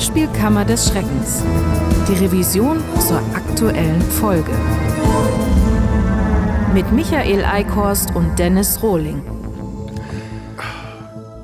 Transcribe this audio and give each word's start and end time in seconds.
Hörspielkammer 0.00 0.64
des 0.64 0.88
Schreckens. 0.88 1.44
Die 2.08 2.14
Revision 2.24 2.82
zur 3.06 3.18
aktuellen 3.34 4.00
Folge. 4.00 4.50
Mit 6.72 6.90
Michael 6.90 7.44
Eickhorst 7.44 8.14
und 8.14 8.38
Dennis 8.38 8.82
Rohling. 8.82 9.22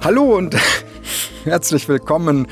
Hallo 0.03 0.39
und 0.39 0.57
herzlich 1.45 1.87
willkommen. 1.87 2.47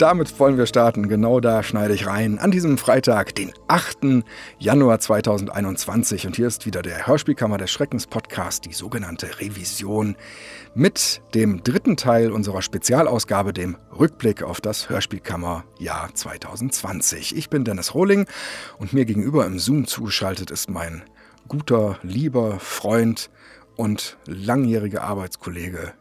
Damit 0.00 0.40
wollen 0.40 0.56
wir 0.56 0.64
starten. 0.64 1.10
Genau 1.10 1.40
da 1.40 1.62
schneide 1.62 1.92
ich 1.92 2.06
rein. 2.06 2.38
An 2.38 2.50
diesem 2.50 2.78
Freitag, 2.78 3.34
den 3.34 3.52
8. 3.68 4.24
Januar 4.58 4.98
2021. 4.98 6.26
Und 6.26 6.36
hier 6.36 6.46
ist 6.46 6.64
wieder 6.64 6.80
der 6.80 7.06
Hörspielkammer 7.06 7.58
des 7.58 7.70
Schreckens 7.70 8.06
Podcast, 8.06 8.64
die 8.64 8.72
sogenannte 8.72 9.40
Revision 9.40 10.16
mit 10.74 11.20
dem 11.34 11.62
dritten 11.62 11.98
Teil 11.98 12.32
unserer 12.32 12.62
Spezialausgabe, 12.62 13.52
dem 13.52 13.76
Rückblick 13.92 14.42
auf 14.42 14.62
das 14.62 14.88
Hörspielkammerjahr 14.88 16.14
2020. 16.14 17.36
Ich 17.36 17.50
bin 17.50 17.64
Dennis 17.64 17.92
Rohling 17.94 18.24
und 18.78 18.94
mir 18.94 19.04
gegenüber 19.04 19.44
im 19.44 19.58
Zoom 19.58 19.86
zugeschaltet 19.86 20.50
ist 20.50 20.70
mein 20.70 21.02
guter, 21.46 21.98
lieber 22.02 22.58
Freund 22.58 23.28
und 23.76 24.16
langjähriger 24.24 25.02
Arbeitskollege. 25.02 25.92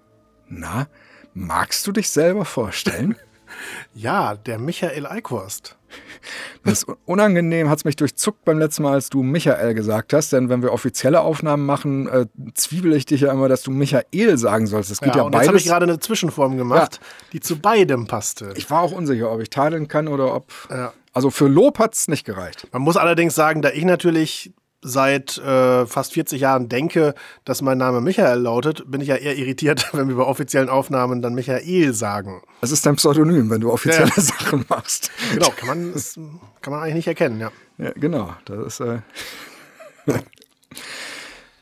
Na, 0.47 0.87
magst 1.33 1.85
du 1.85 1.91
dich 1.91 2.09
selber 2.09 2.45
vorstellen? 2.45 3.17
Ja, 3.93 4.35
der 4.35 4.59
Michael 4.59 5.05
Eickhorst. 5.05 5.77
Das 6.63 6.83
ist 6.83 6.87
unangenehm, 7.05 7.69
hat 7.69 7.79
es 7.79 7.85
mich 7.85 7.95
durchzuckt 7.95 8.45
beim 8.45 8.59
letzten 8.59 8.83
Mal, 8.83 8.93
als 8.93 9.09
du 9.09 9.23
Michael 9.23 9.73
gesagt 9.73 10.13
hast, 10.13 10.33
denn 10.33 10.49
wenn 10.49 10.61
wir 10.61 10.73
offizielle 10.73 11.21
Aufnahmen 11.21 11.65
machen, 11.65 12.07
äh, 12.07 12.25
zwiebel 12.53 12.93
ich 12.93 13.05
dich 13.05 13.21
ja 13.21 13.31
immer, 13.31 13.47
dass 13.47 13.63
du 13.63 13.71
Michael 13.71 14.37
sagen 14.37 14.67
sollst. 14.67 14.91
Das 14.91 14.99
geht 14.99 15.15
ja, 15.15 15.17
ja 15.17 15.23
und 15.23 15.31
beides. 15.31 15.45
Jetzt 15.45 15.47
habe 15.47 15.57
ich 15.57 15.65
gerade 15.65 15.83
eine 15.85 15.99
Zwischenform 15.99 16.57
gemacht, 16.57 16.99
ja. 17.01 17.07
die 17.33 17.39
zu 17.39 17.59
beidem 17.59 18.07
passte. 18.07 18.53
Ich 18.55 18.69
war 18.69 18.81
auch 18.81 18.91
unsicher, 18.91 19.31
ob 19.31 19.41
ich 19.41 19.49
tadeln 19.49 19.87
kann 19.87 20.07
oder 20.07 20.35
ob. 20.35 20.51
Ja. 20.69 20.93
Also 21.13 21.31
für 21.31 21.47
Lob 21.47 21.79
hat 21.79 21.95
es 21.95 22.07
nicht 22.07 22.25
gereicht. 22.25 22.67
Man 22.71 22.83
muss 22.83 22.97
allerdings 22.97 23.33
sagen, 23.33 23.61
da 23.61 23.69
ich 23.69 23.83
natürlich 23.83 24.51
seit 24.81 25.37
äh, 25.37 25.85
fast 25.85 26.13
40 26.13 26.41
Jahren 26.41 26.69
denke, 26.69 27.13
dass 27.45 27.61
mein 27.61 27.77
Name 27.77 28.01
Michael 28.01 28.39
lautet, 28.39 28.89
bin 28.89 29.01
ich 29.01 29.07
ja 29.07 29.15
eher 29.15 29.37
irritiert, 29.37 29.89
wenn 29.93 30.07
wir 30.07 30.15
bei 30.15 30.23
offiziellen 30.23 30.69
Aufnahmen 30.69 31.21
dann 31.21 31.33
Michael 31.33 31.93
sagen. 31.93 32.41
Das 32.61 32.71
ist 32.71 32.85
dein 32.85 32.95
Pseudonym, 32.95 33.49
wenn 33.49 33.61
du 33.61 33.71
offizielle 33.71 34.11
ja. 34.15 34.21
Sachen 34.21 34.65
machst. 34.69 35.11
Genau, 35.33 35.49
kann 35.51 35.67
man, 35.67 35.93
das 35.93 36.19
kann 36.61 36.73
man 36.73 36.83
eigentlich 36.83 36.95
nicht 36.95 37.07
erkennen, 37.07 37.39
ja. 37.39 37.51
Ja, 37.77 37.91
genau. 37.95 38.33
Das 38.45 38.79
ist. 38.79 38.79
Äh 38.81 38.99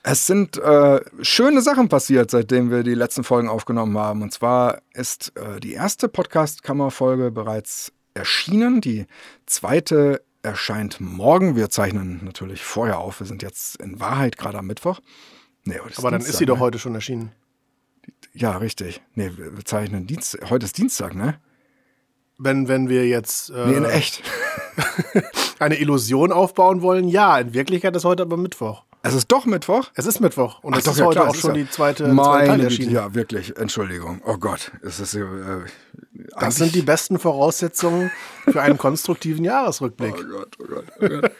Es 0.09 0.25
sind 0.25 0.57
äh, 0.57 1.01
schöne 1.21 1.61
Sachen 1.61 1.89
passiert, 1.89 2.31
seitdem 2.31 2.71
wir 2.71 2.83
die 2.83 2.93
letzten 2.93 3.25
Folgen 3.25 3.49
aufgenommen 3.49 3.97
haben. 3.97 4.21
Und 4.21 4.31
zwar 4.31 4.81
ist 4.93 5.33
äh, 5.35 5.59
die 5.59 5.73
erste 5.73 6.07
Podcast-Kammer-Folge 6.07 7.29
bereits 7.29 7.91
erschienen. 8.13 8.79
Die 8.79 9.05
zweite 9.47 10.21
erscheint 10.41 10.99
morgen. 10.99 11.55
Wir 11.55 11.69
zeichnen 11.69 12.21
natürlich 12.23 12.63
vorher 12.63 12.99
auf. 12.99 13.19
Wir 13.19 13.27
sind 13.27 13.41
jetzt 13.41 13.77
in 13.77 13.99
Wahrheit 13.99 14.37
gerade 14.37 14.57
am 14.57 14.67
Mittwoch. 14.67 14.99
Nee, 15.65 15.79
Aber 15.79 16.11
dann 16.11 16.19
Dienstag, 16.19 16.29
ist 16.29 16.37
sie 16.37 16.45
ne? 16.45 16.47
doch 16.47 16.59
heute 16.59 16.79
schon 16.79 16.95
erschienen. 16.95 17.31
Ja, 18.33 18.57
richtig. 18.57 19.01
Nee, 19.15 19.31
wir 19.35 19.65
zeichnen 19.65 20.07
Dienstag. 20.07 20.49
Heute 20.49 20.65
ist 20.65 20.77
Dienstag, 20.77 21.15
ne? 21.15 21.39
Wenn, 22.37 22.67
wenn 22.67 22.87
wir 22.87 23.07
jetzt. 23.07 23.49
Äh, 23.49 23.67
nee, 23.67 23.77
in 23.77 23.83
echt. 23.83 24.23
eine 25.59 25.79
Illusion 25.79 26.31
aufbauen 26.31 26.81
wollen, 26.81 27.07
ja. 27.07 27.37
In 27.39 27.53
Wirklichkeit 27.53 27.95
ist 27.95 28.05
heute 28.05 28.23
aber 28.23 28.37
Mittwoch. 28.37 28.86
Es 29.07 29.13
ist 29.13 29.31
doch 29.31 29.45
Mittwoch? 29.45 29.89
Es 29.93 30.05
ist 30.05 30.19
Mittwoch. 30.19 30.63
Und 30.63 30.73
Ach, 30.73 30.79
es 30.79 30.83
doch, 30.83 30.91
ist 30.91 30.99
ja, 30.99 31.05
heute 31.05 31.19
klar, 31.19 31.29
auch 31.29 31.35
schon 31.35 31.55
ja 31.55 31.63
die 31.63 31.69
zweite, 31.69 32.07
meine 32.09 32.67
zweite. 32.67 32.83
Ja, 32.83 33.13
wirklich. 33.13 33.55
Entschuldigung. 33.57 34.21
Oh 34.25 34.37
Gott. 34.37 34.71
Es 34.81 34.99
ist, 34.99 35.15
äh, 35.15 35.23
das 36.39 36.55
sind 36.57 36.75
die 36.75 36.81
besten 36.81 37.17
Voraussetzungen 37.17 38.11
für 38.43 38.61
einen 38.61 38.77
konstruktiven 38.77 39.45
Jahresrückblick. 39.45 40.15
Oh 40.27 40.39
Gott, 40.39 40.57
oh 40.59 40.65
Gott, 40.67 40.85
oh 40.99 41.07
Gott. 41.07 41.31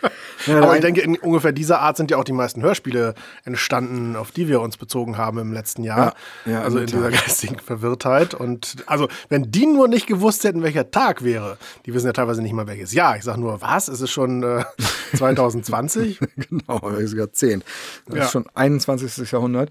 Ja, 0.48 0.62
Aber 0.62 0.76
ich 0.76 0.82
denke, 0.82 1.02
in 1.02 1.18
ungefähr 1.18 1.52
dieser 1.52 1.82
Art 1.82 1.98
sind 1.98 2.12
ja 2.12 2.18
auch 2.18 2.24
die 2.24 2.34
meisten 2.34 2.62
Hörspiele 2.62 3.14
entstanden, 3.44 4.16
auf 4.16 4.32
die 4.32 4.48
wir 4.48 4.62
uns 4.62 4.78
bezogen 4.78 5.18
haben 5.18 5.38
im 5.38 5.54
letzten 5.54 5.84
Jahr. 5.84 6.14
Ja, 6.46 6.52
ja, 6.52 6.62
also 6.62 6.80
in 6.80 6.88
dieser 6.88 7.12
geistigen 7.12 7.60
Verwirrtheit. 7.60 8.34
Und 8.34 8.78
also, 8.86 9.08
wenn 9.30 9.52
die 9.52 9.66
nur 9.66 9.88
nicht 9.88 10.08
gewusst 10.08 10.44
hätten, 10.44 10.64
welcher 10.64 10.90
Tag 10.92 11.24
wäre, 11.24 11.58
die 11.86 11.94
wissen 11.94 12.08
ja 12.08 12.14
teilweise 12.14 12.42
nicht 12.42 12.54
mal 12.54 12.68
welches 12.68 12.94
Jahr. 12.94 13.18
Ich 13.18 13.24
sage 13.24 13.40
nur, 13.40 13.62
was? 13.62 13.90
Ist 13.90 14.02
es 14.02 14.10
schon 14.10 14.44
äh, 14.44 14.64
2020? 15.16 16.20
genau, 16.50 16.82
sogar 17.06 17.32
10. 17.32 17.64
Das 18.08 18.26
ist 18.26 18.32
schon 18.32 18.46
21. 18.54 19.32
Jahrhundert. 19.32 19.70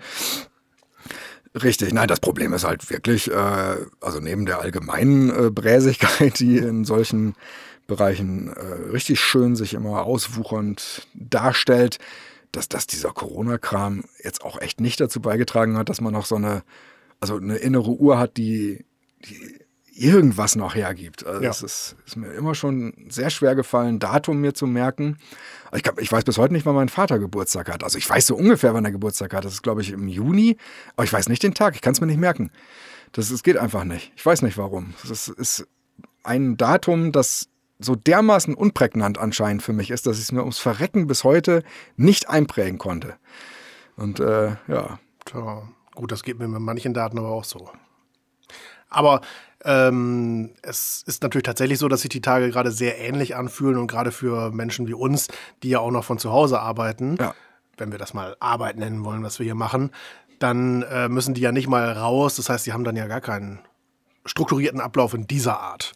Richtig, 1.62 1.94
nein, 1.94 2.08
das 2.08 2.20
Problem 2.20 2.52
ist 2.52 2.64
halt 2.64 2.90
wirklich, 2.90 3.30
äh, 3.30 3.76
also 4.00 4.20
neben 4.20 4.44
der 4.44 4.60
allgemeinen 4.60 5.30
äh, 5.30 5.50
Bräsigkeit, 5.50 6.38
die 6.38 6.58
in 6.58 6.84
solchen 6.84 7.34
Bereichen 7.86 8.48
äh, 8.48 8.90
richtig 8.90 9.20
schön 9.20 9.56
sich 9.56 9.74
immer 9.74 10.04
auswuchernd 10.04 11.06
darstellt, 11.14 11.98
dass, 12.52 12.68
dass 12.68 12.86
dieser 12.86 13.10
Corona-Kram 13.10 14.04
jetzt 14.22 14.44
auch 14.44 14.60
echt 14.60 14.80
nicht 14.80 15.00
dazu 15.00 15.20
beigetragen 15.20 15.76
hat, 15.76 15.88
dass 15.88 16.00
man 16.00 16.12
noch 16.12 16.26
so 16.26 16.36
eine, 16.36 16.62
also 17.20 17.36
eine 17.36 17.56
innere 17.56 17.90
Uhr 17.90 18.18
hat, 18.18 18.36
die, 18.36 18.84
die 19.24 19.60
irgendwas 19.96 20.56
noch 20.56 20.74
hergibt. 20.74 21.26
Also 21.26 21.42
ja. 21.42 21.50
es 21.50 21.62
ist, 21.62 21.96
ist, 22.06 22.16
mir 22.16 22.32
immer 22.32 22.54
schon 22.54 23.06
sehr 23.08 23.30
schwer 23.30 23.54
gefallen, 23.54 23.98
Datum 23.98 24.40
mir 24.40 24.54
zu 24.54 24.66
merken. 24.66 25.16
Ich, 25.74 25.82
glaub, 25.82 26.00
ich 26.00 26.12
weiß 26.12 26.24
bis 26.24 26.38
heute 26.38 26.52
nicht, 26.52 26.66
wann 26.66 26.74
mein 26.74 26.88
Vater 26.88 27.18
Geburtstag 27.18 27.72
hat. 27.72 27.82
Also 27.82 27.96
ich 27.98 28.08
weiß 28.08 28.26
so 28.26 28.36
ungefähr, 28.36 28.74
wann 28.74 28.84
er 28.84 28.92
Geburtstag 28.92 29.32
hat. 29.34 29.44
Das 29.44 29.54
ist, 29.54 29.62
glaube 29.62 29.80
ich, 29.80 29.92
im 29.92 30.08
Juni. 30.08 30.58
Aber 30.96 31.04
ich 31.04 31.12
weiß 31.12 31.28
nicht 31.28 31.42
den 31.42 31.54
Tag. 31.54 31.74
Ich 31.74 31.80
kann 31.80 31.92
es 31.92 32.00
mir 32.00 32.06
nicht 32.06 32.20
merken. 32.20 32.50
Das, 33.12 33.30
das 33.30 33.42
geht 33.42 33.56
einfach 33.56 33.84
nicht. 33.84 34.12
Ich 34.16 34.26
weiß 34.26 34.42
nicht 34.42 34.58
warum. 34.58 34.94
Das 35.08 35.28
ist 35.28 35.66
ein 36.22 36.56
Datum, 36.56 37.12
das 37.12 37.48
so 37.78 37.94
dermaßen 37.94 38.54
unprägnant 38.54 39.18
anscheinend 39.18 39.62
für 39.62 39.72
mich 39.72 39.90
ist, 39.90 40.06
dass 40.06 40.16
ich 40.16 40.24
es 40.24 40.32
mir 40.32 40.40
ums 40.40 40.58
Verrecken 40.58 41.06
bis 41.06 41.24
heute 41.24 41.62
nicht 41.96 42.28
einprägen 42.28 42.78
konnte. 42.78 43.16
Und 43.96 44.20
äh, 44.20 44.56
ja. 44.68 44.98
Tja, 45.24 45.68
gut, 45.94 46.12
das 46.12 46.22
geht 46.22 46.38
mir 46.38 46.48
mit 46.48 46.60
manchen 46.60 46.94
Daten 46.94 47.18
aber 47.18 47.30
auch 47.30 47.44
so. 47.44 47.70
Aber 48.88 49.20
ähm, 49.64 50.50
es 50.62 51.02
ist 51.06 51.22
natürlich 51.22 51.44
tatsächlich 51.44 51.78
so, 51.78 51.88
dass 51.88 52.02
sich 52.02 52.08
die 52.08 52.20
Tage 52.20 52.50
gerade 52.50 52.70
sehr 52.70 52.98
ähnlich 52.98 53.34
anfühlen 53.36 53.78
und 53.78 53.88
gerade 53.88 54.12
für 54.12 54.52
Menschen 54.52 54.86
wie 54.86 54.94
uns, 54.94 55.28
die 55.62 55.70
ja 55.70 55.80
auch 55.80 55.90
noch 55.90 56.04
von 56.04 56.18
zu 56.18 56.30
Hause 56.30 56.60
arbeiten, 56.60 57.16
ja. 57.18 57.34
wenn 57.76 57.90
wir 57.90 57.98
das 57.98 58.14
mal 58.14 58.36
Arbeit 58.38 58.76
nennen 58.76 59.04
wollen, 59.04 59.22
was 59.22 59.38
wir 59.38 59.44
hier 59.44 59.54
machen, 59.54 59.90
dann 60.38 60.82
äh, 60.82 61.08
müssen 61.08 61.34
die 61.34 61.40
ja 61.40 61.52
nicht 61.52 61.68
mal 61.68 61.90
raus. 61.92 62.36
Das 62.36 62.48
heißt, 62.48 62.66
die 62.66 62.72
haben 62.72 62.84
dann 62.84 62.96
ja 62.96 63.06
gar 63.06 63.20
keinen 63.20 63.58
strukturierten 64.24 64.80
Ablauf 64.80 65.14
in 65.14 65.26
dieser 65.26 65.58
Art. 65.60 65.94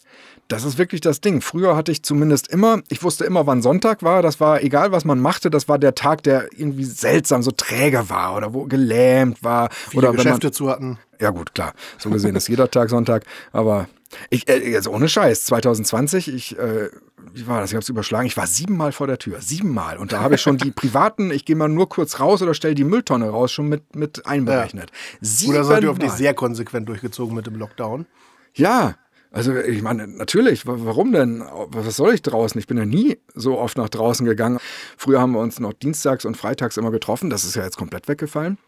Das 0.50 0.64
ist 0.64 0.78
wirklich 0.78 1.00
das 1.00 1.20
Ding. 1.20 1.42
Früher 1.42 1.76
hatte 1.76 1.92
ich 1.92 2.02
zumindest 2.02 2.48
immer, 2.48 2.82
ich 2.88 3.04
wusste 3.04 3.24
immer, 3.24 3.46
wann 3.46 3.62
Sonntag 3.62 4.02
war. 4.02 4.20
Das 4.20 4.40
war 4.40 4.64
egal, 4.64 4.90
was 4.90 5.04
man 5.04 5.20
machte. 5.20 5.48
Das 5.48 5.68
war 5.68 5.78
der 5.78 5.94
Tag, 5.94 6.24
der 6.24 6.48
irgendwie 6.52 6.82
seltsam, 6.82 7.44
so 7.44 7.52
träge 7.52 8.10
war 8.10 8.36
oder 8.36 8.52
wo 8.52 8.64
gelähmt 8.64 9.44
war. 9.44 9.70
Viele 9.70 10.08
oder 10.08 10.16
Geschäfte 10.16 10.48
man, 10.48 10.52
zu 10.52 10.68
hatten. 10.68 10.98
Ja 11.20 11.30
gut, 11.30 11.54
klar. 11.54 11.72
So 11.98 12.10
gesehen 12.10 12.34
ist 12.34 12.48
jeder 12.48 12.68
Tag 12.68 12.90
Sonntag. 12.90 13.22
Aber 13.52 13.88
ich, 14.28 14.48
äh, 14.48 14.68
jetzt 14.68 14.88
ohne 14.88 15.08
Scheiß, 15.08 15.44
2020, 15.44 16.34
ich, 16.34 16.58
äh, 16.58 16.88
wie 17.32 17.46
war 17.46 17.60
das? 17.60 17.70
Ich 17.70 17.76
habe 17.76 17.82
es 17.84 17.88
überschlagen. 17.88 18.26
Ich 18.26 18.36
war 18.36 18.48
siebenmal 18.48 18.90
vor 18.90 19.06
der 19.06 19.18
Tür. 19.18 19.40
Siebenmal. 19.40 19.98
Und 19.98 20.12
da 20.12 20.20
habe 20.20 20.34
ich 20.34 20.40
schon 20.40 20.58
die 20.58 20.70
privaten, 20.72 21.30
ich 21.30 21.44
gehe 21.44 21.54
mal 21.54 21.68
nur 21.68 21.88
kurz 21.88 22.18
raus 22.18 22.42
oder 22.42 22.54
stelle 22.54 22.74
die 22.74 22.82
Mülltonne 22.82 23.28
raus, 23.28 23.52
schon 23.52 23.68
mit, 23.68 23.94
mit 23.94 24.26
einberechnet. 24.26 24.90
Ja. 24.90 25.18
Sieben 25.20 25.52
Oder 25.52 25.62
seid 25.62 25.84
ihr 25.84 25.92
auf 25.92 26.00
dich 26.00 26.10
sehr 26.10 26.34
konsequent 26.34 26.88
durchgezogen 26.88 27.36
mit 27.36 27.46
dem 27.46 27.54
Lockdown? 27.54 28.06
Ja, 28.54 28.96
also 29.32 29.56
ich 29.56 29.82
meine, 29.82 30.08
natürlich, 30.08 30.66
warum 30.66 31.12
denn? 31.12 31.40
Was 31.42 31.96
soll 31.96 32.14
ich 32.14 32.22
draußen? 32.22 32.58
Ich 32.58 32.66
bin 32.66 32.76
ja 32.76 32.84
nie 32.84 33.18
so 33.34 33.58
oft 33.58 33.78
nach 33.78 33.88
draußen 33.88 34.26
gegangen. 34.26 34.58
Früher 34.96 35.20
haben 35.20 35.32
wir 35.32 35.40
uns 35.40 35.60
noch 35.60 35.72
dienstags 35.72 36.24
und 36.24 36.36
freitags 36.36 36.76
immer 36.76 36.90
getroffen. 36.90 37.30
Das 37.30 37.44
ist 37.44 37.54
ja 37.54 37.62
jetzt 37.62 37.76
komplett 37.76 38.08
weggefallen. 38.08 38.58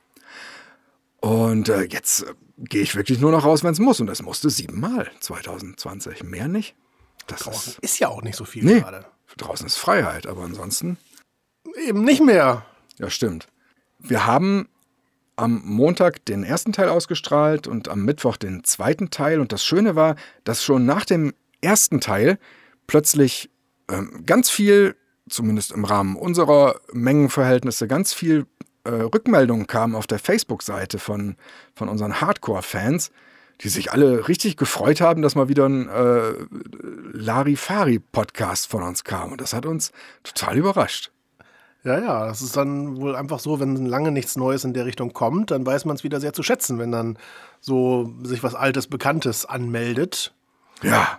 Und 1.21 1.69
äh, 1.69 1.83
jetzt 1.83 2.23
äh, 2.23 2.35
gehe 2.59 2.83
ich 2.83 2.95
wirklich 2.95 3.21
nur 3.21 3.33
noch 3.33 3.45
raus, 3.45 3.65
wenn 3.65 3.73
es 3.73 3.81
muss. 3.81 4.01
Und 4.01 4.07
das 4.07 4.23
musste 4.23 4.51
siebenmal 4.51 5.11
2020. 5.21 6.23
Mehr 6.23 6.47
nicht. 6.47 6.77
Das 7.27 7.41
draußen 7.41 7.75
ist, 7.75 7.79
ist 7.81 7.99
ja 7.99 8.09
auch 8.09 8.23
nicht 8.23 8.37
so 8.37 8.45
viel 8.45 8.65
nee, 8.65 8.81
gerade. 8.81 9.07
Draußen 9.37 9.67
ist 9.67 9.77
Freiheit, 9.77 10.27
aber 10.27 10.43
ansonsten. 10.43 10.97
Eben 11.87 12.05
nicht 12.05 12.23
mehr. 12.23 12.67
Ja, 12.99 13.11
stimmt. 13.11 13.49
Wir 13.99 14.27
haben 14.27 14.69
am 15.37 15.63
Montag 15.65 16.25
den 16.27 16.45
ersten 16.45 16.73
Teil 16.73 16.89
ausgestrahlt 16.89 17.67
und 17.67 17.89
am 17.89 18.05
Mittwoch 18.05 18.37
den 18.37 18.65
zweiten 18.65 19.11
Teil. 19.11 19.41
Und 19.41 19.53
das 19.53 19.65
Schöne 19.65 19.97
war, 19.97 20.17
dass 20.45 20.63
schon 20.63 20.85
nach 20.85 21.05
dem 21.05 21.33
ersten 21.61 22.01
Teil 22.01 22.39
plötzlich 22.87 23.51
ähm, 23.91 24.25
ganz 24.27 24.51
viel, 24.51 24.97
zumindest 25.29 25.73
im 25.73 25.85
Rahmen 25.85 26.17
unserer 26.17 26.81
Mengenverhältnisse, 26.93 27.89
ganz 27.89 28.13
viel 28.13 28.47
äh, 28.85 28.91
Rückmeldungen 28.91 29.67
kamen 29.67 29.95
auf 29.95 30.07
der 30.07 30.19
Facebook-Seite 30.19 30.99
von, 30.99 31.37
von 31.75 31.89
unseren 31.89 32.21
Hardcore-Fans, 32.21 33.11
die 33.61 33.69
sich 33.69 33.93
alle 33.93 34.29
richtig 34.29 34.57
gefreut 34.57 35.01
haben, 35.01 35.23
dass 35.23 35.35
mal 35.35 35.49
wieder 35.49 35.69
ein 35.69 35.89
äh, 35.89 36.33
Larifari-Podcast 37.13 38.67
von 38.67 38.83
uns 38.83 39.05
kam. 39.05 39.33
Und 39.33 39.41
das 39.41 39.53
hat 39.53 39.67
uns 39.67 39.93
total 40.25 40.59
überrascht. 40.59 41.13
Ja, 41.85 41.99
ja, 41.99 42.27
das 42.27 42.43
ist 42.43 42.57
dann 42.57 43.01
wohl 43.01 43.17
einfach 43.17 43.41
so, 43.41 43.59
wenn 43.59 43.87
lange 43.87 44.13
nichts 44.13 44.37
Neues 44.37 44.63
in 44.65 44.73
der 44.73 44.87
Richtung 44.87 45.13
kommt, 45.13 45.51
dann 45.51 45.67
weiß 45.67 45.85
man 45.85 45.97
es 45.97 46.05
wieder 46.05 46.21
sehr 46.21 46.33
zu 46.33 46.45
schätzen, 46.45 46.79
wenn 46.79 46.93
dann 46.93 47.19
so 47.61 48.13
sich 48.23 48.43
was 48.45 48.55
Altes, 48.55 48.87
Bekanntes 48.87 49.45
anmeldet. 49.47 50.33
Ja. 50.83 51.19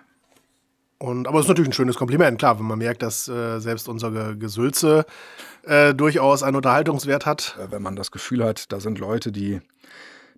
Und, 0.99 1.27
aber 1.27 1.39
es 1.39 1.45
ist 1.45 1.49
natürlich 1.49 1.69
ein 1.69 1.73
schönes 1.73 1.97
Kompliment, 1.97 2.39
klar, 2.39 2.59
wenn 2.59 2.65
man 2.65 2.79
merkt, 2.79 3.01
dass 3.03 3.27
äh, 3.27 3.59
selbst 3.59 3.89
unser 3.89 4.35
Gesülze 4.35 5.05
äh, 5.63 5.93
durchaus 5.93 6.43
einen 6.43 6.55
Unterhaltungswert 6.55 7.25
hat. 7.25 7.57
Wenn 7.69 7.81
man 7.81 7.97
das 7.97 8.11
Gefühl 8.11 8.41
hat, 8.45 8.71
da 8.71 8.79
sind 8.79 8.99
Leute, 8.99 9.33
die, 9.33 9.59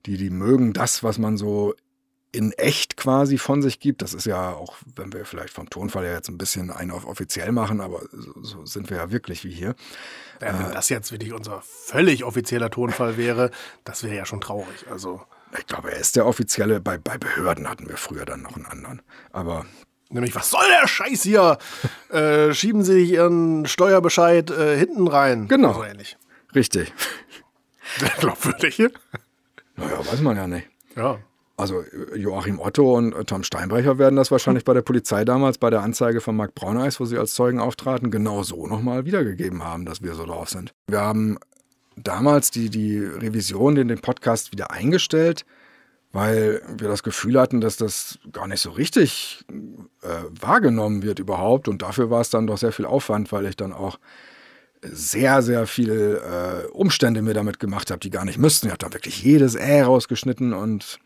die, 0.07 0.17
die 0.17 0.31
mögen 0.31 0.73
das, 0.73 1.03
was 1.03 1.19
man 1.19 1.37
so 1.37 1.75
in 2.35 2.51
echt 2.53 2.97
quasi 2.97 3.37
von 3.37 3.61
sich 3.61 3.79
gibt. 3.79 4.01
Das 4.01 4.13
ist 4.13 4.25
ja 4.25 4.53
auch, 4.53 4.75
wenn 4.95 5.13
wir 5.13 5.25
vielleicht 5.25 5.53
vom 5.53 5.69
Tonfall 5.69 6.05
ja 6.05 6.13
jetzt 6.13 6.29
ein 6.29 6.37
bisschen 6.37 6.71
einen 6.71 6.91
auf 6.91 7.05
offiziell 7.05 7.51
machen, 7.51 7.81
aber 7.81 8.01
so, 8.11 8.43
so 8.43 8.65
sind 8.65 8.89
wir 8.89 8.97
ja 8.97 9.11
wirklich 9.11 9.43
wie 9.43 9.51
hier. 9.51 9.75
Ja, 10.41 10.59
wenn 10.59 10.71
äh, 10.71 10.73
das 10.73 10.89
jetzt 10.89 11.11
wirklich 11.11 11.33
unser 11.33 11.61
völlig 11.61 12.23
offizieller 12.23 12.69
Tonfall 12.69 13.17
wäre, 13.17 13.51
das 13.83 14.03
wäre 14.03 14.15
ja 14.15 14.25
schon 14.25 14.41
traurig. 14.41 14.85
Also. 14.91 15.21
Ich 15.57 15.67
glaube, 15.67 15.91
er 15.91 15.99
ist 15.99 16.15
der 16.17 16.25
offizielle. 16.25 16.81
Bei, 16.81 16.97
bei 16.97 17.17
Behörden 17.17 17.69
hatten 17.69 17.87
wir 17.87 17.97
früher 17.97 18.25
dann 18.25 18.41
noch 18.41 18.55
einen 18.55 18.65
anderen. 18.65 19.01
Aber 19.31 19.65
Nämlich, 20.09 20.35
was 20.35 20.51
soll 20.51 20.65
der 20.67 20.87
Scheiß 20.87 21.23
hier? 21.23 21.57
äh, 22.09 22.53
schieben 22.53 22.83
Sie 22.83 22.93
sich 22.93 23.11
Ihren 23.11 23.65
Steuerbescheid 23.65 24.51
äh, 24.51 24.77
hinten 24.77 25.07
rein. 25.07 25.47
Genau. 25.47 25.73
So 25.73 25.83
ähnlich. 25.83 26.17
Richtig. 26.53 26.93
Sehr 27.97 28.09
glaubwürdig. 28.19 28.77
Naja, 29.75 29.99
weiß 29.99 30.21
man 30.21 30.37
ja 30.37 30.47
nicht. 30.47 30.69
Ja. 30.95 31.19
Also 31.57 31.83
Joachim 32.15 32.59
Otto 32.59 32.95
und 32.95 33.13
Tom 33.27 33.43
Steinbrecher 33.43 33.97
werden 33.97 34.17
das 34.17 34.29
wahrscheinlich 34.29 34.65
bei 34.65 34.73
der 34.73 34.81
Polizei 34.81 35.23
damals 35.23 35.57
bei 35.57 35.69
der 35.69 35.81
Anzeige 35.81 36.19
von 36.19 36.35
Marc 36.35 36.53
Brauneis, 36.53 36.99
wo 36.99 37.05
sie 37.05 37.17
als 37.17 37.33
Zeugen 37.33 37.59
auftraten, 37.59 38.11
genau 38.11 38.43
so 38.43 38.67
nochmal 38.67 39.05
wiedergegeben 39.05 39.63
haben, 39.63 39.85
dass 39.85 40.01
wir 40.01 40.15
so 40.15 40.25
drauf 40.25 40.49
sind. 40.49 40.73
Wir 40.87 40.99
haben 40.99 41.37
damals 41.95 42.51
die, 42.51 42.69
die 42.69 42.99
Revision 42.99 43.77
in 43.77 43.87
den 43.87 43.99
Podcast 43.99 44.51
wieder 44.51 44.71
eingestellt, 44.71 45.45
weil 46.11 46.61
wir 46.77 46.89
das 46.89 47.03
Gefühl 47.03 47.39
hatten, 47.39 47.61
dass 47.61 47.77
das 47.77 48.19
gar 48.33 48.47
nicht 48.47 48.61
so 48.61 48.71
richtig 48.71 49.45
äh, 50.01 50.07
wahrgenommen 50.39 51.03
wird 51.03 51.19
überhaupt. 51.19 51.69
Und 51.69 51.81
dafür 51.81 52.09
war 52.09 52.21
es 52.21 52.29
dann 52.29 52.47
doch 52.47 52.57
sehr 52.57 52.73
viel 52.73 52.85
Aufwand, 52.85 53.31
weil 53.31 53.45
ich 53.45 53.55
dann 53.55 53.71
auch 53.71 53.97
sehr, 54.81 55.41
sehr 55.41 55.67
viele 55.67 56.65
äh, 56.67 56.67
Umstände 56.71 57.21
mir 57.21 57.33
damit 57.33 57.59
gemacht 57.59 57.91
habe, 57.91 57.99
die 57.99 58.09
gar 58.09 58.25
nicht 58.25 58.37
müssten. 58.37 58.67
Ich 58.67 58.71
habe 58.71 58.77
dann 58.79 58.93
wirklich 58.93 59.23
jedes 59.23 59.55
Äh 59.55 59.81
rausgeschnitten 59.81 60.53
und 60.53 60.99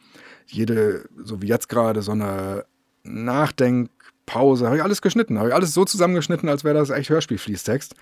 jede, 0.52 1.08
so 1.24 1.42
wie 1.42 1.48
jetzt 1.48 1.70
gerade, 1.70 2.02
so 2.02 2.12
eine 2.12 2.66
Nachdenkpause, 3.04 4.66
habe 4.66 4.78
ich 4.78 4.84
alles 4.84 5.02
geschnitten, 5.02 5.38
habe 5.40 5.50
ich 5.50 5.56
alles 5.56 5.74
so 5.74 5.86
zusammengeschnitten, 5.86 6.50
als 6.50 6.64
wäre 6.64 6.78
das 6.78 6.90
echt 6.90 7.10
Hörspielfließtext. 7.10 7.96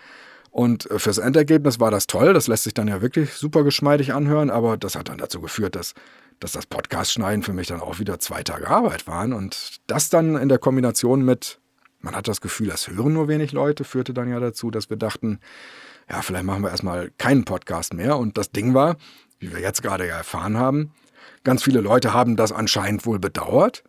Und 0.50 0.90
äh, 0.90 1.00
fürs 1.00 1.18
Endergebnis 1.18 1.80
war 1.80 1.92
das 1.92 2.08
toll, 2.08 2.34
das 2.34 2.48
lässt 2.48 2.64
sich 2.64 2.74
dann 2.74 2.88
ja 2.88 3.02
wirklich 3.02 3.34
super 3.34 3.64
geschmeidig 3.64 4.14
anhören, 4.14 4.50
aber 4.50 4.78
das 4.78 4.96
hat 4.96 5.10
dann 5.10 5.18
dazu 5.18 5.42
geführt, 5.42 5.76
dass, 5.76 5.94
dass 6.40 6.52
das 6.54 6.66
Podcast-Schneiden 6.66 7.44
für 7.44 7.54
mich 7.54 7.68
dann 7.68 7.82
auch 7.82 8.00
wieder 8.00 8.20
zwei 8.20 8.44
Tage 8.44 8.68
Arbeit 8.68 9.08
waren. 9.08 9.34
Und 9.34 9.78
das 9.88 10.10
dann 10.10 10.36
in 10.36 10.50
der 10.50 10.58
Kombination 10.58 11.24
mit, 11.24 11.60
man 12.00 12.16
hat 12.16 12.28
das 12.28 12.42
Gefühl, 12.42 12.68
das 12.68 12.88
hören 12.88 13.14
nur 13.14 13.28
wenig 13.28 13.52
Leute, 13.52 13.84
führte 13.84 14.14
dann 14.14 14.30
ja 14.30 14.40
dazu, 14.40 14.72
dass 14.72 14.90
wir 14.90 14.98
dachten, 14.98 15.40
ja, 16.10 16.22
vielleicht 16.22 16.46
machen 16.46 16.64
wir 16.64 16.72
erstmal 16.72 17.12
keinen 17.18 17.44
Podcast 17.44 17.94
mehr. 17.94 18.18
Und 18.18 18.38
das 18.38 18.52
Ding 18.52 18.74
war, 18.74 18.96
wie 19.40 19.52
wir 19.52 19.60
jetzt 19.60 19.84
gerade 19.84 20.08
ja 20.08 20.18
erfahren 20.18 20.58
haben, 20.58 20.92
Ganz 21.44 21.64
viele 21.64 21.82
Leute 21.82 22.14
haben 22.14 22.36
das 22.36 22.52
anscheinend 22.52 23.06
wohl 23.06 23.20
bedauert, 23.20 23.84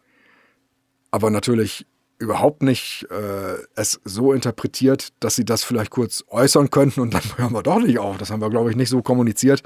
aber 1.11 1.31
natürlich 1.31 1.87
überhaupt 2.19 2.62
nicht 2.62 3.06
äh, 3.11 3.62
es 3.76 4.00
so 4.05 4.32
interpretiert, 4.32 5.08
dass 5.20 5.37
sie 5.37 5.44
das 5.44 5.62
vielleicht 5.62 5.90
kurz 5.90 6.25
äußern 6.29 6.70
könnten 6.70 7.00
und 7.00 7.14
dann 7.14 7.23
hören 7.37 7.52
wir 7.52 7.62
doch 7.62 7.81
nicht 7.81 7.99
auf. 7.99 8.19
Das 8.19 8.31
haben 8.31 8.40
wir, 8.40 8.50
glaube 8.50 8.70
ich, 8.70 8.76
nicht 8.76 8.90
so 8.90 9.02
kommuniziert, 9.02 9.62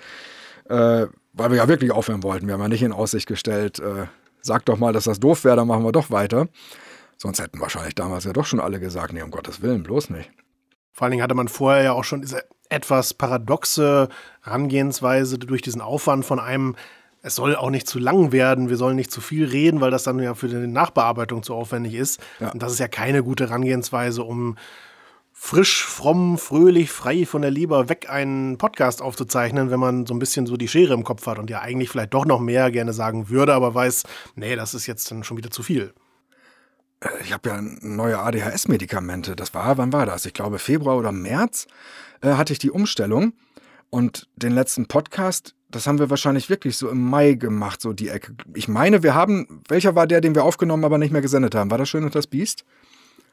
äh, 0.68 1.06
weil 1.32 1.50
wir 1.50 1.56
ja 1.56 1.68
wirklich 1.68 1.92
aufhören 1.92 2.22
wollten. 2.22 2.46
Wir 2.46 2.54
haben 2.54 2.60
ja 2.60 2.68
nicht 2.68 2.82
in 2.82 2.92
Aussicht 2.92 3.26
gestellt, 3.26 3.78
äh, 3.78 4.06
sag 4.42 4.64
doch 4.66 4.78
mal, 4.78 4.92
dass 4.92 5.04
das 5.04 5.20
doof 5.20 5.44
wäre, 5.44 5.56
dann 5.56 5.68
machen 5.68 5.84
wir 5.84 5.92
doch 5.92 6.10
weiter. 6.10 6.48
Sonst 7.16 7.40
hätten 7.40 7.60
wahrscheinlich 7.60 7.94
damals 7.94 8.24
ja 8.24 8.32
doch 8.32 8.46
schon 8.46 8.60
alle 8.60 8.80
gesagt, 8.80 9.12
nee, 9.12 9.22
um 9.22 9.30
Gottes 9.30 9.62
Willen, 9.62 9.82
bloß 9.82 10.10
nicht. 10.10 10.30
Vor 10.92 11.04
allen 11.04 11.12
Dingen 11.12 11.22
hatte 11.22 11.34
man 11.34 11.48
vorher 11.48 11.82
ja 11.82 11.92
auch 11.92 12.04
schon 12.04 12.20
diese 12.20 12.44
etwas 12.68 13.14
paradoxe 13.14 14.08
Herangehensweise 14.42 15.38
durch 15.38 15.62
diesen 15.62 15.80
Aufwand 15.80 16.24
von 16.24 16.40
einem 16.40 16.74
es 17.22 17.36
soll 17.36 17.54
auch 17.54 17.70
nicht 17.70 17.88
zu 17.88 17.98
lang 17.98 18.32
werden, 18.32 18.68
wir 18.68 18.76
sollen 18.76 18.96
nicht 18.96 19.12
zu 19.12 19.20
viel 19.20 19.46
reden, 19.46 19.80
weil 19.80 19.90
das 19.90 20.02
dann 20.02 20.18
ja 20.18 20.34
für 20.34 20.48
die 20.48 20.66
Nachbearbeitung 20.66 21.42
zu 21.42 21.54
aufwendig 21.54 21.94
ist. 21.94 22.20
Ja. 22.40 22.50
Und 22.50 22.62
das 22.62 22.72
ist 22.72 22.80
ja 22.80 22.88
keine 22.88 23.22
gute 23.22 23.48
Herangehensweise, 23.48 24.24
um 24.24 24.56
frisch, 25.32 25.84
fromm, 25.84 26.36
fröhlich, 26.36 26.90
frei 26.90 27.24
von 27.24 27.42
der 27.42 27.50
Leber 27.50 27.88
weg 27.88 28.10
einen 28.10 28.58
Podcast 28.58 29.02
aufzuzeichnen, 29.02 29.70
wenn 29.70 29.80
man 29.80 30.06
so 30.06 30.14
ein 30.14 30.18
bisschen 30.18 30.46
so 30.46 30.56
die 30.56 30.68
Schere 30.68 30.94
im 30.94 31.04
Kopf 31.04 31.26
hat 31.26 31.38
und 31.38 31.48
ja 31.48 31.60
eigentlich 31.60 31.90
vielleicht 31.90 32.12
doch 32.12 32.24
noch 32.24 32.40
mehr 32.40 32.70
gerne 32.70 32.92
sagen 32.92 33.28
würde, 33.28 33.54
aber 33.54 33.74
weiß, 33.74 34.02
nee, 34.34 34.56
das 34.56 34.74
ist 34.74 34.86
jetzt 34.86 35.10
dann 35.10 35.24
schon 35.24 35.36
wieder 35.36 35.50
zu 35.50 35.62
viel. 35.62 35.94
Äh, 37.00 37.08
ich 37.22 37.32
habe 37.32 37.48
ja 37.48 37.60
neue 37.60 38.18
ADHS-Medikamente. 38.18 39.36
Das 39.36 39.54
war, 39.54 39.78
wann 39.78 39.92
war 39.92 40.06
das? 40.06 40.26
Ich 40.26 40.34
glaube, 40.34 40.58
Februar 40.58 40.96
oder 40.96 41.12
März 41.12 41.66
äh, 42.20 42.32
hatte 42.32 42.52
ich 42.52 42.58
die 42.58 42.70
Umstellung. 42.70 43.32
Und 43.90 44.28
den 44.36 44.52
letzten 44.52 44.86
Podcast, 44.86 45.54
das 45.72 45.86
haben 45.86 45.98
wir 45.98 46.10
wahrscheinlich 46.10 46.48
wirklich 46.48 46.76
so 46.76 46.88
im 46.88 47.08
Mai 47.08 47.34
gemacht, 47.34 47.80
so 47.80 47.92
die 47.92 48.08
Ecke. 48.08 48.34
Ich 48.54 48.68
meine, 48.68 49.02
wir 49.02 49.14
haben, 49.14 49.62
welcher 49.68 49.94
war 49.94 50.06
der, 50.06 50.20
den 50.20 50.34
wir 50.34 50.44
aufgenommen, 50.44 50.84
aber 50.84 50.98
nicht 50.98 51.12
mehr 51.12 51.22
gesendet 51.22 51.54
haben? 51.54 51.70
War 51.70 51.78
das 51.78 51.88
Schön 51.88 52.04
und 52.04 52.14
das 52.14 52.26
Biest? 52.26 52.64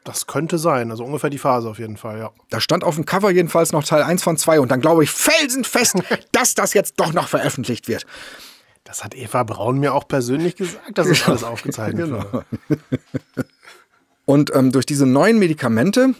Das 0.04 0.26
könnte 0.26 0.56
sein, 0.56 0.90
also 0.90 1.04
ungefähr 1.04 1.28
die 1.28 1.38
Phase 1.38 1.68
auf 1.68 1.78
jeden 1.78 1.98
Fall, 1.98 2.18
ja. 2.18 2.30
Da 2.48 2.60
stand 2.60 2.84
auf 2.84 2.94
dem 2.94 3.04
Cover 3.04 3.30
jedenfalls 3.30 3.72
noch 3.72 3.84
Teil 3.84 4.02
1 4.02 4.22
von 4.22 4.38
2 4.38 4.60
und 4.60 4.70
dann 4.70 4.80
glaube 4.80 5.04
ich 5.04 5.10
felsenfest, 5.10 5.96
dass 6.32 6.54
das 6.54 6.72
jetzt 6.72 6.94
doch 6.98 7.12
noch 7.12 7.28
veröffentlicht 7.28 7.86
wird. 7.86 8.06
Das 8.84 9.04
hat 9.04 9.14
Eva 9.14 9.42
Braun 9.42 9.78
mir 9.78 9.94
auch 9.94 10.08
persönlich 10.08 10.56
gesagt, 10.56 10.96
dass 10.96 11.06
es 11.06 11.28
alles 11.28 11.44
aufgezeichnet 11.44 12.06
genau. 12.06 12.44
Und 14.24 14.54
ähm, 14.54 14.70
durch 14.70 14.86
diese 14.86 15.06
neuen 15.06 15.40
Medikamente 15.40 16.14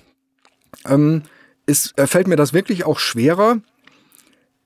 ähm, 0.87 1.23
ist, 1.67 1.97
äh, 1.97 2.07
fällt 2.09 2.27
mir 2.27 2.37
das 2.37 2.53
wirklich 2.53 2.85
auch 2.85 2.99
schwerer, 2.99 3.59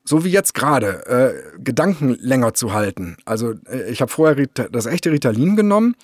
so 0.05 0.25
wie 0.25 0.31
jetzt 0.31 0.55
gerade, 0.55 1.07
äh, 1.07 1.59
Gedanken 1.59 2.17
länger 2.21 2.55
zu 2.55 2.73
halten. 2.73 3.17
Also 3.25 3.55
äh, 3.67 3.91
ich 3.91 4.01
habe 4.01 4.13
vorher 4.13 4.47
das 4.71 4.87
echte 4.87 5.11
Ritalin 5.11 5.57
genommen 5.57 5.97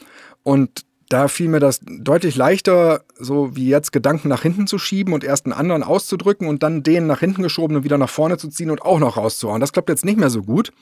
und 0.43 0.85
da 1.11 1.27
fiel 1.27 1.49
mir 1.49 1.59
das 1.59 1.81
deutlich 1.83 2.37
leichter, 2.37 3.03
so 3.19 3.57
wie 3.57 3.69
jetzt 3.69 3.93
Gedanken 3.93 4.29
nach 4.29 4.43
hinten 4.43 4.69
zu 4.69 4.79
schieben 4.79 5.13
und 5.13 5.25
erst 5.25 5.45
einen 5.45 5.53
anderen 5.53 5.83
auszudrücken 5.83 6.47
und 6.47 6.63
dann 6.63 6.85
den 6.85 7.09
nach 7.09 7.19
hinten 7.19 7.43
geschoben 7.43 7.77
und 7.77 7.85
wieder 7.85 7.99
nach 7.99 8.09
vorne 8.09 8.39
zu 8.39 8.49
ziehen 8.49 8.71
und 8.71 8.83
auch 8.83 9.01
noch 9.01 9.17
rauszuhauen. 9.17 9.61
Das 9.61 9.73
klappt 9.73 9.89
jetzt 9.89 10.05
nicht 10.05 10.19
mehr 10.19 10.31
so 10.31 10.43
gut. 10.43 10.73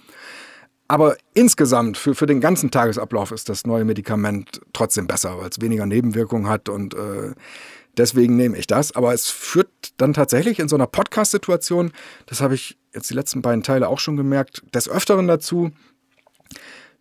Aber 0.86 1.16
insgesamt 1.34 1.96
für, 1.96 2.14
für 2.14 2.26
den 2.26 2.40
ganzen 2.40 2.70
Tagesablauf 2.70 3.30
ist 3.30 3.48
das 3.48 3.66
neue 3.66 3.84
Medikament 3.84 4.60
trotzdem 4.72 5.06
besser, 5.06 5.38
weil 5.38 5.48
es 5.48 5.60
weniger 5.60 5.86
Nebenwirkungen 5.86 6.48
hat 6.48 6.68
und 6.68 6.94
äh, 6.94 7.34
Deswegen 7.98 8.36
nehme 8.36 8.56
ich 8.56 8.66
das. 8.66 8.94
Aber 8.94 9.12
es 9.12 9.28
führt 9.28 9.68
dann 9.96 10.14
tatsächlich 10.14 10.60
in 10.60 10.68
so 10.68 10.76
einer 10.76 10.86
Podcast-Situation, 10.86 11.92
das 12.26 12.40
habe 12.40 12.54
ich 12.54 12.78
jetzt 12.94 13.10
die 13.10 13.14
letzten 13.14 13.42
beiden 13.42 13.62
Teile 13.62 13.88
auch 13.88 13.98
schon 13.98 14.16
gemerkt, 14.16 14.62
des 14.74 14.88
Öfteren 14.88 15.26
dazu, 15.26 15.70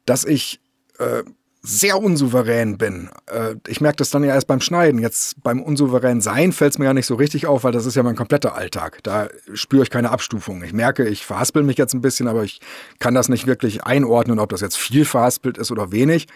dass 0.06 0.26
ich 0.26 0.60
äh, 1.00 1.24
sehr 1.62 2.02
unsouverän 2.02 2.78
bin. 2.78 3.10
Äh, 3.28 3.56
ich 3.68 3.82
merke 3.82 3.98
das 3.98 4.10
dann 4.10 4.24
ja 4.24 4.34
erst 4.34 4.48
beim 4.48 4.62
Schneiden. 4.62 5.00
Jetzt 5.00 5.44
beim 5.44 5.62
unsouverän 5.62 6.22
sein 6.22 6.54
fällt 6.54 6.74
es 6.74 6.80
mir 6.80 6.86
ja 6.86 6.94
nicht 6.94 7.06
so 7.06 7.16
richtig 7.16 7.46
auf, 7.46 7.64
weil 7.64 7.72
das 7.72 7.86
ist 7.86 7.96
ja 7.96 8.04
mein 8.04 8.16
kompletter 8.16 8.56
Alltag. 8.56 9.00
Da 9.04 9.28
spüre 9.54 9.84
ich 9.84 9.90
keine 9.90 10.12
Abstufung. 10.12 10.64
Ich 10.64 10.74
merke, 10.74 11.08
ich 11.08 11.26
verhaspel 11.26 11.64
mich 11.64 11.78
jetzt 11.78 11.94
ein 11.94 12.02
bisschen, 12.02 12.28
aber 12.28 12.44
ich 12.44 12.62
kann 13.00 13.14
das 13.14 13.30
nicht 13.30 13.48
wirklich 13.48 13.84
einordnen, 13.84 14.40
ob 14.40 14.50
das 14.50 14.62
jetzt 14.62 14.78
viel 14.78 15.06
verhaspelt 15.06 15.58
ist 15.58 15.72
oder 15.72 15.92
wenig 15.92 16.28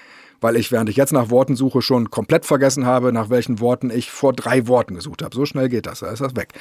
weil 0.41 0.55
ich, 0.57 0.71
während 0.71 0.89
ich 0.89 0.97
jetzt 0.97 1.13
nach 1.13 1.29
Worten 1.29 1.55
suche, 1.55 1.81
schon 1.81 2.09
komplett 2.09 2.45
vergessen 2.45 2.85
habe, 2.85 3.13
nach 3.13 3.29
welchen 3.29 3.59
Worten 3.59 3.89
ich 3.89 4.11
vor 4.11 4.33
drei 4.33 4.67
Worten 4.67 4.95
gesucht 4.95 5.21
habe. 5.21 5.35
So 5.35 5.45
schnell 5.45 5.69
geht 5.69 5.85
das, 5.85 5.99
da 5.99 6.11
ist 6.11 6.21
das 6.21 6.35
weg. 6.35 6.53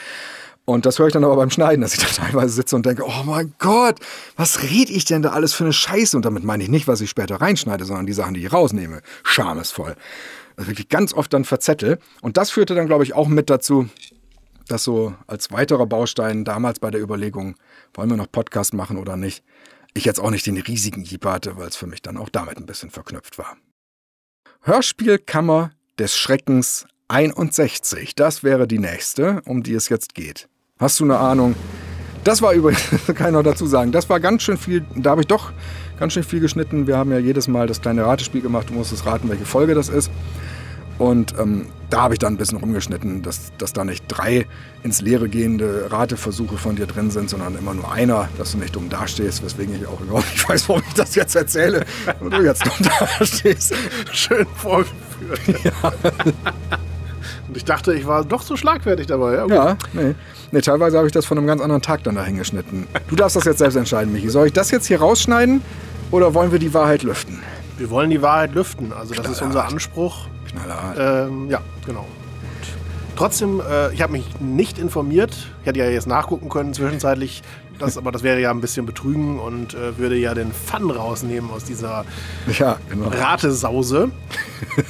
Und 0.67 0.87
das 0.87 0.99
höre 0.99 1.09
ich 1.09 1.13
dann 1.13 1.25
aber 1.25 1.37
beim 1.37 1.51
Schneiden, 1.51 1.81
dass 1.81 1.95
ich 1.95 2.01
da 2.01 2.07
teilweise 2.07 2.53
sitze 2.53 2.77
und 2.77 2.87
denke, 2.87 3.03
oh 3.05 3.25
mein 3.25 3.55
Gott, 3.59 3.99
was 4.37 4.63
rede 4.63 4.93
ich 4.93 5.05
denn 5.07 5.23
da 5.23 5.31
alles 5.31 5.53
für 5.53 5.65
eine 5.65 5.73
Scheiße? 5.73 6.17
Und 6.17 6.25
damit 6.25 6.45
meine 6.45 6.63
ich 6.63 6.69
nicht, 6.69 6.87
was 6.87 7.01
ich 7.01 7.11
später 7.11 7.41
reinschneide, 7.41 7.85
sondern 7.85 8.07
die 8.07 8.13
Sachen, 8.13 8.35
die 8.35 8.45
ich 8.45 8.53
rausnehme. 8.53 9.01
Schamesvoll. 9.25 9.97
Also 10.57 10.71
wirklich 10.71 10.89
ganz 10.89 11.15
oft 11.15 11.33
dann 11.33 11.45
verzettel. 11.45 11.99
Und 12.21 12.37
das 12.37 12.51
führte 12.51 12.75
dann, 12.75 12.87
glaube 12.87 13.05
ich, 13.05 13.15
auch 13.15 13.29
mit 13.29 13.51
dazu, 13.51 13.89
dass 14.69 14.85
so 14.85 15.15
als 15.27 15.51
weiterer 15.51 15.87
Baustein 15.87 16.45
damals 16.45 16.79
bei 16.79 16.91
der 16.91 17.01
Überlegung, 17.01 17.57
wollen 17.95 18.11
wir 18.11 18.17
noch 18.17 18.31
Podcast 18.31 18.75
machen 18.75 18.99
oder 18.99 19.17
nicht, 19.17 19.43
ich 19.95 20.05
jetzt 20.05 20.21
auch 20.21 20.31
nicht 20.31 20.47
den 20.47 20.59
riesigen 20.59 21.03
Jeep 21.03 21.25
hatte, 21.25 21.57
weil 21.57 21.69
es 21.69 21.77
für 21.77 21.87
mich 21.87 22.03
dann 22.03 22.17
auch 22.17 22.29
damit 22.29 22.59
ein 22.59 22.67
bisschen 22.67 22.91
verknüpft 22.91 23.39
war. 23.39 23.57
Hörspielkammer 24.63 25.71
des 25.99 26.15
Schreckens 26.15 26.85
61. 27.09 28.15
Das 28.15 28.45
wäre 28.45 28.69
die 28.69 28.79
nächste, 28.79 29.41
um 29.47 29.63
die 29.63 29.73
es 29.73 29.89
jetzt 29.89 30.15
geht. 30.15 30.51
Hast 30.79 31.01
du 31.01 31.05
eine 31.05 31.17
Ahnung? 31.17 31.55
Das 32.25 32.43
war 32.43 32.53
übrigens, 32.53 32.83
kann 33.15 33.29
ich 33.29 33.33
noch 33.33 33.43
dazu 33.43 33.67
sagen, 33.67 33.91
das 33.91 34.11
war 34.11 34.21
ganz 34.21 34.43
schön 34.43 34.59
viel, 34.59 34.85
da 34.97 35.13
habe 35.13 35.23
ich 35.23 35.27
doch 35.27 35.55
ganz 35.99 36.13
schön 36.13 36.25
viel 36.25 36.41
geschnitten. 36.41 36.87
Wir 36.87 36.99
haben 36.99 37.11
ja 37.11 37.17
jedes 37.17 37.49
Mal 37.49 37.69
das 37.69 37.81
kleine 37.81 38.05
Ratespiel 38.05 38.43
gemacht, 38.43 38.69
du 38.69 38.75
musstest 38.75 39.07
raten, 39.07 39.31
welche 39.31 39.47
Folge 39.47 39.75
das 39.75 39.89
ist. 39.89 40.11
Und 41.01 41.35
ähm, 41.39 41.65
da 41.89 42.03
habe 42.03 42.15
ich 42.15 42.19
dann 42.19 42.35
ein 42.35 42.37
bisschen 42.37 42.59
rumgeschnitten, 42.59 43.23
dass, 43.23 43.53
dass 43.57 43.73
da 43.73 43.85
nicht 43.85 44.05
drei 44.09 44.47
ins 44.83 45.01
Leere 45.01 45.31
gehende 45.31 45.91
Rateversuche 45.91 46.59
von 46.59 46.77
dir 46.77 46.87
drin 46.87 47.11
sind, 47.11 47.31
sondern 47.31 47.57
immer 47.57 47.73
nur 47.73 47.91
einer, 47.91 48.29
dass 48.37 48.53
du 48.53 48.59
nicht 48.59 48.77
dumm 48.77 48.91
dastehst, 48.91 49.43
weswegen 49.43 49.75
ich 49.75 49.87
auch 49.87 49.99
überhaupt 50.03 50.31
nicht 50.31 50.47
weiß, 50.49 50.69
warum 50.69 50.83
ich 50.87 50.93
das 50.93 51.15
jetzt 51.15 51.35
erzähle 51.35 51.87
und 52.21 52.35
du 52.35 52.43
jetzt 52.43 52.67
dumm 52.67 52.87
dastehst. 53.19 53.75
Schön 54.13 54.47
vorgeführt. 54.55 54.95
Ja. 55.65 55.93
Und 57.49 57.57
ich 57.57 57.65
dachte, 57.65 57.95
ich 57.95 58.07
war 58.07 58.25
doch 58.25 58.43
so 58.43 58.57
schlagfertig 58.57 59.07
dabei. 59.07 59.35
Ja, 59.35 59.47
ja 59.47 59.77
nee. 59.93 60.15
nee. 60.53 60.61
Teilweise 60.61 60.97
habe 60.97 61.07
ich 61.07 61.13
das 61.13 61.27
von 61.27 61.37
einem 61.37 61.47
ganz 61.47 61.61
anderen 61.61 61.83
Tag 61.83 62.05
dann 62.05 62.15
dahin 62.15 62.37
geschnitten. 62.37 62.87
Du 63.09 63.17
darfst 63.17 63.37
das 63.37 63.45
jetzt 63.45 63.59
selbst 63.59 63.77
entscheiden, 63.77 64.13
Michi. 64.13 64.29
Soll 64.31 64.47
ich 64.49 64.53
das 64.53 64.71
jetzt 64.71 64.87
hier 64.87 65.01
rausschneiden 65.01 65.63
oder 66.11 66.35
wollen 66.35 66.53
wir 66.53 66.59
die 66.59 66.73
Wahrheit 66.73 67.03
lüften? 67.03 67.43
Wir 67.77 67.91
wollen 67.91 68.11
die 68.11 68.23
Wahrheit 68.23 68.55
lüften. 68.55 68.93
Also 68.93 69.15
das 69.15 69.29
ist 69.29 69.43
unser 69.43 69.67
Anspruch. 69.67 70.27
Knallhart. 70.53 71.29
Ähm, 71.29 71.51
ja, 71.51 71.61
genau. 71.87 72.07
Trotzdem, 73.17 73.61
äh, 73.61 73.93
ich 73.93 74.03
habe 74.03 74.13
mich 74.13 74.41
nicht 74.41 74.79
informiert. 74.79 75.37
Ich 75.61 75.67
hätte 75.67 75.79
ja 75.79 75.91
jetzt 75.91 76.07
nachgucken 76.07 76.49
können 76.49 76.73
zwischenzeitlich. 76.73 77.43
Das, 77.79 77.97
aber 77.97 78.13
das 78.13 78.23
wäre 78.23 78.41
ja 78.41 78.51
ein 78.51 78.61
bisschen 78.61 78.85
betrügen 78.85 79.39
und 79.39 79.75
äh, 79.75 79.97
würde 79.97 80.17
ja 80.17 80.35
den 80.35 80.53
Fun 80.53 80.91
rausnehmen 80.91 81.51
aus 81.51 81.65
dieser 81.65 82.05
ja, 82.59 82.79
genau. 82.91 83.09
Ratesause. 83.09 84.11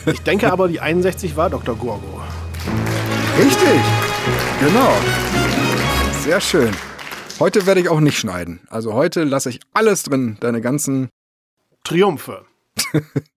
Ich 0.07 0.23
denke 0.23 0.53
aber, 0.53 0.67
die 0.67 0.81
61 0.81 1.37
war 1.37 1.51
Dr. 1.51 1.77
Gorgo. 1.77 2.21
Richtig, 3.39 3.81
genau. 4.61 4.93
Sehr 6.21 6.41
schön. 6.41 6.71
Heute 7.39 7.65
werde 7.67 7.81
ich 7.81 7.89
auch 7.89 8.01
nicht 8.01 8.19
schneiden. 8.19 8.61
Also 8.69 8.93
heute 8.93 9.25
lasse 9.25 9.51
ich 9.51 9.61
alles 9.73 10.03
drin, 10.03 10.37
deine 10.41 10.61
ganzen 10.61 11.09
Triumphe. 11.85 12.45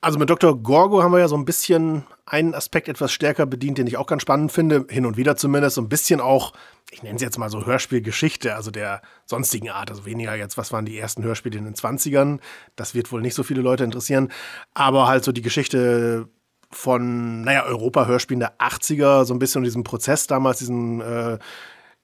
also 0.00 0.18
mit 0.18 0.30
Dr. 0.30 0.56
Gorgo 0.62 1.02
haben 1.02 1.12
wir 1.12 1.18
ja 1.18 1.28
so 1.28 1.36
ein 1.36 1.44
bisschen 1.44 2.04
einen 2.24 2.54
Aspekt 2.54 2.88
etwas 2.88 3.12
stärker 3.12 3.46
bedient, 3.46 3.78
den 3.78 3.86
ich 3.86 3.96
auch 3.96 4.06
ganz 4.06 4.22
spannend 4.22 4.52
finde, 4.52 4.86
hin 4.88 5.06
und 5.06 5.16
wieder 5.16 5.36
zumindest, 5.36 5.76
so 5.76 5.82
ein 5.82 5.88
bisschen 5.88 6.20
auch, 6.20 6.52
ich 6.90 7.02
nenne 7.02 7.16
es 7.16 7.22
jetzt 7.22 7.38
mal 7.38 7.50
so 7.50 7.66
Hörspielgeschichte, 7.66 8.54
also 8.54 8.70
der 8.70 9.02
sonstigen 9.24 9.70
Art, 9.70 9.90
also 9.90 10.04
weniger 10.04 10.34
jetzt, 10.34 10.56
was 10.56 10.72
waren 10.72 10.84
die 10.84 10.98
ersten 10.98 11.24
Hörspiele 11.24 11.58
in 11.58 11.64
den 11.64 11.74
20ern, 11.74 12.38
das 12.76 12.94
wird 12.94 13.10
wohl 13.10 13.22
nicht 13.22 13.34
so 13.34 13.42
viele 13.42 13.62
Leute 13.62 13.84
interessieren, 13.84 14.30
aber 14.74 15.08
halt 15.08 15.24
so 15.24 15.32
die 15.32 15.42
Geschichte 15.42 16.28
von, 16.70 17.42
naja, 17.42 17.64
Europa-Hörspielen 17.64 18.40
der 18.40 18.58
80er, 18.58 19.24
so 19.24 19.34
ein 19.34 19.38
bisschen 19.38 19.64
diesem 19.64 19.84
Prozess 19.84 20.26
damals, 20.26 20.58
diesen 20.58 21.00
äh, 21.00 21.38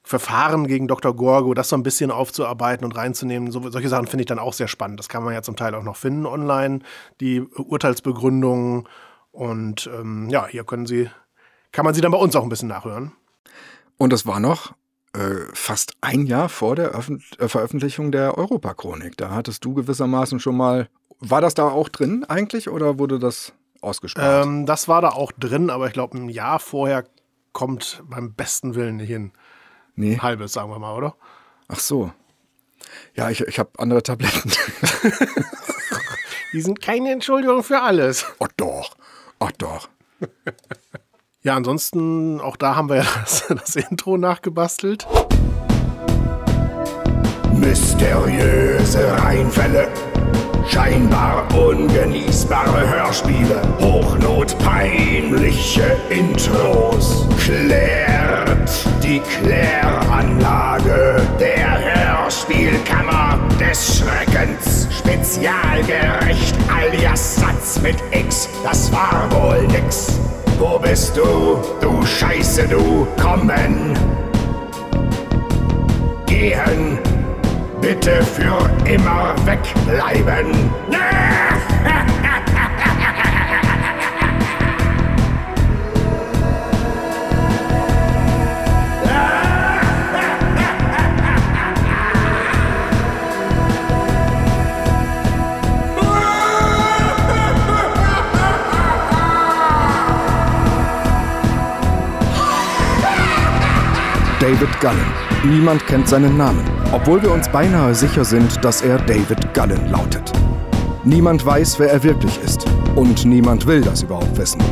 Verfahren 0.06 0.66
gegen 0.66 0.86
Dr. 0.86 1.16
Gorgo, 1.16 1.54
das 1.54 1.70
so 1.70 1.76
ein 1.76 1.82
bisschen 1.82 2.10
aufzuarbeiten 2.10 2.84
und 2.84 2.94
reinzunehmen. 2.94 3.50
So, 3.50 3.70
solche 3.70 3.88
Sachen 3.88 4.06
finde 4.06 4.22
ich 4.22 4.26
dann 4.26 4.38
auch 4.38 4.52
sehr 4.52 4.68
spannend. 4.68 5.00
Das 5.00 5.08
kann 5.08 5.24
man 5.24 5.32
ja 5.32 5.42
zum 5.42 5.56
Teil 5.56 5.74
auch 5.74 5.82
noch 5.82 5.96
finden 5.96 6.26
online, 6.26 6.80
die 7.22 7.40
Urteilsbegründungen. 7.40 8.86
Und 9.32 9.90
ähm, 9.92 10.28
ja, 10.28 10.46
hier 10.46 10.64
können 10.64 10.84
Sie, 10.84 11.08
kann 11.72 11.86
man 11.86 11.94
sie 11.94 12.02
dann 12.02 12.12
bei 12.12 12.18
uns 12.18 12.36
auch 12.36 12.42
ein 12.42 12.50
bisschen 12.50 12.68
nachhören. 12.68 13.12
Und 13.96 14.12
das 14.12 14.26
war 14.26 14.40
noch 14.40 14.74
äh, 15.14 15.46
fast 15.54 15.94
ein 16.02 16.26
Jahr 16.26 16.50
vor 16.50 16.76
der 16.76 16.90
Öffent 16.90 17.22
äh, 17.40 17.48
Veröffentlichung 17.48 18.12
der 18.12 18.36
Europachronik. 18.36 19.16
Da 19.16 19.30
hattest 19.30 19.64
du 19.64 19.72
gewissermaßen 19.72 20.38
schon 20.38 20.56
mal. 20.56 20.88
War 21.20 21.40
das 21.40 21.54
da 21.54 21.68
auch 21.68 21.88
drin 21.88 22.24
eigentlich 22.28 22.68
oder 22.68 22.98
wurde 22.98 23.18
das 23.18 23.54
ausgespart? 23.80 24.44
Ähm, 24.44 24.66
das 24.66 24.86
war 24.86 25.00
da 25.00 25.10
auch 25.10 25.32
drin, 25.32 25.70
aber 25.70 25.86
ich 25.86 25.94
glaube, 25.94 26.18
ein 26.18 26.28
Jahr 26.28 26.58
vorher 26.58 27.04
kommt 27.52 28.02
beim 28.10 28.34
besten 28.34 28.74
Willen 28.74 28.96
nicht 28.96 29.08
hin. 29.08 29.32
Nee. 29.96 30.18
Halbes, 30.18 30.52
sagen 30.52 30.70
wir 30.70 30.78
mal, 30.78 30.96
oder? 30.96 31.14
Ach 31.68 31.78
so. 31.78 32.10
Ja, 33.14 33.30
ich, 33.30 33.40
ich 33.40 33.58
habe 33.58 33.70
andere 33.78 34.02
Tabletten. 34.02 34.52
Die 36.52 36.60
sind 36.60 36.80
keine 36.80 37.12
Entschuldigung 37.12 37.62
für 37.62 37.80
alles. 37.80 38.26
Oh 38.38 38.46
doch. 38.56 38.96
Oh 39.40 39.48
doch. 39.58 39.88
Ja, 41.42 41.56
ansonsten, 41.56 42.40
auch 42.40 42.56
da 42.56 42.76
haben 42.76 42.88
wir 42.88 42.96
ja 42.96 43.06
das, 43.20 43.44
das 43.48 43.76
Intro 43.76 44.16
nachgebastelt. 44.16 45.06
Mysteriöse 47.52 49.12
Reinfälle 49.22 49.88
Scheinbar 50.66 51.44
ungenießbare 51.54 52.88
Hörspiele, 52.88 53.60
hochnotpeinliche 53.80 55.96
Intros, 56.08 57.28
klärt 57.38 58.70
die 59.02 59.20
Kläranlage 59.20 61.20
der 61.38 61.78
Hörspielkammer 61.78 63.38
des 63.60 63.98
Schreckens. 63.98 64.88
Spezialgerecht 64.90 66.56
alias 66.74 67.36
Satz 67.36 67.78
mit 67.82 67.96
X, 68.10 68.48
das 68.64 68.90
war 68.90 69.28
wohl 69.30 69.66
nix. 69.68 70.18
Wo 70.58 70.78
bist 70.78 71.14
du, 71.16 71.58
du 71.80 72.06
Scheiße, 72.06 72.66
du? 72.68 73.06
Kommen, 73.20 73.92
gehen, 76.26 76.98
bitte 77.84 78.24
für 78.24 78.70
immer 78.88 79.34
wegbleiben. 79.44 80.70
David 104.40 104.80
Gallen. 104.80 104.96
Niemand 105.42 105.86
kennt 105.86 106.08
seinen 106.08 106.36
Namen 106.38 106.73
obwohl 106.94 107.20
wir 107.20 107.32
uns 107.32 107.48
beinahe 107.48 107.92
sicher 107.92 108.24
sind, 108.24 108.64
dass 108.64 108.80
er 108.80 108.98
David 108.98 109.52
Gullen 109.52 109.90
lautet. 109.90 110.30
Niemand 111.02 111.44
weiß, 111.44 111.80
wer 111.80 111.90
er 111.90 112.04
wirklich 112.04 112.38
ist. 112.44 112.66
Und 112.94 113.24
niemand 113.24 113.66
will 113.66 113.80
das 113.80 114.02
überhaupt 114.02 114.38
wissen. 114.38 114.62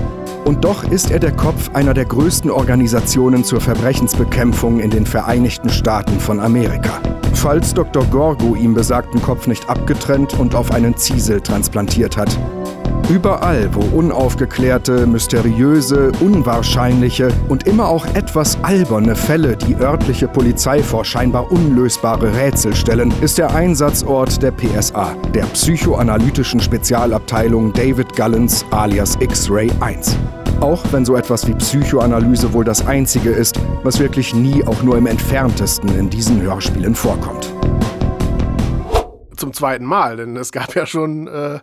Und 0.44 0.64
doch 0.64 0.84
ist 0.84 1.10
er 1.10 1.18
der 1.18 1.32
Kopf 1.32 1.70
einer 1.74 1.94
der 1.94 2.04
größten 2.04 2.48
Organisationen 2.48 3.42
zur 3.42 3.60
Verbrechensbekämpfung 3.60 4.78
in 4.78 4.90
den 4.90 5.04
Vereinigten 5.04 5.68
Staaten 5.68 6.20
von 6.20 6.38
Amerika. 6.38 7.00
Falls 7.34 7.74
Dr. 7.74 8.04
Gorgo 8.04 8.54
ihm 8.54 8.72
besagten 8.72 9.20
Kopf 9.20 9.48
nicht 9.48 9.68
abgetrennt 9.68 10.38
und 10.38 10.54
auf 10.54 10.70
einen 10.70 10.96
Ziesel 10.96 11.40
transplantiert 11.40 12.16
hat, 12.16 12.38
Überall, 13.08 13.68
wo 13.74 13.80
unaufgeklärte, 13.96 15.06
mysteriöse, 15.06 16.12
unwahrscheinliche 16.20 17.28
und 17.48 17.66
immer 17.66 17.88
auch 17.88 18.06
etwas 18.14 18.56
alberne 18.62 19.14
Fälle 19.14 19.56
die 19.56 19.74
örtliche 19.76 20.28
Polizei 20.28 20.82
vor 20.82 21.04
scheinbar 21.04 21.50
unlösbare 21.50 22.34
Rätsel 22.34 22.74
stellen, 22.74 23.12
ist 23.20 23.38
der 23.38 23.54
Einsatzort 23.54 24.42
der 24.42 24.52
PSA, 24.52 25.14
der 25.34 25.44
psychoanalytischen 25.46 26.60
Spezialabteilung 26.60 27.72
David 27.72 28.16
Gullens 28.16 28.64
alias 28.70 29.16
X-Ray 29.20 29.70
1. 29.80 30.16
Auch 30.60 30.82
wenn 30.92 31.04
so 31.04 31.16
etwas 31.16 31.46
wie 31.46 31.54
Psychoanalyse 31.54 32.52
wohl 32.52 32.64
das 32.64 32.86
Einzige 32.86 33.30
ist, 33.30 33.58
was 33.82 33.98
wirklich 33.98 34.32
nie 34.32 34.64
auch 34.64 34.82
nur 34.82 34.96
im 34.96 35.06
entferntesten 35.06 35.98
in 35.98 36.08
diesen 36.08 36.40
Hörspielen 36.40 36.94
vorkommt 36.94 37.52
zum 39.42 39.52
zweiten 39.52 39.84
Mal, 39.84 40.18
denn 40.18 40.36
es 40.36 40.52
gab 40.52 40.72
ja 40.76 40.86
schon 40.86 41.26
äh, 41.26 41.58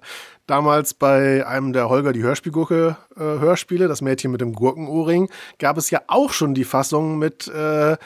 damals 0.49 0.93
bei 0.93 1.45
einem 1.45 1.73
der 1.73 1.89
Holger 1.89 2.13
die 2.13 2.23
Hörspielgurke 2.23 2.97
äh, 3.15 3.19
Hörspiele, 3.19 3.87
das 3.87 4.01
Mädchen 4.01 4.31
mit 4.31 4.41
dem 4.41 4.53
Gurkenohrring, 4.53 5.29
gab 5.59 5.77
es 5.77 5.89
ja 5.91 6.01
auch 6.07 6.31
schon 6.33 6.53
die 6.53 6.65
Fassung 6.65 7.17
mit 7.17 7.47
äh, 7.47 7.97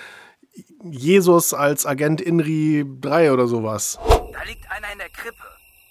Jesus 0.84 1.54
als 1.54 1.86
Agent 1.86 2.22
Inri 2.22 2.86
3 3.02 3.32
oder 3.32 3.48
sowas. 3.48 4.00
Da 4.06 4.44
liegt 4.44 4.70
einer 4.70 4.92
in 4.92 5.00
der 5.00 5.10
Krippe, 5.10 5.44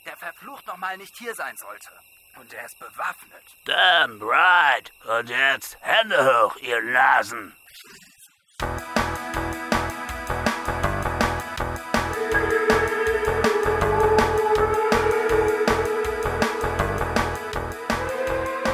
der 0.07 0.17
verflucht 0.17 0.67
nochmal 0.67 0.97
nicht 0.99 1.17
hier 1.17 1.35
sein 1.35 1.57
sollte. 1.57 1.89
Und 2.41 2.53
er 2.53 2.65
ist 2.65 2.79
bewaffnet. 2.79 3.43
Damn 3.67 4.21
right. 4.23 4.91
Und 5.19 5.29
jetzt 5.29 5.77
Hände 5.81 6.17
hoch, 6.17 6.57
ihr 6.57 6.83
Nasen. 6.83 7.53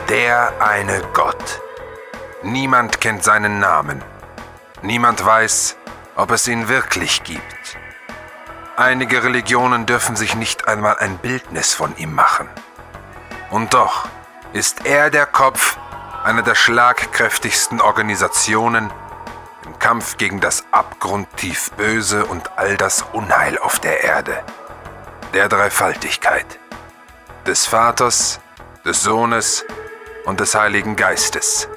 Der 0.09 0.55
eine 0.63 1.03
Gott. 1.13 1.61
Niemand 2.43 2.99
kennt 2.99 3.23
seinen 3.23 3.61
Namen. 3.61 4.03
Niemand 4.81 5.23
weiß, 5.23 5.77
ob 6.17 6.31
es 6.31 6.49
ihn 6.49 6.69
wirklich 6.69 7.25
gibt. 7.25 7.43
Einige 8.75 9.23
Religionen 9.23 9.85
dürfen 9.85 10.17
sich 10.17 10.35
nicht 10.35 10.67
einmal 10.67 10.97
ein 10.97 11.19
Bildnis 11.19 11.75
von 11.75 11.95
ihm 11.99 12.15
machen. 12.15 12.49
Und 13.51 13.75
doch 13.75 14.09
ist 14.55 14.87
er 14.87 15.11
der 15.11 15.27
Kopf 15.27 15.77
einer 16.25 16.41
der 16.41 16.55
schlagkräftigsten 16.55 17.83
Organisationen 17.83 18.91
im 19.67 19.79
Kampf 19.79 20.17
gegen 20.17 20.41
das 20.41 20.65
abgrundtief 20.71 21.71
Böse 21.73 22.25
und 22.25 22.57
all 22.57 22.79
das 22.79 23.05
Unheil 23.13 23.59
auf 23.59 23.79
der 23.79 24.05
Erde. 24.05 24.43
Der 25.35 25.51
Dreifaltigkeit. 25.51 26.59
Des 27.47 27.67
Vaters, 27.67 28.41
des 28.87 29.03
Sohnes 29.03 29.67
und 30.29 30.41
des 30.41 30.55
Heiligen 30.55 30.95
Geistes. 30.95 31.71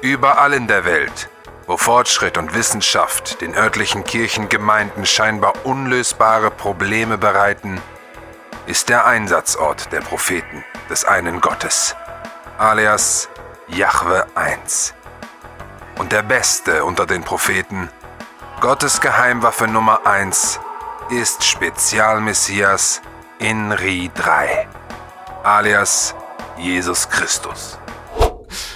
Überall 0.00 0.54
in 0.54 0.66
der 0.66 0.86
Welt, 0.86 1.28
wo 1.66 1.76
Fortschritt 1.76 2.38
und 2.38 2.54
Wissenschaft 2.54 3.42
den 3.42 3.54
örtlichen 3.54 4.04
Kirchengemeinden 4.04 5.04
scheinbar 5.04 5.52
unlösbare 5.64 6.50
Probleme 6.50 7.18
bereiten, 7.18 7.78
ist 8.64 8.88
der 8.88 9.06
Einsatzort 9.06 9.92
der 9.92 10.00
Propheten 10.00 10.64
des 10.88 11.04
einen 11.04 11.42
Gottes, 11.42 11.94
alias 12.56 13.28
Jahwe 13.68 14.26
eins. 14.34 14.94
Und 15.98 16.12
der 16.12 16.22
Beste 16.22 16.86
unter 16.86 17.04
den 17.04 17.22
Propheten, 17.22 17.90
Gottes 18.62 19.02
Geheimwaffe 19.02 19.68
Nummer 19.68 20.06
eins, 20.06 20.58
ist 21.10 21.44
Spezialmessias 21.44 23.02
Inri 23.38 24.10
3, 24.14 24.68
alias 25.42 26.14
Jesus 26.60 27.08
Christus. 27.08 27.78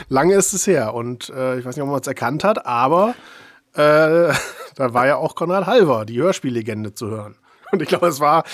Lange 0.09 0.35
ist 0.35 0.55
es 0.55 0.67
her 0.67 0.95
und 0.95 1.29
äh, 1.29 1.59
ich 1.59 1.65
weiß 1.65 1.77
nicht, 1.77 1.83
ob 1.83 1.91
man 1.91 2.01
es 2.01 2.07
erkannt 2.07 2.43
hat, 2.43 2.65
aber 2.65 3.15
äh, 3.75 4.33
da 4.75 4.95
war 4.95 5.07
ja 5.07 5.17
auch 5.17 5.35
Konrad 5.35 5.67
Halver, 5.67 6.07
die 6.07 6.21
Hörspiellegende, 6.21 6.95
zu 6.95 7.09
hören. 7.11 7.37
Und 7.73 7.83
ich 7.83 7.89
glaube, 7.89 8.07
es 8.07 8.21
war 8.21 8.45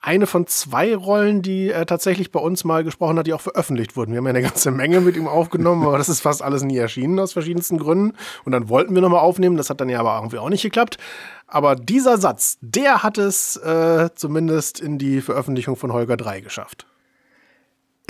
eine 0.00 0.26
von 0.26 0.46
zwei 0.46 0.96
Rollen, 0.96 1.42
die 1.42 1.68
er 1.68 1.86
tatsächlich 1.86 2.32
bei 2.32 2.40
uns 2.40 2.64
mal 2.64 2.82
gesprochen 2.82 3.18
hat, 3.18 3.26
die 3.26 3.34
auch 3.34 3.40
veröffentlicht 3.40 3.96
wurden. 3.96 4.12
Wir 4.12 4.18
haben 4.18 4.26
ja 4.26 4.30
eine 4.30 4.42
ganze 4.42 4.70
Menge 4.70 5.00
mit 5.00 5.16
ihm 5.16 5.28
aufgenommen, 5.28 5.86
aber 5.86 5.98
das 5.98 6.08
ist 6.08 6.22
fast 6.22 6.42
alles 6.42 6.62
nie 6.62 6.78
erschienen 6.78 7.18
aus 7.20 7.34
verschiedensten 7.34 7.78
Gründen. 7.78 8.16
Und 8.44 8.52
dann 8.52 8.68
wollten 8.68 8.94
wir 8.94 9.02
nochmal 9.02 9.20
aufnehmen, 9.20 9.56
das 9.56 9.70
hat 9.70 9.80
dann 9.80 9.90
ja 9.90 10.00
aber 10.00 10.16
irgendwie 10.16 10.38
auch 10.38 10.48
nicht 10.48 10.62
geklappt. 10.62 10.96
Aber 11.46 11.76
dieser 11.76 12.16
Satz, 12.16 12.56
der 12.60 13.02
hat 13.02 13.18
es 13.18 13.56
äh, 13.56 14.08
zumindest 14.14 14.80
in 14.80 14.98
die 14.98 15.20
Veröffentlichung 15.20 15.76
von 15.76 15.92
Holger 15.92 16.16
3 16.16 16.40
geschafft. 16.40 16.86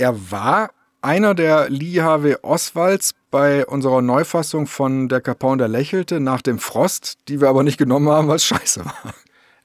Er 0.01 0.31
war 0.31 0.71
einer 1.03 1.35
der 1.35 1.69
Lee 1.69 2.01
Harvey 2.01 2.35
Oswalds 2.41 3.13
bei 3.29 3.67
unserer 3.67 4.01
Neufassung 4.01 4.65
von 4.65 5.09
Der 5.09 5.21
Kapau 5.21 5.55
der 5.55 5.67
Lächelte 5.67 6.19
nach 6.19 6.41
dem 6.41 6.57
Frost, 6.57 7.19
die 7.27 7.39
wir 7.39 7.49
aber 7.49 7.61
nicht 7.61 7.77
genommen 7.77 8.09
haben, 8.09 8.27
weil 8.27 8.37
es 8.37 8.45
scheiße 8.45 8.83
war. 8.83 9.13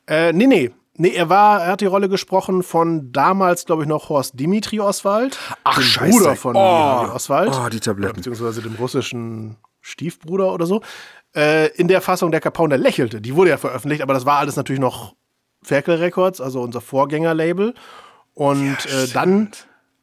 Äh, 0.07 0.35
nee, 0.35 0.47
nee. 0.47 0.73
Nee, 0.99 1.15
er 1.15 1.31
war, 1.31 1.63
er 1.63 1.73
hat 1.73 1.81
die 1.81 1.87
Rolle 1.87 2.11
gesprochen 2.11 2.63
von 2.63 3.13
damals, 3.13 3.65
glaube 3.65 3.85
ich, 3.85 3.89
noch 3.89 4.11
Horst 4.11 4.39
Dimitri 4.39 4.79
Oswald. 4.79 5.39
Ach, 5.65 5.77
dem 5.77 5.85
scheiße. 5.85 6.19
Bruder 6.19 6.37
von 6.37 6.55
oh, 6.55 6.61
Harvey 6.61 7.15
Oswald. 7.15 7.59
Oh, 7.59 7.69
die 7.71 7.81
Tabletten. 7.81 8.17
Beziehungsweise 8.17 8.61
dem 8.61 8.75
russischen 8.75 9.57
Stiefbruder 9.81 10.53
oder 10.53 10.67
so. 10.67 10.83
Äh, 11.35 11.69
in 11.77 11.89
der 11.89 12.03
Fassung 12.03 12.31
der 12.31 12.43
Kapau 12.43 12.67
der 12.67 12.79
Lächelte. 12.79 13.23
Die 13.23 13.35
wurde 13.35 13.51
ja 13.51 13.57
veröffentlicht, 13.57 14.03
aber 14.03 14.13
das 14.13 14.27
war 14.27 14.37
alles 14.37 14.57
natürlich 14.57 14.81
noch 14.81 15.15
Ferkel 15.63 15.97
Records, 15.97 16.43
also 16.43 16.61
unser 16.61 16.83
Vorgängerlabel. 16.83 17.73
Und 18.35 18.85
ja, 18.85 19.03
äh, 19.03 19.09
dann 19.09 19.51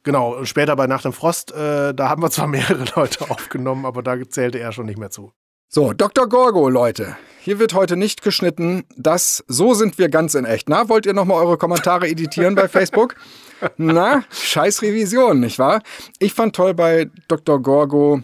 Genau, 0.04 0.44
später 0.44 0.76
bei 0.76 0.86
Nach 0.86 1.02
dem 1.02 1.12
Frost, 1.12 1.50
äh, 1.52 1.94
da 1.94 2.08
haben 2.08 2.22
wir 2.22 2.30
zwar 2.30 2.46
mehrere 2.48 2.84
Leute 2.94 3.30
aufgenommen, 3.30 3.86
aber 3.86 4.02
da 4.02 4.16
zählte 4.28 4.60
er 4.60 4.70
schon 4.72 4.86
nicht 4.86 4.98
mehr 4.98 5.10
zu. 5.10 5.32
So, 5.68 5.92
Dr. 5.92 6.28
Gorgo, 6.28 6.68
Leute. 6.68 7.16
Hier 7.40 7.58
wird 7.58 7.74
heute 7.74 7.96
nicht 7.96 8.22
geschnitten. 8.22 8.84
Das, 8.96 9.42
so 9.48 9.74
sind 9.74 9.98
wir 9.98 10.08
ganz 10.08 10.34
in 10.34 10.44
echt. 10.44 10.68
Na, 10.68 10.88
wollt 10.88 11.04
ihr 11.04 11.14
nochmal 11.14 11.42
eure 11.42 11.58
Kommentare 11.58 12.06
editieren 12.06 12.54
bei 12.54 12.68
Facebook? 12.68 13.16
Na, 13.76 14.24
scheiß 14.30 14.82
Revision, 14.82 15.40
nicht 15.40 15.58
wahr? 15.58 15.82
Ich 16.20 16.32
fand 16.32 16.54
toll 16.54 16.74
bei 16.74 17.10
Dr. 17.26 17.60
Gorgo 17.60 18.22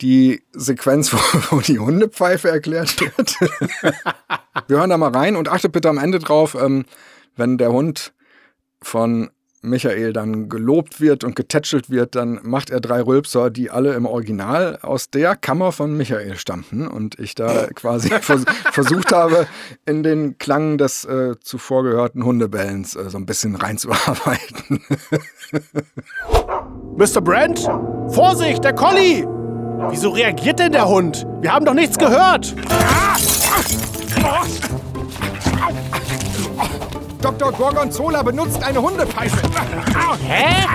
die 0.00 0.42
Sequenz, 0.52 1.12
wo, 1.50 1.56
wo 1.56 1.60
die 1.60 1.78
Hundepfeife 1.78 2.50
erklärt 2.50 3.00
wird. 3.00 3.40
wir 4.68 4.76
hören 4.76 4.90
da 4.90 4.98
mal 4.98 5.12
rein 5.12 5.34
und 5.36 5.48
achtet 5.48 5.72
bitte 5.72 5.88
am 5.88 5.98
Ende 5.98 6.18
drauf, 6.18 6.54
ähm, 6.54 6.84
wenn 7.36 7.56
der 7.58 7.72
Hund 7.72 8.12
von 8.82 9.30
Michael 9.62 10.12
dann 10.12 10.48
gelobt 10.48 11.00
wird 11.00 11.24
und 11.24 11.36
getätschelt 11.36 11.88
wird, 11.88 12.14
dann 12.14 12.40
macht 12.42 12.70
er 12.70 12.80
drei 12.80 13.00
Rülpser, 13.00 13.50
die 13.50 13.70
alle 13.70 13.94
im 13.94 14.06
Original 14.06 14.78
aus 14.82 15.08
der 15.10 15.36
Kammer 15.36 15.72
von 15.72 15.96
Michael 15.96 16.36
stammten 16.36 16.86
und 16.86 17.18
ich 17.18 17.34
da 17.34 17.68
quasi 17.74 18.08
vers 18.20 18.44
versucht 18.72 19.12
habe, 19.12 19.46
in 19.86 20.02
den 20.02 20.38
Klang 20.38 20.78
des 20.78 21.04
äh, 21.04 21.36
zuvor 21.40 21.84
gehörten 21.84 22.24
Hundebellens 22.24 22.96
äh, 22.96 23.08
so 23.08 23.18
ein 23.18 23.26
bisschen 23.26 23.54
reinzuarbeiten. 23.54 24.82
Mr. 26.96 27.20
Brent? 27.20 27.60
Vorsicht, 28.08 28.64
der 28.64 28.74
Collie! 28.74 29.26
Wieso 29.90 30.10
reagiert 30.10 30.58
denn 30.58 30.72
der 30.72 30.88
Hund? 30.88 31.26
Wir 31.40 31.52
haben 31.52 31.64
doch 31.64 31.74
nichts 31.74 31.98
gehört! 31.98 32.54
Ah! 32.68 33.16
Dr. 37.22 37.52
Gorgonzola 37.52 38.22
benutzt 38.24 38.62
eine 38.64 38.82
Hundepfeife. 38.82 39.38
Hä? 40.26 40.66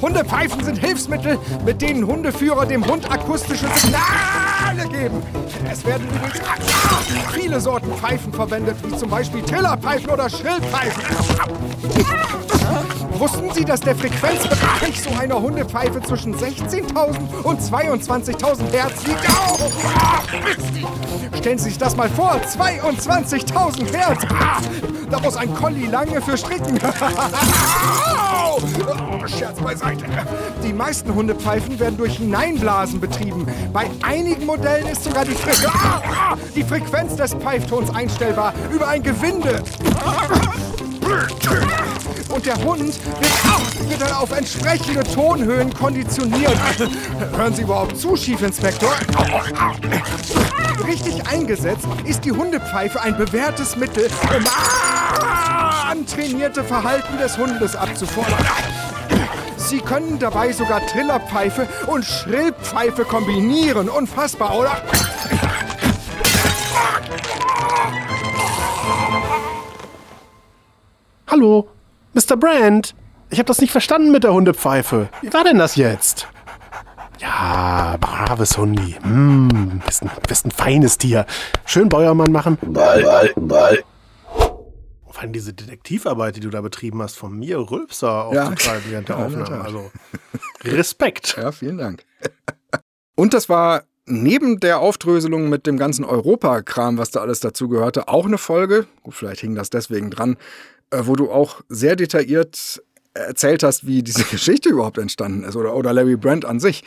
Hundepfeifen 0.00 0.64
sind 0.64 0.78
Hilfsmittel, 0.78 1.36
mit 1.64 1.82
denen 1.82 2.06
Hundeführer 2.06 2.64
dem 2.64 2.86
Hund 2.86 3.10
akustische 3.10 3.66
Signale 3.66 4.61
geben. 5.02 5.22
Es 5.70 5.84
werden 5.84 6.06
übrigens 6.08 6.40
viele 7.32 7.60
Sorten 7.60 7.92
Pfeifen 7.94 8.32
verwendet, 8.32 8.76
wie 8.84 8.96
zum 8.96 9.10
Beispiel 9.10 9.42
Trillerpfeifen 9.42 10.10
oder 10.10 10.28
Schrillpfeifen. 10.28 11.02
Wussten 13.18 13.52
Sie, 13.52 13.64
dass 13.64 13.80
der 13.80 13.94
Frequenzbereich 13.94 15.00
so 15.00 15.10
einer 15.18 15.40
Hundepfeife 15.40 16.00
zwischen 16.02 16.34
16.000 16.34 17.42
und 17.44 17.60
22.000 17.60 18.72
Hertz 18.72 19.06
liegt? 19.06 19.24
Stellen 21.38 21.58
Sie 21.58 21.70
sich 21.70 21.78
das 21.78 21.96
mal 21.96 22.08
vor, 22.08 22.34
22.000 22.34 23.96
Hertz. 23.96 24.22
Da 25.10 25.20
muss 25.20 25.36
ein 25.36 25.54
Collie 25.54 25.86
lange 25.86 26.20
für 26.20 26.36
stricken. 26.36 26.78
oh, 28.32 28.60
Scherz 29.26 29.60
beiseite. 29.60 30.04
Die 30.64 30.72
meisten 30.72 31.14
Hundepfeifen 31.14 31.78
werden 31.78 31.96
durch 31.96 32.16
Hineinblasen 32.16 33.00
betrieben. 33.00 33.46
Bei 33.72 33.90
einigen 34.02 34.46
Modellen 34.56 34.86
ist 34.88 35.04
sogar 35.04 35.24
die, 35.24 35.32
Fre 35.32 35.50
die 36.54 36.62
Frequenz 36.62 37.16
des 37.16 37.32
Pfeiftons 37.32 37.88
einstellbar 37.88 38.52
über 38.70 38.86
ein 38.86 39.02
Gewinde. 39.02 39.62
Und 42.28 42.44
der 42.44 42.56
Hund 42.62 42.80
wird, 42.82 43.88
wird 43.88 44.02
dann 44.02 44.12
auf 44.12 44.30
entsprechende 44.30 45.04
Tonhöhen 45.04 45.72
konditioniert. 45.72 46.58
Hören 47.34 47.54
Sie 47.54 47.62
überhaupt 47.62 47.96
zu, 47.96 48.14
Schiefinspektor? 48.14 48.92
Richtig 50.86 51.26
eingesetzt 51.26 51.86
ist 52.04 52.22
die 52.22 52.32
Hundepfeife 52.32 53.00
ein 53.00 53.16
bewährtes 53.16 53.76
Mittel, 53.76 54.10
um 54.36 54.44
antrainierte 55.90 56.62
Verhalten 56.62 57.16
des 57.16 57.38
Hundes 57.38 57.74
abzufordern. 57.74 58.44
Sie 59.72 59.80
können 59.80 60.18
dabei 60.18 60.52
sogar 60.52 60.86
Trillerpfeife 60.86 61.66
und 61.86 62.04
Schrillpfeife 62.04 63.06
kombinieren. 63.06 63.88
Unfassbar, 63.88 64.58
oder? 64.58 64.76
Hallo, 71.26 71.70
Mr. 72.12 72.36
Brand. 72.36 72.94
Ich 73.30 73.38
habe 73.38 73.46
das 73.46 73.62
nicht 73.62 73.70
verstanden 73.70 74.12
mit 74.12 74.24
der 74.24 74.34
Hundepfeife. 74.34 75.08
Wie 75.22 75.32
war 75.32 75.42
denn 75.42 75.56
das 75.56 75.76
jetzt? 75.76 76.28
Ja, 77.18 77.96
braves 77.98 78.58
Hundi. 78.58 78.96
Hm, 79.00 79.80
bist 79.86 80.02
ein, 80.02 80.10
bist 80.28 80.44
ein 80.44 80.50
feines 80.50 80.98
Tier. 80.98 81.24
Schön 81.64 81.88
Bäuermann 81.88 82.30
machen. 82.30 82.58
Ball, 82.60 83.02
ball, 83.04 83.32
ball. 83.36 83.82
Vor 85.22 85.26
allem 85.26 85.34
diese 85.34 85.52
Detektivarbeit, 85.52 86.34
die 86.34 86.40
du 86.40 86.50
da 86.50 86.60
betrieben 86.62 87.00
hast, 87.00 87.16
von 87.16 87.38
mir 87.38 87.58
Rülpser 87.58 88.24
aufzutreiben 88.24 88.82
ja. 88.86 88.90
während 88.90 89.08
der 89.08 89.18
Aufnahme. 89.18 89.64
Also 89.64 89.92
Respekt. 90.64 91.36
Ja, 91.36 91.52
vielen 91.52 91.78
Dank. 91.78 92.04
Und 93.14 93.32
das 93.32 93.48
war 93.48 93.84
neben 94.04 94.58
der 94.58 94.80
Aufdröselung 94.80 95.48
mit 95.48 95.64
dem 95.68 95.78
ganzen 95.78 96.04
Europakram, 96.04 96.98
was 96.98 97.12
da 97.12 97.20
alles 97.20 97.38
dazu 97.38 97.68
gehörte, 97.68 98.08
auch 98.08 98.26
eine 98.26 98.36
Folge, 98.36 98.88
gut, 99.04 99.14
vielleicht 99.14 99.42
hing 99.42 99.54
das 99.54 99.70
deswegen 99.70 100.10
dran, 100.10 100.36
äh, 100.90 101.02
wo 101.02 101.14
du 101.14 101.30
auch 101.30 101.60
sehr 101.68 101.94
detailliert 101.94 102.82
erzählt 103.14 103.62
hast, 103.62 103.86
wie 103.86 104.02
diese 104.02 104.24
Geschichte 104.30 104.70
überhaupt 104.70 104.98
entstanden 104.98 105.44
ist 105.44 105.54
oder, 105.54 105.76
oder 105.76 105.92
Larry 105.92 106.16
Brand 106.16 106.44
an 106.44 106.58
sich. 106.58 106.82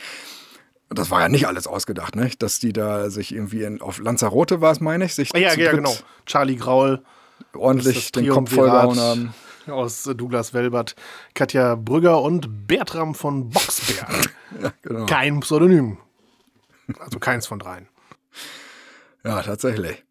Das 0.90 1.10
war 1.10 1.22
ja 1.22 1.30
nicht 1.30 1.46
alles 1.46 1.66
ausgedacht, 1.66 2.16
ne? 2.16 2.30
Dass 2.38 2.60
die 2.60 2.74
da 2.74 3.08
sich 3.08 3.34
irgendwie 3.34 3.62
in, 3.62 3.80
auf 3.80 3.98
Lanzarote 3.98 4.60
war 4.60 4.72
es, 4.72 4.80
meine 4.80 5.06
ich, 5.06 5.14
sich 5.14 5.32
ja, 5.32 5.54
ja, 5.54 5.72
genau. 5.72 5.96
Charlie 6.26 6.56
Graul 6.56 7.02
ordentlich 7.54 8.12
den 8.12 8.28
Kopf 8.28 8.52
vollgehauen 8.52 8.98
haben. 8.98 9.34
Aus 9.66 10.04
Douglas 10.04 10.54
Welbert, 10.54 10.94
Katja 11.34 11.74
Brügger 11.74 12.22
und 12.22 12.68
Bertram 12.68 13.16
von 13.16 13.50
Boxberg. 13.50 14.30
ja, 14.62 14.72
genau. 14.82 15.06
Kein 15.06 15.40
Pseudonym. 15.40 15.98
Also 17.00 17.18
keins 17.18 17.48
von 17.48 17.58
dreien. 17.58 17.88
Ja, 19.24 19.42
tatsächlich. 19.42 20.04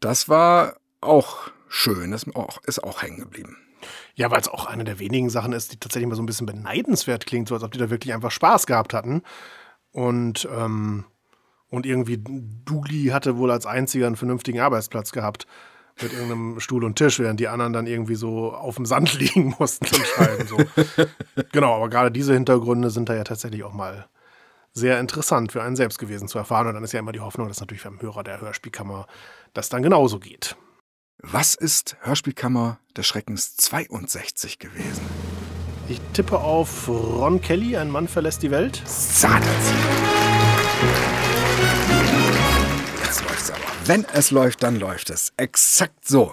Das 0.00 0.30
war 0.30 0.76
auch 1.02 1.50
schön, 1.68 2.12
das 2.12 2.22
ist 2.22 2.34
auch, 2.34 2.62
ist 2.64 2.82
auch 2.82 3.02
hängen 3.02 3.18
geblieben. 3.18 3.58
Ja, 4.14 4.30
weil 4.30 4.40
es 4.40 4.48
auch 4.48 4.64
eine 4.64 4.84
der 4.84 4.98
wenigen 4.98 5.28
Sachen 5.28 5.52
ist, 5.52 5.72
die 5.72 5.76
tatsächlich 5.78 6.08
mal 6.08 6.14
so 6.16 6.22
ein 6.22 6.26
bisschen 6.26 6.46
beneidenswert 6.46 7.26
klingt, 7.26 7.48
so 7.48 7.54
als 7.54 7.62
ob 7.62 7.72
die 7.72 7.78
da 7.78 7.90
wirklich 7.90 8.14
einfach 8.14 8.30
Spaß 8.30 8.66
gehabt 8.66 8.94
hatten. 8.94 9.22
Und, 9.92 10.48
ähm, 10.50 11.04
und 11.68 11.84
irgendwie 11.84 12.18
Dougli 12.18 13.08
hatte 13.08 13.36
wohl 13.36 13.50
als 13.50 13.66
einziger 13.66 14.06
einen 14.06 14.16
vernünftigen 14.16 14.60
Arbeitsplatz 14.60 15.12
gehabt 15.12 15.46
mit 16.02 16.12
irgendeinem 16.12 16.60
Stuhl 16.60 16.84
und 16.84 16.96
Tisch, 16.96 17.18
während 17.18 17.40
die 17.40 17.48
anderen 17.48 17.72
dann 17.72 17.86
irgendwie 17.86 18.16
so 18.16 18.52
auf 18.52 18.76
dem 18.76 18.86
Sand 18.86 19.14
liegen 19.18 19.54
mussten 19.58 19.86
und 19.86 20.06
schreiben. 20.06 20.46
So. 20.46 20.56
genau, 21.52 21.76
aber 21.76 21.88
gerade 21.88 22.10
diese 22.10 22.34
Hintergründe 22.34 22.90
sind 22.90 23.08
da 23.08 23.14
ja 23.14 23.24
tatsächlich 23.24 23.64
auch 23.64 23.72
mal 23.72 24.06
sehr 24.72 25.00
interessant 25.00 25.52
für 25.52 25.62
einen 25.62 25.74
selbst 25.74 25.98
gewesen 25.98 26.28
zu 26.28 26.38
erfahren. 26.38 26.66
Und 26.68 26.74
dann 26.74 26.84
ist 26.84 26.92
ja 26.92 27.00
immer 27.00 27.12
die 27.12 27.20
Hoffnung, 27.20 27.48
dass 27.48 27.60
natürlich 27.60 27.84
beim 27.84 28.00
Hörer 28.00 28.22
der 28.22 28.40
Hörspielkammer 28.40 29.06
das 29.54 29.70
dann 29.70 29.82
genauso 29.82 30.18
geht. 30.18 30.56
Was 31.22 31.54
ist 31.54 31.96
Hörspielkammer 32.02 32.78
des 32.94 33.06
Schreckens 33.06 33.56
62 33.56 34.58
gewesen? 34.58 35.02
Ich 35.88 36.00
tippe 36.12 36.38
auf 36.38 36.88
Ron 36.88 37.40
Kelly, 37.40 37.76
ein 37.76 37.90
Mann 37.90 38.06
verlässt 38.06 38.42
die 38.42 38.50
Welt. 38.50 38.82
Satz. 38.84 39.44
Jetzt 43.06 43.22
läuft's 43.22 43.50
aber. 43.50 43.60
Wenn 43.86 44.04
es 44.12 44.30
läuft, 44.30 44.62
dann 44.62 44.76
läuft 44.76 45.10
es. 45.10 45.32
Exakt 45.36 46.06
so. 46.06 46.32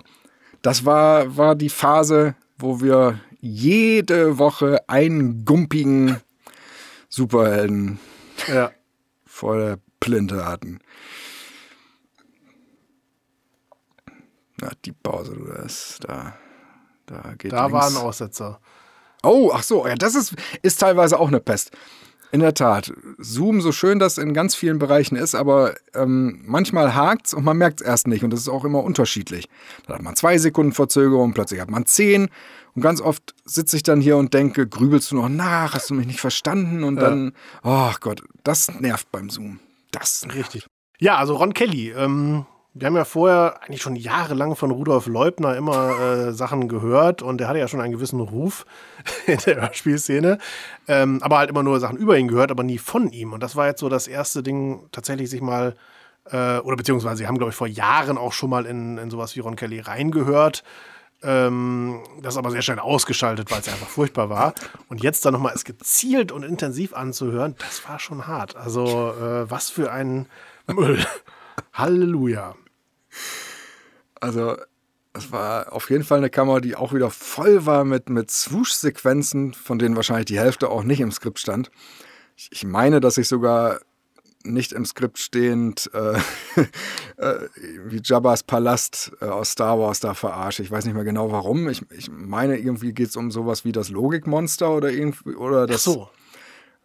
Das 0.62 0.86
war, 0.86 1.38
war 1.38 1.56
die 1.56 1.70
Phase, 1.70 2.36
wo 2.58 2.82
wir 2.82 3.20
jede 3.40 4.38
Woche 4.40 4.82
einen 4.88 5.46
gumpigen 5.46 6.20
Superhelden 7.10 8.00
Ja. 8.48 8.72
vor 9.26 9.58
der 9.58 9.78
Plinte 10.00 10.46
hatten. 10.46 10.80
Na, 14.62 14.70
die 14.86 14.92
Pause, 14.92 15.34
du, 15.36 15.46
das, 15.46 15.98
da, 16.02 16.36
da 17.06 17.34
geht 17.38 17.52
Da 17.52 17.66
links. 17.68 17.74
war 17.74 17.88
ein 17.90 17.98
Aussetzer. 18.08 18.60
Oh, 19.24 19.52
ach 19.54 19.64
so, 19.64 19.88
ja, 19.88 19.96
das 19.96 20.16
ist, 20.16 20.36
ist 20.62 20.80
teilweise 20.80 21.20
auch 21.20 21.28
eine 21.28 21.40
Pest. 21.40 21.72
In 22.34 22.39
der 22.39 22.56
Tat. 22.56 22.91
Zoom, 23.19 23.62
so 23.62 23.72
schön 23.72 24.00
das 24.00 24.17
in 24.17 24.34
ganz 24.34 24.56
vielen 24.56 24.80
Bereichen 24.80 25.15
ist, 25.15 25.36
aber 25.36 25.76
ähm, 25.93 26.41
manchmal 26.48 26.96
hakt's 26.96 27.32
und 27.36 27.46
man 27.46 27.58
merkt's 27.58 27.84
erst 27.84 28.08
nicht. 28.08 28.24
Und 28.24 28.32
das 28.32 28.39
ist 28.39 28.50
auch 28.50 28.65
immer 28.65 28.84
unterschiedlich. 28.84 29.48
Dann 29.86 29.98
hat 29.98 30.02
man 30.02 30.15
zwei 30.15 30.39
Sekunden 30.39 30.72
Verzögerung, 30.72 31.36
plötzlich 31.36 31.62
hat 31.62 31.69
man 31.69 31.86
zehn. 31.86 32.30
Und 32.74 32.82
ganz 32.82 33.02
oft 33.02 33.36
sitze 33.46 33.76
ich 33.76 33.84
dann 33.84 34.02
hier 34.02 34.17
und 34.17 34.34
denke, 34.34 34.67
grübelst 34.67 35.12
du 35.12 35.17
noch 35.17 35.30
nach? 35.30 35.76
Hast 35.76 35.91
du 35.91 35.93
mich 35.93 36.08
nicht 36.08 36.22
verstanden? 36.22 36.84
Und 36.84 36.96
dann, 36.96 37.34
oh 37.62 37.91
Gott, 38.00 38.24
das 38.43 38.80
nervt 38.80 39.12
beim 39.12 39.30
Zoom. 39.30 39.60
Das 39.91 40.26
nervt. 40.26 40.39
Richtig. 40.39 40.65
Ja, 41.00 41.17
also 41.17 41.36
Ron 41.36 41.54
Kelly. 41.54 41.91
Ähm, 41.91 42.48
wir 42.76 42.88
haben 42.88 42.96
ja 42.96 43.06
vorher 43.06 43.62
eigentlich 43.62 43.84
schon 43.84 43.96
jahrelang 43.96 44.56
von 44.56 44.72
Rudolf 44.72 45.06
Leubner 45.06 45.56
immer 45.56 46.00
äh, 46.00 46.34
Sachen 46.34 46.68
gehört 46.68 47.22
und 47.22 47.38
der 47.38 47.48
hatte 47.48 47.60
ja 47.60 47.68
schon 47.68 47.82
einen 47.82 47.94
gewissen 47.94 48.20
Ruf 48.20 48.66
in 49.28 49.38
der 49.46 49.62
Hörspielszene. 49.62 50.40
Ähm, 50.88 51.20
aber 51.22 51.38
halt 51.38 51.52
immer 51.52 51.62
nur 51.62 51.80
Sachen 51.80 51.98
über 51.98 52.18
ihn 52.18 52.28
gehört, 52.28 52.50
aber 52.50 52.64
nie 52.64 52.80
von 52.80 53.12
ihm. 53.12 53.32
Und 53.32 53.44
das 53.44 53.56
war 53.56 53.68
jetzt 53.68 53.80
so 53.80 53.90
das 53.90 54.08
erste 54.08 54.42
Ding, 54.42 54.88
tatsächlich 54.92 55.30
sich 55.30 55.42
mal, 55.42 55.76
äh, 56.32 56.58
oder 56.60 56.76
beziehungsweise 56.76 57.18
sie 57.18 57.28
haben, 57.28 57.38
glaube 57.38 57.52
ich, 57.52 57.56
vor 57.56 57.68
Jahren 57.68 58.18
auch 58.18 58.34
schon 58.34 58.50
mal 58.50 58.66
in, 58.66 58.98
in 58.98 59.12
sowas 59.12 59.36
wie 59.36 59.42
Ron 59.42 59.56
Kelly 59.56 59.80
reingehört. 59.80 60.64
Ähm, 61.22 62.02
das 62.24 62.38
aber 62.38 62.50
sehr 62.50 62.64
schnell 62.64 62.80
ausgeschaltet, 62.80 63.52
weil 63.52 63.60
es 63.60 63.70
einfach 63.70 63.88
furchtbar 63.88 64.32
war. 64.32 64.56
Und 64.90 65.04
jetzt 65.04 65.24
dann 65.26 65.34
nochmal 65.34 65.54
es 65.54 65.64
gezielt 65.64 66.32
und 66.32 66.44
intensiv 66.44 66.94
anzuhören, 66.94 67.56
das 67.60 67.88
war 67.88 68.00
schon 68.00 68.26
hart. 68.26 68.56
Also, 68.56 69.12
äh, 69.12 69.50
was 69.50 69.70
für 69.70 69.92
ein 69.92 70.26
Müll. 70.68 71.06
Halleluja. 71.74 72.56
Also, 74.19 74.58
es 75.13 75.32
war 75.32 75.71
auf 75.71 75.89
jeden 75.89 76.04
Fall 76.04 76.17
eine 76.17 76.30
Kamera, 76.30 76.60
die 76.60 76.76
auch 76.76 76.93
wieder 76.93 77.10
voll 77.12 77.65
war 77.65 77.84
mit, 77.84 78.10
mit 78.10 78.32
Swoosh-Sequenzen, 78.32 79.54
von 79.54 79.78
denen 79.78 79.95
wahrscheinlich 79.95 80.26
die 80.26 80.39
Hälfte 80.39 80.69
auch 80.69 80.84
nicht 80.84 81.02
im 81.02 81.12
Skript 81.12 81.39
stand. 81.39 81.69
Ich, 82.36 82.65
meine, 82.65 82.99
dass 82.99 83.17
ich 83.19 83.28
sogar 83.28 83.80
nicht 84.43 84.73
im 84.73 84.86
Skript 84.86 85.19
stehend 85.19 85.89
äh, 85.93 86.17
äh, 87.17 87.47
wie 87.86 88.02
Jabba's 88.04 88.43
Palast 88.43 89.12
äh, 89.21 89.26
aus 89.26 89.52
Star 89.52 89.80
Wars 89.80 89.99
da 89.99 90.15
verarsche. 90.15 90.63
Ich 90.63 90.71
weiß 90.71 90.86
nicht 90.86 90.95
mehr 90.95 91.04
genau 91.04 91.32
warum. 91.32 91.69
Ich, 91.69 91.84
ich 91.91 92.10
meine, 92.12 92.58
irgendwie 92.58 92.93
geht 92.93 93.10
es 93.10 93.15
um 93.15 93.32
sowas 93.32 93.63
wie 93.65 93.71
das 93.71 93.89
Logikmonster 93.89 94.76
oder 94.76 94.89
irgendwie 94.89 95.36
oder 95.36 95.63
Ach 95.63 95.67
das. 95.67 95.84
so. 95.84 96.10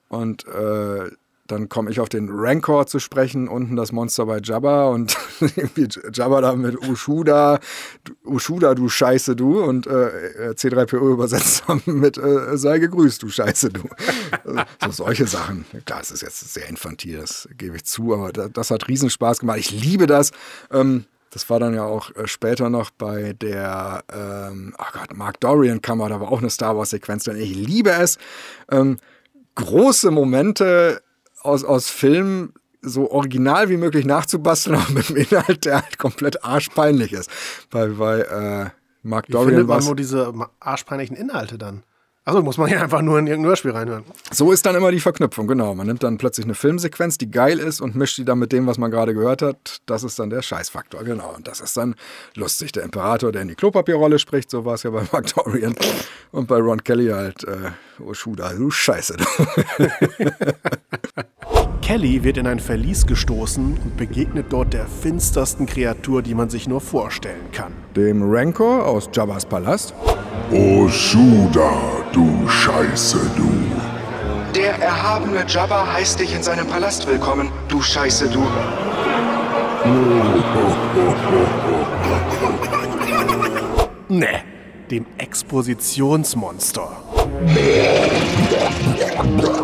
Und 0.09 0.47
äh, 0.47 1.11
dann 1.49 1.69
komme 1.69 1.91
ich 1.91 1.99
auf 1.99 2.09
den 2.09 2.29
Rancor 2.31 2.87
zu 2.87 2.99
sprechen, 2.99 3.49
unten 3.49 3.75
das 3.75 3.91
Monster 3.91 4.27
bei 4.27 4.39
Jabba 4.43 4.89
und 4.89 5.17
irgendwie 5.41 5.89
Jabba 6.13 6.41
da 6.41 6.55
mit 6.55 6.79
Ushuda, 6.87 7.59
Ushuda, 8.25 8.75
du 8.75 8.89
Scheiße, 8.89 9.35
du 9.35 9.63
und 9.63 9.87
äh, 9.87 10.53
C3PO 10.53 11.13
übersetzt 11.13 11.65
mit 11.87 12.19
äh, 12.19 12.57
sei 12.57 12.79
gegrüßt, 12.79 13.23
du 13.23 13.31
Scheiße, 13.31 13.71
du. 13.71 13.83
Also, 14.45 14.63
so 14.85 15.05
solche 15.05 15.27
Sachen. 15.27 15.65
Klar, 15.87 16.03
es 16.03 16.11
ist 16.11 16.23
jetzt 16.23 16.53
sehr 16.53 16.69
infantil, 16.69 17.19
das 17.19 17.49
gebe 17.57 17.77
ich 17.77 17.85
zu, 17.85 18.15
aber 18.15 18.31
das, 18.31 18.51
das 18.53 18.71
hat 18.71 18.87
Riesenspaß 18.87 19.41
gemacht. 19.41 19.59
Ich 19.59 19.71
liebe 19.71 20.07
das. 20.07 20.31
Ähm, 20.71 21.07
das 21.31 21.49
war 21.51 21.61
dann 21.61 21.75
ja 21.75 21.85
auch 21.85 22.15
äh, 22.15 22.27
später 22.27 22.71
noch 22.71 22.91
bei 22.91 23.33
der, 23.35 24.05
ähm, 24.13 24.75
oh 24.79 24.85
Gott, 24.93 25.17
Mark 25.17 25.41
Dorian 25.41 25.83
Kammer, 25.83 26.09
da 26.09 26.21
war 26.21 26.31
auch 26.31 26.41
eine 26.41 26.51
Star 26.51 26.77
Wars 26.77 26.91
Sequenz 26.91 27.25
drin. 27.25 27.37
Ich 27.37 27.55
liebe 27.55 27.91
es. 27.91 28.19
Ähm, 28.71 28.99
große 29.55 30.11
Momente 30.11 31.03
aus, 31.49 31.65
aus 31.65 31.91
Filmen 31.91 32.53
so 32.81 33.11
original 33.11 33.69
wie 33.69 33.77
möglich 33.77 34.05
nachzubasteln, 34.05 34.77
aber 34.81 34.93
mit 34.93 35.09
einem 35.09 35.17
Inhalt, 35.19 35.65
der 35.65 35.83
halt 35.83 35.99
komplett 35.99 36.45
arschpeinlich 36.45 37.13
ist. 37.13 37.31
Bei, 37.71 37.89
bei 37.89 38.21
äh, 38.21 38.71
Mark 39.03 39.29
Wie 39.29 39.33
Dorian 39.33 39.51
findet 39.51 39.69
war 39.69 39.79
man 39.79 39.87
nur 39.87 39.97
diese 39.97 40.33
arschpeinlichen 40.61 41.17
Inhalte 41.17 41.59
dann? 41.59 41.83
Achso, 42.29 42.43
muss 42.43 42.59
man 42.59 42.69
ja 42.69 42.83
einfach 42.83 43.01
nur 43.01 43.19
in 43.19 43.27
irgendein 43.27 43.49
Hörspiel 43.49 43.71
reinhören. 43.71 44.05
So 44.31 44.53
ist 44.53 44.67
dann 44.67 44.75
immer 44.75 44.91
die 44.91 45.01
Verknüpfung, 45.01 45.47
genau. 45.47 45.75
Man 45.75 45.87
nimmt 45.87 46.03
dann 46.03 46.19
plötzlich 46.19 46.45
eine 46.45 46.55
Filmsequenz, 46.55 47.17
die 47.17 47.31
geil 47.31 47.59
ist 47.59 47.81
und 47.81 47.97
mischt 47.97 48.19
die 48.19 48.27
dann 48.27 48.39
mit 48.39 48.53
dem, 48.53 48.67
was 48.67 48.77
man 48.77 48.91
gerade 48.91 49.15
gehört 49.15 49.41
hat. 49.41 49.81
Das 49.87 50.03
ist 50.05 50.19
dann 50.19 50.29
der 50.29 50.43
Scheißfaktor, 50.43 51.05
genau. 51.05 51.33
Und 51.35 51.49
das 51.49 51.61
ist 51.61 51.75
dann 51.79 51.95
lustig. 52.35 52.73
Der 52.73 52.83
Imperator, 52.83 53.33
der 53.33 53.41
in 53.41 53.49
die 53.49 53.55
Klopapierrolle 53.55 54.19
spricht, 54.19 54.51
so 54.51 54.67
war 54.67 54.75
es 54.75 54.83
ja 54.83 54.91
bei 54.91 55.05
Mark 55.13 55.35
Dorian. 55.35 55.75
Und 56.31 56.49
bei 56.49 56.59
Ron 56.59 56.85
Kelly 56.85 57.09
halt, 57.09 57.45
äh, 57.45 57.71
oh 57.99 58.13
Schuda, 58.13 58.53
du 58.53 58.71
Scheiße. 58.71 59.17
Kelly 61.89 62.23
wird 62.23 62.37
in 62.37 62.47
ein 62.47 62.61
Verlies 62.61 63.07
gestoßen 63.07 63.79
und 63.83 63.97
begegnet 63.97 64.49
dort 64.51 64.75
der 64.75 64.85
finstersten 64.85 65.65
Kreatur, 65.65 66.21
die 66.21 66.35
man 66.35 66.51
sich 66.51 66.69
nur 66.69 66.83
vorstellen 66.83 67.51
kann. 67.51 67.73
Dem 67.97 68.31
Rancor 68.31 68.85
aus 68.85 69.09
Jabba's 69.11 69.47
Palast. 69.47 69.95
O 70.53 70.87
Shuda, 70.87 71.73
du 72.13 72.47
Scheiße, 72.47 73.19
du. 73.35 73.51
Der 74.55 74.75
erhabene 74.75 75.47
Jabba 75.49 75.91
heißt 75.91 76.21
dich 76.21 76.35
in 76.35 76.43
seinem 76.43 76.67
Palast 76.67 77.07
willkommen, 77.07 77.51
du 77.69 77.81
Scheiße, 77.81 78.29
du. 78.29 78.47
Ne, 84.11 84.43
dem 84.91 85.07
Expositionsmonster. 85.17 86.91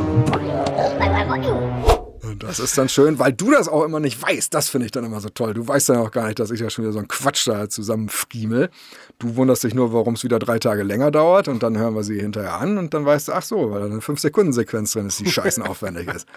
Das 2.58 2.70
ist 2.70 2.78
dann 2.78 2.88
schön, 2.88 3.18
weil 3.18 3.32
du 3.32 3.50
das 3.50 3.66
auch 3.66 3.82
immer 3.82 3.98
nicht 3.98 4.22
weißt. 4.22 4.54
Das 4.54 4.68
finde 4.68 4.86
ich 4.86 4.92
dann 4.92 5.04
immer 5.04 5.20
so 5.20 5.28
toll. 5.28 5.54
Du 5.54 5.66
weißt 5.66 5.88
dann 5.88 5.96
auch 5.96 6.12
gar 6.12 6.26
nicht, 6.26 6.38
dass 6.38 6.52
ich 6.52 6.60
ja 6.60 6.70
schon 6.70 6.84
wieder 6.84 6.92
so 6.92 7.00
einen 7.00 7.08
Quatsch 7.08 7.48
da 7.48 7.68
zusammenfriemel. 7.68 8.70
Du 9.18 9.34
wunderst 9.34 9.64
dich 9.64 9.74
nur, 9.74 9.92
warum 9.92 10.14
es 10.14 10.22
wieder 10.22 10.38
drei 10.38 10.60
Tage 10.60 10.84
länger 10.84 11.10
dauert 11.10 11.48
und 11.48 11.64
dann 11.64 11.76
hören 11.76 11.96
wir 11.96 12.04
sie 12.04 12.20
hinterher 12.20 12.54
an 12.54 12.78
und 12.78 12.94
dann 12.94 13.04
weißt 13.04 13.26
du, 13.26 13.32
ach 13.32 13.42
so, 13.42 13.72
weil 13.72 13.80
da 13.80 13.86
eine 13.86 13.98
5-Sekunden-Sequenz 13.98 14.92
drin 14.92 15.08
ist, 15.08 15.18
die 15.18 15.26
scheißen 15.30 15.64
aufwendig 15.64 16.06
ist. 16.14 16.28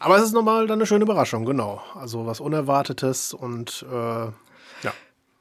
Aber 0.00 0.16
es 0.16 0.24
ist 0.24 0.32
nochmal 0.32 0.66
dann 0.66 0.78
eine 0.78 0.86
schöne 0.86 1.04
Überraschung, 1.04 1.44
genau. 1.44 1.80
Also 1.94 2.26
was 2.26 2.40
Unerwartetes 2.40 3.32
und 3.32 3.86
äh, 3.88 3.94
ja. 3.94 4.32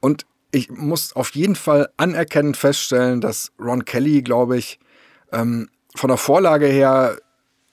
Und 0.02 0.28
ich 0.52 0.70
muss 0.70 1.16
auf 1.16 1.32
jeden 1.32 1.56
Fall 1.56 1.90
anerkennend 1.98 2.58
feststellen, 2.58 3.22
dass 3.22 3.52
Ron 3.60 3.86
Kelly, 3.86 4.22
glaube 4.22 4.56
ich, 4.56 4.80
ähm, 5.32 5.68
von 5.96 6.10
der 6.10 6.18
Vorlage 6.18 6.68
her 6.68 7.18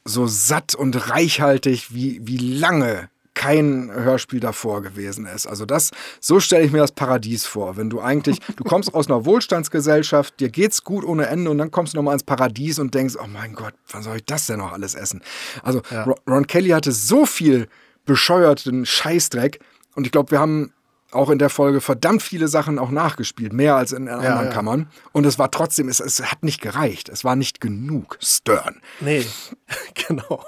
so 0.06 0.26
satt 0.26 0.74
und 0.74 1.10
reichhaltig 1.10 1.92
wie, 1.94 2.20
wie 2.24 2.38
lange 2.38 3.08
kein 3.34 3.90
Hörspiel 3.92 4.40
davor 4.40 4.80
gewesen 4.80 5.26
ist. 5.26 5.46
Also 5.46 5.66
das, 5.66 5.90
so 6.20 6.40
stelle 6.40 6.64
ich 6.64 6.72
mir 6.72 6.78
das 6.78 6.92
Paradies 6.92 7.44
vor. 7.44 7.76
Wenn 7.76 7.90
du 7.90 8.00
eigentlich, 8.00 8.38
du 8.56 8.64
kommst 8.64 8.94
aus 8.94 9.08
einer 9.08 9.26
Wohlstandsgesellschaft, 9.26 10.40
dir 10.40 10.48
geht's 10.48 10.84
gut 10.84 11.04
ohne 11.04 11.26
Ende 11.26 11.50
und 11.50 11.58
dann 11.58 11.70
kommst 11.70 11.92
du 11.92 11.98
nochmal 11.98 12.14
ins 12.14 12.24
Paradies 12.24 12.78
und 12.78 12.94
denkst, 12.94 13.16
oh 13.22 13.26
mein 13.26 13.52
Gott, 13.54 13.74
wann 13.90 14.02
soll 14.02 14.16
ich 14.16 14.24
das 14.24 14.46
denn 14.46 14.58
noch 14.60 14.72
alles 14.72 14.94
essen? 14.94 15.20
Also 15.62 15.82
Ron- 15.92 16.14
Ron 16.26 16.46
Kelly 16.46 16.70
hatte 16.70 16.92
so 16.92 17.26
viel 17.26 17.68
bescheuerten 18.06 18.86
Scheißdreck 18.86 19.60
und 19.96 20.06
ich 20.06 20.12
glaube, 20.12 20.30
wir 20.30 20.38
haben 20.40 20.72
auch 21.16 21.30
in 21.30 21.38
der 21.38 21.50
Folge 21.50 21.80
verdammt 21.80 22.22
viele 22.22 22.48
Sachen 22.48 22.78
auch 22.78 22.90
nachgespielt, 22.90 23.52
mehr 23.52 23.76
als 23.76 23.92
in 23.92 24.08
anderen 24.08 24.46
ja. 24.46 24.52
Kammern. 24.52 24.88
Und 25.12 25.26
es 25.26 25.38
war 25.38 25.50
trotzdem, 25.50 25.88
es, 25.88 26.00
es 26.00 26.22
hat 26.22 26.42
nicht 26.42 26.60
gereicht. 26.60 27.08
Es 27.08 27.24
war 27.24 27.36
nicht 27.36 27.60
genug. 27.60 28.18
Stern. 28.20 28.80
Nee, 29.00 29.24
genau. 30.08 30.44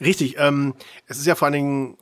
Richtig. 0.00 0.36
Ähm, 0.38 0.74
es 1.06 1.18
ist 1.18 1.26
ja 1.26 1.34
vor 1.34 1.46
allen 1.46 1.54
Dingen 1.54 1.96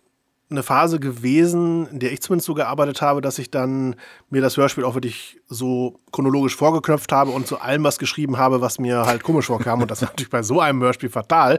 eine 0.49 0.62
Phase 0.62 1.01
gewesen, 1.01 1.88
in 1.88 1.99
der 1.99 2.12
ich 2.12 2.22
zumindest 2.22 2.46
so 2.46 2.55
gearbeitet 2.55 3.03
habe, 3.03 3.20
dass 3.20 3.38
ich 3.38 3.51
dann 3.51 3.96
mir 4.31 4.40
das 4.40 4.57
Hörspiel 4.57 4.85
auch 4.85 4.94
wirklich 4.94 5.40
so 5.49 5.99
chronologisch 6.12 6.55
vorgeknöpft 6.55 7.11
habe 7.11 7.33
und 7.33 7.49
zu 7.49 7.59
allem 7.59 7.83
was 7.83 7.99
geschrieben 7.99 8.38
habe, 8.38 8.61
was 8.61 8.79
mir 8.79 9.07
halt 9.07 9.25
komisch 9.25 9.46
vorkam. 9.46 9.83
Und 9.83 9.90
das 9.90 10.03
ist 10.03 10.09
natürlich 10.09 10.31
bei 10.31 10.44
so 10.44 10.61
einem 10.61 10.81
Hörspiel 10.81 11.11
fatal, 11.11 11.59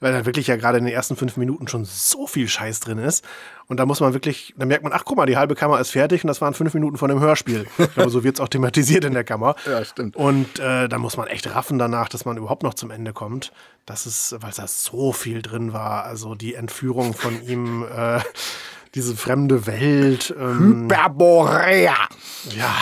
weil 0.00 0.12
dann 0.12 0.26
wirklich 0.26 0.48
ja 0.48 0.56
gerade 0.56 0.76
in 0.78 0.84
den 0.84 0.92
ersten 0.92 1.16
fünf 1.16 1.38
Minuten 1.38 1.66
schon 1.66 1.86
so 1.86 2.26
viel 2.26 2.46
Scheiß 2.46 2.80
drin 2.80 2.98
ist. 2.98 3.24
Und 3.68 3.78
da 3.78 3.86
muss 3.86 4.00
man 4.00 4.12
wirklich, 4.12 4.54
da 4.56 4.64
merkt 4.64 4.84
man, 4.84 4.92
ach 4.92 5.04
guck 5.04 5.16
mal, 5.16 5.26
die 5.26 5.36
halbe 5.36 5.54
Kammer 5.56 5.80
ist 5.80 5.90
fertig 5.90 6.22
und 6.22 6.28
das 6.28 6.40
waren 6.40 6.54
fünf 6.54 6.72
Minuten 6.74 6.96
von 6.96 7.08
dem 7.08 7.18
Hörspiel. 7.20 7.66
Ich 7.78 7.94
glaube, 7.94 8.10
so 8.10 8.22
wird 8.22 8.36
es 8.36 8.40
auch 8.40 8.48
thematisiert 8.48 9.04
in 9.04 9.12
der 9.12 9.24
Kammer. 9.24 9.54
Ja, 9.66 9.84
stimmt. 9.84 10.14
Und 10.14 10.60
äh, 10.60 10.88
da 10.88 10.98
muss 10.98 11.16
man 11.16 11.26
echt 11.26 11.52
raffen 11.52 11.78
danach, 11.78 12.08
dass 12.08 12.24
man 12.24 12.36
überhaupt 12.36 12.62
noch 12.62 12.74
zum 12.74 12.90
Ende 12.92 13.12
kommt. 13.12 13.52
Das 13.84 14.06
ist, 14.06 14.36
weil 14.40 14.52
da 14.56 14.68
so 14.68 15.12
viel 15.12 15.42
drin 15.42 15.72
war. 15.72 16.04
Also 16.04 16.34
die 16.36 16.54
Entführung 16.54 17.14
von 17.14 17.42
ihm, 17.42 17.84
äh, 17.84 18.20
diese 18.94 19.16
fremde 19.16 19.66
Welt. 19.66 20.34
Ähm, 20.38 20.84
Hyperborea. 20.84 21.96
ja, 22.56 22.74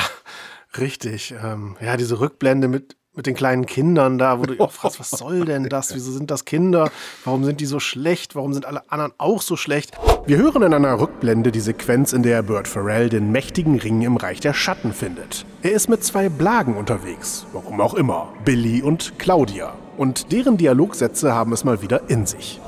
richtig. 0.78 1.34
Ähm, 1.42 1.76
ja, 1.80 1.96
diese 1.96 2.20
Rückblende 2.20 2.68
mit, 2.68 2.96
mit 3.16 3.26
den 3.26 3.34
kleinen 3.34 3.66
Kindern 3.66 4.18
da, 4.18 4.38
wo 4.38 4.44
du 4.44 4.58
auch 4.60 4.72
fragst, 4.72 4.98
was 4.98 5.10
soll 5.10 5.44
denn 5.44 5.68
das? 5.68 5.94
Wieso 5.94 6.10
sind 6.12 6.30
das 6.30 6.44
Kinder? 6.44 6.90
Warum 7.24 7.44
sind 7.44 7.60
die 7.60 7.66
so 7.66 7.80
schlecht? 7.80 8.34
Warum 8.34 8.52
sind 8.52 8.66
alle 8.66 8.82
anderen 8.90 9.12
auch 9.18 9.40
so 9.40 9.56
schlecht? 9.56 9.92
Wir 10.26 10.38
hören 10.38 10.62
in 10.62 10.74
einer 10.74 10.98
Rückblende 10.98 11.52
die 11.52 11.60
Sequenz, 11.60 12.12
in 12.12 12.22
der 12.22 12.42
Burt 12.42 12.66
Farrell 12.66 13.08
den 13.08 13.30
mächtigen 13.30 13.78
Ring 13.78 14.02
im 14.02 14.16
Reich 14.16 14.40
der 14.40 14.54
Schatten 14.54 14.92
findet. 14.92 15.46
Er 15.62 15.72
ist 15.72 15.88
mit 15.88 16.04
zwei 16.04 16.28
Blagen 16.28 16.76
unterwegs, 16.76 17.46
warum 17.52 17.80
auch 17.80 17.94
immer, 17.94 18.32
Billy 18.44 18.82
und 18.82 19.18
Claudia. 19.18 19.74
Und 19.96 20.32
deren 20.32 20.56
Dialogsätze 20.56 21.32
haben 21.34 21.52
es 21.52 21.62
mal 21.62 21.82
wieder 21.82 22.08
in 22.08 22.26
sich. 22.26 22.60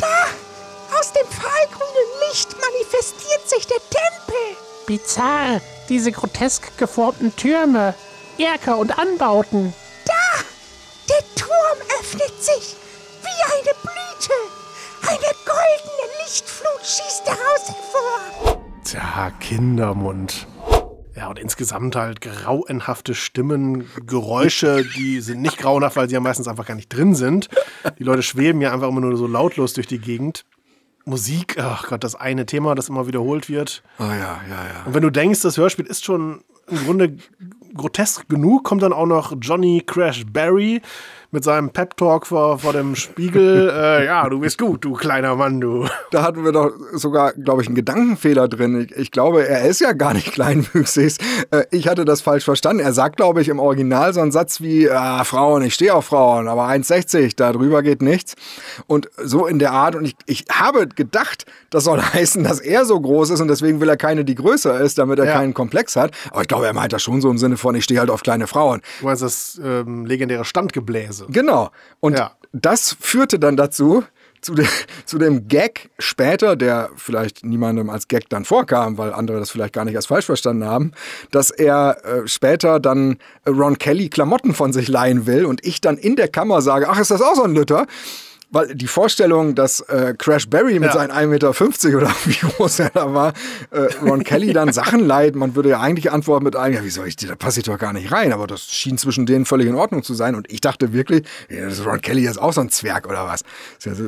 Da, 0.00 0.98
aus 0.98 1.12
dem 1.12 1.26
fahlgrünen 1.28 2.08
Licht 2.28 2.56
manifestiert 2.60 3.48
sich 3.48 3.66
der 3.66 3.78
Tempel. 3.78 4.56
Bizarr, 4.86 5.60
diese 5.88 6.10
grotesk 6.10 6.76
geformten 6.78 7.34
Türme. 7.36 7.94
Erker 8.38 8.78
und 8.78 8.98
Anbauten. 8.98 9.72
Da! 10.04 10.12
Der 11.08 11.24
Turm 11.34 11.88
öffnet 12.00 12.42
sich 12.42 12.76
wie 13.22 13.44
eine 13.54 13.74
Blüte. 13.82 14.34
Eine 15.02 15.32
goldene 15.44 16.22
Lichtflut 16.22 16.80
schießt 16.82 17.22
daraus 17.26 17.68
hervor. 17.68 18.60
Tja, 18.84 19.30
Kindermund. 19.40 20.46
Ja, 21.16 21.28
und 21.28 21.38
insgesamt 21.38 21.96
halt 21.96 22.20
grauenhafte 22.20 23.14
Stimmen, 23.14 23.90
Geräusche, 24.06 24.84
die 24.96 25.20
sind 25.20 25.40
nicht 25.40 25.56
grauenhaft, 25.56 25.96
weil 25.96 26.08
sie 26.08 26.14
ja 26.14 26.20
meistens 26.20 26.46
einfach 26.46 26.66
gar 26.66 26.74
nicht 26.74 26.90
drin 26.90 27.14
sind. 27.14 27.48
Die 27.98 28.04
Leute 28.04 28.22
schweben 28.22 28.60
ja 28.60 28.72
einfach 28.72 28.88
immer 28.88 29.00
nur 29.00 29.16
so 29.16 29.26
lautlos 29.26 29.72
durch 29.72 29.86
die 29.86 29.98
Gegend. 29.98 30.44
Musik, 31.06 31.56
ach 31.58 31.88
Gott, 31.88 32.04
das 32.04 32.16
eine 32.16 32.44
Thema, 32.44 32.74
das 32.74 32.88
immer 32.88 33.06
wiederholt 33.06 33.48
wird. 33.48 33.82
Oh 33.98 34.02
ja, 34.02 34.10
ja, 34.10 34.40
ja. 34.48 34.82
Und 34.84 34.92
wenn 34.92 35.02
du 35.02 35.10
denkst, 35.10 35.40
das 35.40 35.56
Hörspiel 35.56 35.86
ist 35.86 36.04
schon 36.04 36.42
im 36.68 36.84
Grunde 36.84 37.16
grotesk 37.76 38.28
genug, 38.28 38.64
kommt 38.64 38.82
dann 38.82 38.92
auch 38.92 39.06
noch 39.06 39.34
Johnny 39.40 39.82
Crash 39.84 40.24
Barry 40.26 40.82
mit 41.36 41.44
seinem 41.44 41.68
Pep-Talk 41.68 42.26
vor, 42.26 42.58
vor 42.60 42.72
dem 42.72 42.96
Spiegel. 42.96 43.70
äh, 43.76 44.06
ja, 44.06 44.26
du 44.26 44.40
bist 44.40 44.56
gut, 44.56 44.82
du 44.82 44.94
kleiner 44.94 45.36
Mann, 45.36 45.60
du. 45.60 45.86
Da 46.10 46.22
hatten 46.22 46.44
wir 46.44 46.52
doch 46.52 46.72
sogar, 46.94 47.34
glaube 47.34 47.60
ich, 47.60 47.68
einen 47.68 47.74
Gedankenfehler 47.74 48.48
drin. 48.48 48.88
Ich, 48.88 48.96
ich, 48.96 49.10
glaube, 49.10 49.46
er 49.46 49.66
ist 49.66 49.82
ja 49.82 49.92
gar 49.92 50.14
nicht 50.14 50.32
kleinwüchsig. 50.32 51.18
Äh, 51.50 51.64
ich 51.70 51.88
hatte 51.88 52.06
das 52.06 52.22
falsch 52.22 52.44
verstanden. 52.44 52.82
Er 52.82 52.94
sagt, 52.94 53.18
glaube 53.18 53.42
ich, 53.42 53.48
im 53.48 53.58
Original 53.58 54.14
so 54.14 54.22
einen 54.22 54.32
Satz 54.32 54.62
wie, 54.62 54.90
ah, 54.90 55.24
Frauen, 55.24 55.62
ich 55.62 55.74
stehe 55.74 55.92
auf 55.92 56.06
Frauen, 56.06 56.48
aber 56.48 56.68
1,60, 56.68 57.34
da 57.36 57.52
drüber 57.52 57.82
geht 57.82 58.00
nichts. 58.00 58.34
Und 58.86 59.10
so 59.22 59.46
in 59.46 59.58
der 59.58 59.72
Art. 59.72 59.94
Und 59.94 60.06
ich, 60.06 60.16
ich 60.24 60.46
habe 60.50 60.86
gedacht, 60.86 61.44
das 61.68 61.84
soll 61.84 62.00
heißen, 62.14 62.44
dass 62.44 62.60
er 62.60 62.86
so 62.86 62.98
groß 62.98 63.28
ist 63.28 63.42
und 63.42 63.48
deswegen 63.48 63.82
will 63.82 63.90
er 63.90 63.98
keine, 63.98 64.24
die 64.24 64.36
größer 64.36 64.80
ist, 64.80 64.96
damit 64.96 65.18
er 65.18 65.26
ja. 65.26 65.34
keinen 65.34 65.52
Komplex 65.52 65.96
hat. 65.96 66.12
Aber 66.30 66.40
ich 66.40 66.48
glaube, 66.48 66.66
er 66.66 66.72
meint 66.72 66.94
das 66.94 67.02
schon 67.02 67.20
so 67.20 67.30
im 67.30 67.36
Sinne 67.36 67.58
von, 67.58 67.74
ich 67.74 67.84
stehe 67.84 68.00
halt 68.00 68.08
auf 68.08 68.22
kleine 68.22 68.46
Frauen. 68.46 68.80
Du 69.00 69.04
meinst 69.04 69.22
das 69.22 69.60
ähm, 69.62 70.06
legendäre 70.06 70.46
Standgebläse. 70.46 71.25
Genau. 71.28 71.70
Und 72.00 72.18
ja. 72.18 72.32
das 72.52 72.96
führte 73.00 73.38
dann 73.38 73.56
dazu, 73.56 74.04
zu, 74.40 74.54
de, 74.54 74.66
zu, 75.04 75.18
dem 75.18 75.48
Gag 75.48 75.90
später, 75.98 76.56
der 76.56 76.90
vielleicht 76.96 77.44
niemandem 77.44 77.90
als 77.90 78.08
Gag 78.08 78.28
dann 78.28 78.44
vorkam, 78.44 78.98
weil 78.98 79.12
andere 79.12 79.38
das 79.38 79.50
vielleicht 79.50 79.74
gar 79.74 79.84
nicht 79.84 79.96
als 79.96 80.06
falsch 80.06 80.26
verstanden 80.26 80.64
haben, 80.64 80.92
dass 81.30 81.50
er 81.50 82.04
äh, 82.04 82.28
später 82.28 82.80
dann 82.80 83.18
Ron 83.46 83.78
Kelly 83.78 84.08
Klamotten 84.08 84.54
von 84.54 84.72
sich 84.72 84.88
leihen 84.88 85.26
will 85.26 85.44
und 85.44 85.64
ich 85.64 85.80
dann 85.80 85.98
in 85.98 86.16
der 86.16 86.28
Kammer 86.28 86.62
sage, 86.62 86.88
ach, 86.88 86.98
ist 86.98 87.10
das 87.10 87.22
auch 87.22 87.34
so 87.34 87.42
ein 87.42 87.54
Lütter? 87.54 87.86
Weil 88.50 88.74
die 88.74 88.86
Vorstellung, 88.86 89.54
dass 89.54 89.80
äh, 89.80 90.14
Crash 90.16 90.48
Barry 90.48 90.78
mit 90.78 90.90
ja. 90.90 90.92
seinen 90.92 91.10
1,50 91.10 91.26
Meter 91.26 91.98
oder 91.98 92.10
wie 92.24 92.34
groß 92.34 92.78
er 92.80 92.90
da 92.90 93.12
war, 93.12 93.32
äh, 93.70 93.88
Ron 94.02 94.22
Kelly 94.24 94.52
dann 94.52 94.72
Sachen 94.72 95.00
leiht, 95.00 95.34
man 95.34 95.56
würde 95.56 95.70
ja 95.70 95.80
eigentlich 95.80 96.12
antworten 96.12 96.44
mit 96.44 96.56
einem, 96.56 96.76
ja, 96.76 96.84
wie 96.84 96.90
soll 96.90 97.08
ich 97.08 97.16
dir, 97.16 97.28
da 97.28 97.34
passe 97.34 97.60
ich 97.60 97.66
doch 97.66 97.78
gar 97.78 97.92
nicht 97.92 98.12
rein, 98.12 98.32
aber 98.32 98.46
das 98.46 98.62
schien 98.62 98.98
zwischen 98.98 99.26
denen 99.26 99.46
völlig 99.46 99.66
in 99.66 99.74
Ordnung 99.74 100.02
zu 100.02 100.14
sein 100.14 100.34
und 100.34 100.50
ich 100.50 100.60
dachte 100.60 100.92
wirklich, 100.92 101.26
ja, 101.50 101.68
Ron 101.84 102.00
Kelly 102.00 102.26
ist 102.26 102.38
auch 102.38 102.52
so 102.52 102.60
ein 102.60 102.70
Zwerg 102.70 103.08
oder 103.08 103.26
was. 103.26 103.42
Das 103.82 103.98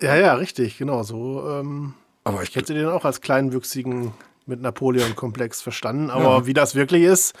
ja, 0.00 0.16
ja, 0.16 0.34
richtig, 0.34 0.78
genau, 0.78 1.02
so. 1.02 1.48
Ähm, 1.48 1.94
aber 2.24 2.42
ich 2.42 2.54
hätte 2.54 2.74
den 2.74 2.86
auch 2.86 3.04
als 3.04 3.20
kleinwüchsigen 3.20 4.12
mit 4.46 4.60
Napoleon-Komplex 4.60 5.62
verstanden, 5.62 6.10
aber 6.10 6.24
ja. 6.24 6.46
wie 6.46 6.54
das 6.54 6.74
wirklich 6.74 7.02
ist, 7.02 7.34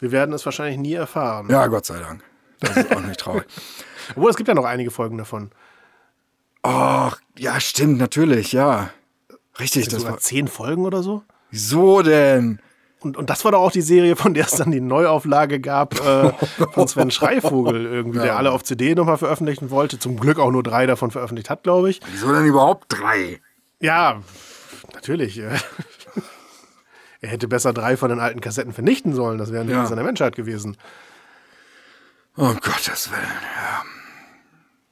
wir 0.00 0.12
werden 0.12 0.34
es 0.34 0.44
wahrscheinlich 0.44 0.78
nie 0.78 0.94
erfahren. 0.94 1.48
Ja, 1.48 1.66
Gott 1.68 1.86
sei 1.86 1.98
Dank. 1.98 2.22
Das 2.60 2.76
ist 2.76 2.94
auch 2.94 3.00
nicht 3.00 3.20
traurig. 3.20 3.44
Obwohl, 4.16 4.30
es 4.30 4.36
gibt 4.36 4.48
ja 4.48 4.54
noch 4.54 4.64
einige 4.64 4.90
Folgen 4.90 5.18
davon. 5.18 5.50
Ach, 6.62 7.20
ja, 7.38 7.60
stimmt, 7.60 7.98
natürlich, 7.98 8.52
ja. 8.52 8.90
Richtig. 9.58 9.88
Das 9.88 10.04
war 10.04 10.18
zehn 10.18 10.48
Folgen 10.48 10.84
oder 10.84 11.02
so? 11.02 11.22
Wieso 11.50 12.02
denn? 12.02 12.60
Und, 13.00 13.16
und 13.16 13.30
das 13.30 13.44
war 13.44 13.52
doch 13.52 13.60
auch 13.60 13.70
die 13.70 13.82
Serie, 13.82 14.16
von 14.16 14.34
der 14.34 14.46
es 14.46 14.52
dann 14.52 14.70
die 14.70 14.80
Neuauflage 14.80 15.60
gab 15.60 15.94
äh, 16.04 16.32
von 16.72 16.88
Sven 16.88 17.10
Schreivogel 17.10 17.86
irgendwie, 17.86 18.18
ja. 18.18 18.24
der 18.24 18.36
alle 18.36 18.52
auf 18.52 18.64
CD 18.64 18.94
nochmal 18.94 19.18
veröffentlichen 19.18 19.70
wollte. 19.70 19.98
Zum 19.98 20.18
Glück 20.18 20.38
auch 20.38 20.50
nur 20.50 20.62
drei 20.62 20.86
davon 20.86 21.10
veröffentlicht 21.10 21.50
hat, 21.50 21.62
glaube 21.62 21.90
ich. 21.90 22.00
Wieso 22.10 22.32
denn 22.32 22.46
überhaupt 22.46 22.86
drei? 22.88 23.40
Ja, 23.80 24.22
natürlich. 24.94 25.38
er 27.20 27.28
hätte 27.28 27.48
besser 27.48 27.72
drei 27.72 27.96
von 27.96 28.08
den 28.08 28.18
alten 28.18 28.40
Kassetten 28.40 28.72
vernichten 28.72 29.14
sollen. 29.14 29.38
Das 29.38 29.52
wäre 29.52 29.62
ein 29.62 29.70
ja. 29.70 29.86
seiner 29.86 30.02
Menschheit 30.02 30.34
gewesen. 30.34 30.76
Oh 32.36 32.54
Gottes 32.54 33.10
Willen, 33.10 33.22
ja. 33.22 33.82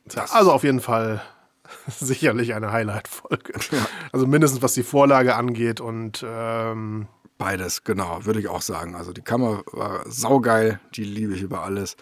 Das 0.07 0.33
also 0.33 0.52
auf 0.52 0.64
jeden 0.64 0.80
Fall 0.80 1.22
sicherlich 1.88 2.54
eine 2.54 2.72
Highlight-Folge. 2.72 3.54
Ja. 3.70 3.87
Also 4.12 4.26
mindestens 4.26 4.62
was 4.62 4.74
die 4.74 4.83
Vorlage 4.83 5.37
angeht 5.37 5.80
und 5.80 6.24
ähm 6.26 7.09
beides, 7.38 7.85
genau, 7.85 8.24
würde 8.24 8.40
ich 8.40 8.48
auch 8.48 8.62
sagen. 8.62 8.94
Also 8.94 9.12
die 9.12 9.22
Kammer 9.22 9.62
war 9.72 10.09
saugeil, 10.11 10.80
die 10.94 11.04
liebe 11.04 11.35
ich 11.35 11.42
über 11.42 11.62
alles. 11.62 11.96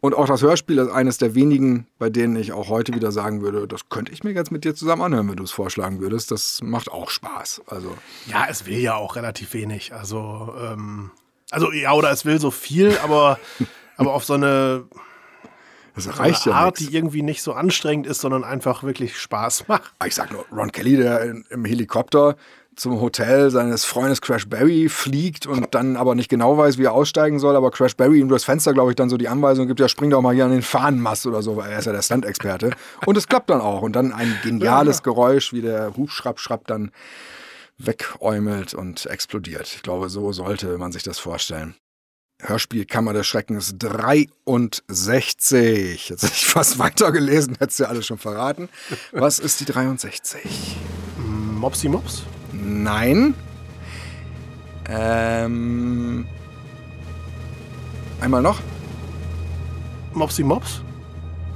Und 0.00 0.14
auch 0.14 0.26
das 0.26 0.42
Hörspiel 0.42 0.78
ist 0.78 0.90
eines 0.90 1.16
der 1.16 1.34
wenigen, 1.34 1.86
bei 1.98 2.10
denen 2.10 2.36
ich 2.36 2.52
auch 2.52 2.68
heute 2.68 2.92
wieder 2.92 3.10
sagen 3.10 3.40
würde, 3.40 3.66
das 3.66 3.88
könnte 3.88 4.12
ich 4.12 4.22
mir 4.22 4.32
jetzt 4.32 4.52
mit 4.52 4.64
dir 4.64 4.74
zusammen 4.74 5.00
anhören, 5.00 5.30
wenn 5.30 5.36
du 5.36 5.44
es 5.44 5.50
vorschlagen 5.50 6.00
würdest. 6.00 6.30
Das 6.30 6.60
macht 6.62 6.90
auch 6.90 7.08
Spaß. 7.08 7.62
Also 7.66 7.96
ja, 8.26 8.44
es 8.50 8.66
will 8.66 8.78
ja 8.78 8.96
auch 8.96 9.16
relativ 9.16 9.54
wenig. 9.54 9.94
Also 9.94 10.54
ähm, 10.60 11.10
also 11.50 11.72
ja, 11.72 11.92
oder 11.92 12.10
es 12.10 12.26
will 12.26 12.38
so 12.38 12.50
viel, 12.50 12.98
aber 13.02 13.38
aber 13.96 14.14
auf 14.14 14.24
so 14.24 14.34
eine 14.34 14.84
das 15.94 16.18
reicht 16.18 16.42
so 16.42 16.50
eine 16.50 16.58
ja 16.58 16.64
Art, 16.66 16.80
nix. 16.80 16.90
die 16.90 16.96
irgendwie 16.96 17.22
nicht 17.22 17.42
so 17.42 17.52
anstrengend 17.52 18.06
ist, 18.06 18.20
sondern 18.20 18.42
einfach 18.42 18.82
wirklich 18.82 19.16
Spaß 19.16 19.68
macht. 19.68 19.92
Ah, 20.00 20.06
ich 20.06 20.14
sag 20.14 20.32
nur, 20.32 20.44
Ron 20.50 20.72
Kelly, 20.72 20.96
der 20.96 21.22
im 21.50 21.64
Helikopter 21.64 22.36
zum 22.76 23.00
Hotel 23.00 23.50
seines 23.50 23.84
Freundes 23.84 24.20
Crash 24.20 24.48
Barry 24.48 24.88
fliegt 24.88 25.46
und 25.46 25.74
dann 25.74 25.96
aber 25.96 26.14
nicht 26.14 26.28
genau 26.28 26.58
weiß, 26.58 26.78
wie 26.78 26.84
er 26.84 26.92
aussteigen 26.92 27.38
soll, 27.38 27.56
aber 27.56 27.70
Crash 27.70 27.96
Barry 27.96 28.18
ihm 28.18 28.28
durchs 28.28 28.44
Fenster, 28.44 28.72
glaube 28.72 28.90
ich, 28.90 28.96
dann 28.96 29.08
so 29.08 29.16
die 29.16 29.28
Anweisung 29.28 29.68
gibt, 29.68 29.80
ja, 29.80 29.88
spring 29.88 30.10
doch 30.10 30.20
mal 30.22 30.34
hier 30.34 30.44
an 30.44 30.50
den 30.50 30.62
Fahnenmast 30.62 31.26
oder 31.26 31.42
so, 31.42 31.56
weil 31.56 31.70
er 31.70 31.78
ist 31.78 31.84
ja 31.84 31.92
der 31.92 32.02
Stunt-Experte. 32.02 32.72
Und 33.06 33.16
es 33.16 33.28
klappt 33.28 33.50
dann 33.50 33.60
auch. 33.60 33.82
Und 33.82 33.94
dann 33.94 34.12
ein 34.12 34.36
geniales 34.42 34.98
ja. 34.98 35.02
Geräusch, 35.04 35.52
wie 35.52 35.62
der 35.62 35.96
Hubschrapp 35.96 36.66
dann 36.66 36.90
wegäumelt 37.78 38.74
und 38.74 39.06
explodiert. 39.06 39.72
Ich 39.74 39.82
glaube, 39.82 40.08
so 40.08 40.32
sollte 40.32 40.78
man 40.78 40.92
sich 40.92 41.02
das 41.02 41.18
vorstellen. 41.18 41.74
Hörspiel 42.46 42.84
Kammer 42.84 43.14
des 43.14 43.26
Schreckens 43.26 43.74
63. 43.78 46.10
Jetzt 46.10 46.22
hätte 46.22 46.34
ich 46.34 46.44
fast 46.44 46.78
weitergelesen, 46.84 47.56
hättest 47.58 47.78
du 47.78 47.84
ja 47.84 47.88
alles 47.88 48.04
schon 48.06 48.18
verraten. 48.18 48.68
Was 49.12 49.38
ist 49.38 49.60
die 49.60 49.64
63? 49.64 50.76
Mopsy 51.16 51.88
Mops? 51.88 52.24
Nein. 52.52 53.32
Ähm. 54.88 56.26
Einmal 58.20 58.42
noch? 58.42 58.60
Mopsy 60.12 60.44
Mops? 60.44 60.82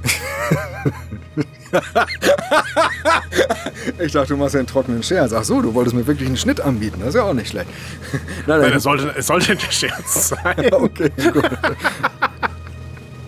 ich 3.99 4.11
dachte, 4.11 4.29
du 4.29 4.37
machst 4.37 4.53
ja 4.53 4.59
einen 4.59 4.67
trockenen 4.67 5.03
Scherz. 5.03 5.33
Ach 5.33 5.43
so, 5.43 5.61
du 5.61 5.73
wolltest 5.73 5.95
mir 5.95 6.07
wirklich 6.07 6.27
einen 6.27 6.37
Schnitt 6.37 6.61
anbieten. 6.61 6.99
Das 6.99 7.09
ist 7.09 7.15
ja 7.15 7.23
auch 7.23 7.33
nicht 7.33 7.49
schlecht. 7.49 7.69
nein, 8.47 8.61
nein. 8.61 8.73
Es, 8.73 8.83
sollte, 8.83 9.13
es 9.15 9.27
sollte 9.27 9.53
ein 9.53 9.59
Scherz 9.59 10.29
sein. 10.29 10.73
okay, 10.73 11.11
gut. 11.31 11.49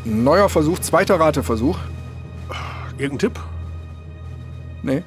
Neuer 0.04 0.50
Versuch, 0.50 0.80
zweiter 0.80 1.20
Rateversuch. 1.20 1.78
Irgendein 2.98 3.20
Tipp? 3.20 3.40
Nee. 4.84 5.04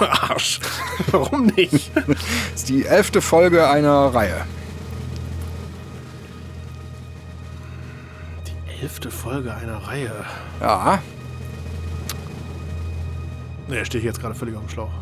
Arsch. 0.00 0.60
Warum 1.10 1.46
nicht? 1.46 1.90
das 1.94 2.04
ist 2.54 2.68
die 2.68 2.86
elfte 2.86 3.20
Folge 3.20 3.68
einer 3.68 4.14
Reihe. 4.14 4.44
Die 8.46 8.82
elfte 8.82 9.10
Folge 9.10 9.54
einer 9.54 9.76
Reihe? 9.76 10.24
Ja. 10.60 11.02
Nee, 13.68 13.84
stehe 13.84 14.00
ich 14.00 14.04
jetzt 14.04 14.20
gerade 14.20 14.34
völlig 14.34 14.54
auf 14.54 14.62
dem 14.62 14.68
Schlauch. 14.68 14.92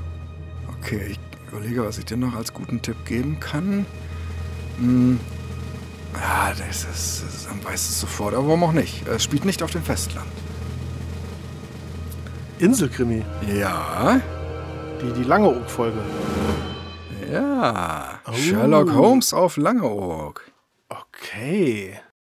Okay, 0.80 1.08
ich 1.10 1.20
überlege, 1.52 1.84
was 1.84 1.98
ich 1.98 2.04
dir 2.04 2.16
noch 2.16 2.34
als 2.34 2.52
guten 2.52 2.80
Tipp 2.80 2.96
geben 3.04 3.38
kann. 3.40 3.86
Hm. 4.78 5.20
Ja, 6.14 6.50
das 6.50 6.84
ist, 6.84 7.24
das 7.24 7.34
ist, 7.34 7.48
man 7.48 7.64
weiß 7.64 7.80
es 7.80 8.00
sofort, 8.00 8.34
aber 8.34 8.46
warum 8.46 8.64
auch 8.64 8.72
nicht? 8.72 9.06
Es 9.08 9.24
spielt 9.24 9.44
nicht 9.44 9.62
auf 9.62 9.70
dem 9.70 9.82
Festland. 9.82 10.26
Inselkrimi? 12.58 13.24
Ja. 13.52 14.20
Die, 15.02 15.12
die 15.12 15.24
Langeoog-Folge. 15.24 15.98
Ja. 17.30 18.20
Oh. 18.26 18.32
Sherlock 18.32 18.92
Holmes 18.94 19.34
auf 19.34 19.56
Langeoog. 19.56 20.42
Okay. 20.88 21.98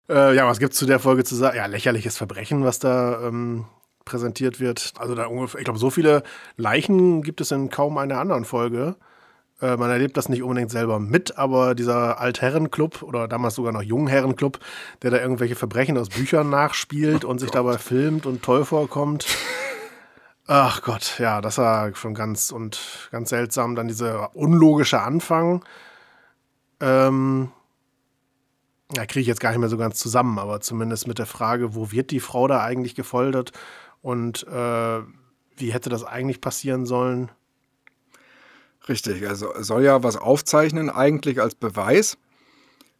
Äh, 0.09 0.37
ja, 0.37 0.47
was 0.47 0.59
gibt's 0.59 0.77
zu 0.77 0.87
der 0.87 1.01
Folge 1.01 1.25
zu 1.25 1.35
sagen? 1.35 1.57
Ja, 1.57 1.67
lächerliches 1.67 2.17
Verbrechen, 2.17 2.65
was 2.65 2.79
da 2.79 3.27
ähm, 3.27 3.65
präsentiert 4.05 4.61
wird. 4.61 4.93
Also 4.99 5.15
da 5.15 5.27
ungefähr, 5.27 5.61
ich 5.61 5.65
glaube, 5.65 5.79
so 5.79 5.91
viele 5.91 6.23
Leichen 6.57 7.23
gibt 7.23 7.41
es 7.41 7.51
in 7.51 7.71
kaum 7.71 7.99
einer 7.99 8.19
anderen 8.19 8.45
Folge. 8.45 8.97
Äh, 9.61 9.77
man 9.77 9.91
erlebt 9.91 10.17
das 10.17 10.29
nicht 10.29 10.43
unbedingt 10.43 10.71
selber 10.71 10.99
mit, 10.99 11.39
aber 11.39 11.75
dieser 11.75 12.21
Altherrenclub 12.21 13.03
oder 13.03 13.29
damals 13.29 13.55
sogar 13.55 13.73
noch 13.73 13.83
Jungherrenclub, 13.83 14.59
der 15.03 15.11
da 15.11 15.19
irgendwelche 15.19 15.57
Verbrechen 15.57 15.97
aus 15.99 16.09
Büchern 16.09 16.51
nachspielt 16.51 17.25
oh 17.25 17.29
und 17.29 17.39
sich 17.39 17.51
dabei 17.51 17.79
filmt 17.79 18.27
und 18.27 18.43
toll 18.43 18.65
vorkommt. 18.65 19.27
Ach 20.47 20.83
Gott, 20.83 21.19
ja, 21.19 21.41
das 21.41 21.57
war 21.57 21.95
schon 21.95 22.15
ganz 22.15 22.51
und 22.51 23.09
ganz 23.11 23.31
seltsam. 23.31 23.77
Dann 23.77 23.89
dieser 23.89 24.37
unlogische 24.37 25.01
Anfang. 25.01 25.65
Ähm, 26.81 27.51
ja, 28.95 29.07
kriege 29.07 29.23
ich 29.23 29.27
jetzt 29.27 29.41
gar 29.41 29.51
nicht 29.51 29.59
mehr 29.59 29.71
so 29.71 29.79
ganz 29.79 29.97
zusammen, 29.99 30.39
aber 30.39 30.61
zumindest 30.61 31.09
mit 31.09 31.19
der 31.19 31.27
Frage, 31.27 31.75
wo 31.75 31.91
wird 31.91 32.11
die 32.11 32.21
Frau 32.21 32.47
da 32.47 32.63
eigentlich 32.63 32.95
gefoltert 32.95 33.53
und 34.05 34.47
äh, 34.49 35.01
wie 35.57 35.73
hätte 35.73 35.89
das 35.89 36.05
eigentlich 36.05 36.43
passieren 36.43 36.85
sollen? 36.85 37.31
Richtig, 38.87 39.27
also 39.27 39.49
soll 39.61 39.83
ja 39.83 40.03
was 40.03 40.19
aufzeichnen, 40.19 40.91
eigentlich 40.91 41.41
als 41.41 41.55
Beweis. 41.55 42.19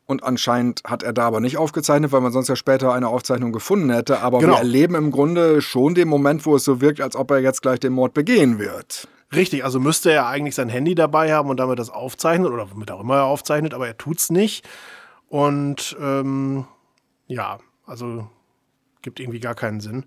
Und 0.07 0.25
anscheinend 0.25 0.83
hat 0.85 1.03
er 1.03 1.13
da 1.13 1.27
aber 1.27 1.41
nicht 1.41 1.59
aufgezeichnet, 1.59 2.11
weil 2.13 2.23
man 2.23 2.33
sonst 2.33 2.49
ja 2.49 2.57
später 2.57 2.95
eine 2.95 3.09
Aufzeichnung 3.09 3.53
gefunden 3.53 3.91
hätte. 3.91 4.21
Aber 4.21 4.39
genau. 4.39 4.55
wir 4.55 4.59
erleben 4.59 4.95
im 4.95 5.11
Grunde 5.11 5.61
schon 5.61 5.95
den 5.95 6.09
Moment, 6.09 6.47
wo 6.47 6.57
es 6.57 6.65
so 6.65 6.81
wirkt, 6.81 7.03
als 7.03 7.17
ob 7.17 7.31
er 7.31 7.41
jetzt 7.41 7.61
gleich 7.61 7.81
den 7.81 7.93
Mord 7.93 8.15
begehen 8.15 8.59
wird. 8.59 9.07
Richtig, 9.35 9.63
also 9.63 9.81
müsste 9.81 10.11
er 10.11 10.27
eigentlich 10.27 10.55
sein 10.55 10.71
Handy 10.71 10.95
dabei 10.95 11.35
haben 11.35 11.51
und 11.51 11.59
damit 11.59 11.79
das 11.79 11.91
aufzeichnen 11.91 12.51
oder 12.51 12.71
womit 12.71 12.91
auch 12.91 13.01
immer 13.01 13.17
er 13.17 13.25
aufzeichnet, 13.25 13.75
aber 13.75 13.87
er 13.87 13.99
tut's 13.99 14.31
nicht. 14.31 14.67
Und 15.29 15.99
ähm, 16.01 16.65
ja, 17.27 17.59
also 17.85 18.27
gibt 19.03 19.21
irgendwie 19.21 19.41
gar 19.41 19.55
keinen 19.55 19.81
Sinn. 19.81 20.07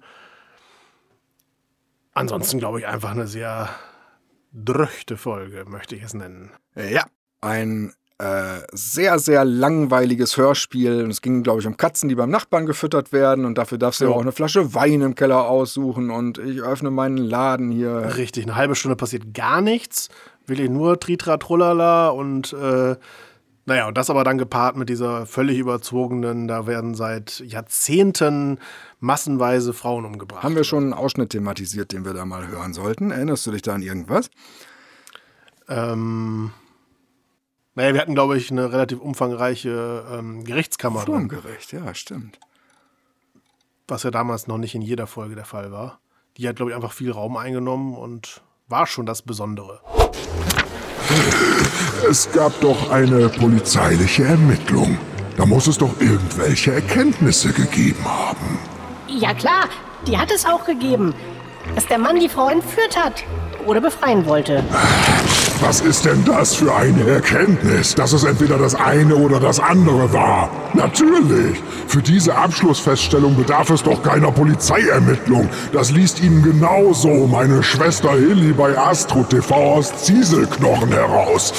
Ansonsten 2.17 2.57
glaube 2.57 2.79
ich 2.79 2.87
einfach 2.87 3.11
eine 3.11 3.27
sehr 3.27 3.69
dröchte 4.51 5.17
Folge, 5.17 5.65
möchte 5.67 5.95
ich 5.95 6.03
es 6.03 6.13
nennen. 6.13 6.51
Ja, 6.75 7.05
ein 7.41 7.93
äh, 8.17 8.61
sehr, 8.71 9.19
sehr 9.19 9.45
langweiliges 9.45 10.37
Hörspiel. 10.37 11.07
es 11.11 11.21
ging, 11.21 11.43
glaube 11.43 11.59
ich, 11.59 11.67
um 11.67 11.77
Katzen, 11.77 12.09
die 12.09 12.15
beim 12.15 12.31
Nachbarn 12.31 12.65
gefüttert 12.65 13.13
werden. 13.13 13.45
Und 13.45 13.59
dafür 13.59 13.77
darfst 13.77 14.01
du 14.01 14.05
ja 14.05 14.11
auch 14.11 14.21
eine 14.21 14.31
Flasche 14.31 14.73
Wein 14.73 15.01
im 15.01 15.13
Keller 15.13 15.47
aussuchen. 15.47 16.09
Und 16.09 16.39
ich 16.39 16.61
öffne 16.61 16.89
meinen 16.89 17.17
Laden 17.17 17.69
hier. 17.69 18.15
Richtig, 18.17 18.45
eine 18.45 18.55
halbe 18.55 18.73
Stunde 18.73 18.95
passiert 18.95 19.35
gar 19.35 19.61
nichts. 19.61 20.09
Will 20.47 20.59
ich 20.59 20.71
nur 20.71 20.99
Tritra 20.99 21.37
Trullala 21.37 22.09
und 22.09 22.53
äh, 22.53 22.95
naja, 23.67 23.89
und 23.89 23.97
das 23.97 24.09
aber 24.09 24.23
dann 24.23 24.37
gepaart 24.37 24.77
mit 24.77 24.87
dieser 24.87 25.25
völlig 25.25 25.57
überzogenen, 25.57 26.47
da 26.47 26.67
werden 26.67 26.95
seit 26.95 27.41
Jahrzehnten 27.41 28.59
massenweise 29.01 29.73
Frauen 29.73 30.05
umgebracht. 30.05 30.41
Haben 30.41 30.55
wir 30.55 30.63
schon 30.63 30.85
einen 30.85 30.93
Ausschnitt 30.93 31.31
thematisiert, 31.31 31.91
den 31.91 32.05
wir 32.05 32.13
da 32.13 32.23
mal 32.23 32.47
hören 32.47 32.73
sollten? 32.73 33.11
Erinnerst 33.11 33.45
du 33.45 33.51
dich 33.51 33.61
da 33.61 33.75
an 33.75 33.81
irgendwas? 33.81 34.31
Ähm, 35.67 36.51
naja, 37.75 37.93
wir 37.93 37.99
hatten, 37.99 38.15
glaube 38.15 38.37
ich, 38.37 38.49
eine 38.51 38.71
relativ 38.71 39.01
umfangreiche 39.01 40.05
ähm, 40.13 40.45
Gerichtskammer. 40.45 41.01
Formgericht, 41.01 41.73
ja, 41.73 41.93
stimmt. 41.93 42.39
Was 43.89 44.03
ja 44.03 44.11
damals 44.11 44.47
noch 44.47 44.57
nicht 44.57 44.75
in 44.75 44.81
jeder 44.81 45.07
Folge 45.07 45.35
der 45.35 45.43
Fall 45.43 45.73
war. 45.73 45.99
Die 46.37 46.47
hat, 46.47 46.55
glaube 46.55 46.71
ich, 46.71 46.75
einfach 46.75 46.93
viel 46.93 47.11
Raum 47.11 47.35
eingenommen 47.35 47.95
und 47.95 48.41
war 48.69 48.87
schon 48.87 49.05
das 49.05 49.23
Besondere. 49.23 49.81
Es 52.09 52.31
gab 52.31 52.59
doch 52.61 52.89
eine 52.89 53.29
polizeiliche 53.29 54.23
Ermittlung. 54.23 54.97
Da 55.35 55.45
muss 55.45 55.67
es 55.67 55.77
doch 55.77 55.99
irgendwelche 55.99 56.73
Erkenntnisse 56.73 57.51
gegeben 57.51 58.03
haben. 58.05 58.59
Ja 59.07 59.33
klar, 59.33 59.65
die 60.07 60.17
hat 60.17 60.31
es 60.31 60.45
auch 60.45 60.65
gegeben. 60.65 61.13
Dass 61.75 61.85
der 61.87 61.97
Mann 61.97 62.19
die 62.19 62.29
Frau 62.29 62.49
entführt 62.49 62.97
hat 62.97 63.23
oder 63.65 63.81
befreien 63.81 64.25
wollte. 64.25 64.63
Was 65.61 65.81
ist 65.81 66.05
denn 66.05 66.23
das 66.23 66.53
für 66.53 66.73
eine 66.73 67.09
Erkenntnis, 67.09 67.95
dass 67.95 68.13
es 68.13 68.23
entweder 68.23 68.59
das 68.59 68.75
eine 68.75 69.15
oder 69.15 69.39
das 69.39 69.59
andere 69.59 70.13
war? 70.13 70.49
Natürlich. 70.73 71.61
Für 71.87 72.01
diese 72.01 72.35
Abschlussfeststellung 72.35 73.35
bedarf 73.35 73.71
es 73.71 73.81
doch 73.81 74.03
keiner 74.03 74.31
Polizeiermittlung. 74.31 75.49
Das 75.73 75.89
liest 75.91 76.21
Ihnen 76.21 76.43
genauso 76.43 77.09
meine 77.27 77.63
Schwester 77.63 78.11
Hilly 78.11 78.53
bei 78.53 78.77
Astro 78.77 79.23
TV 79.23 79.55
aus 79.55 80.03
Zieselknochen 80.03 80.89
heraus. 80.89 81.53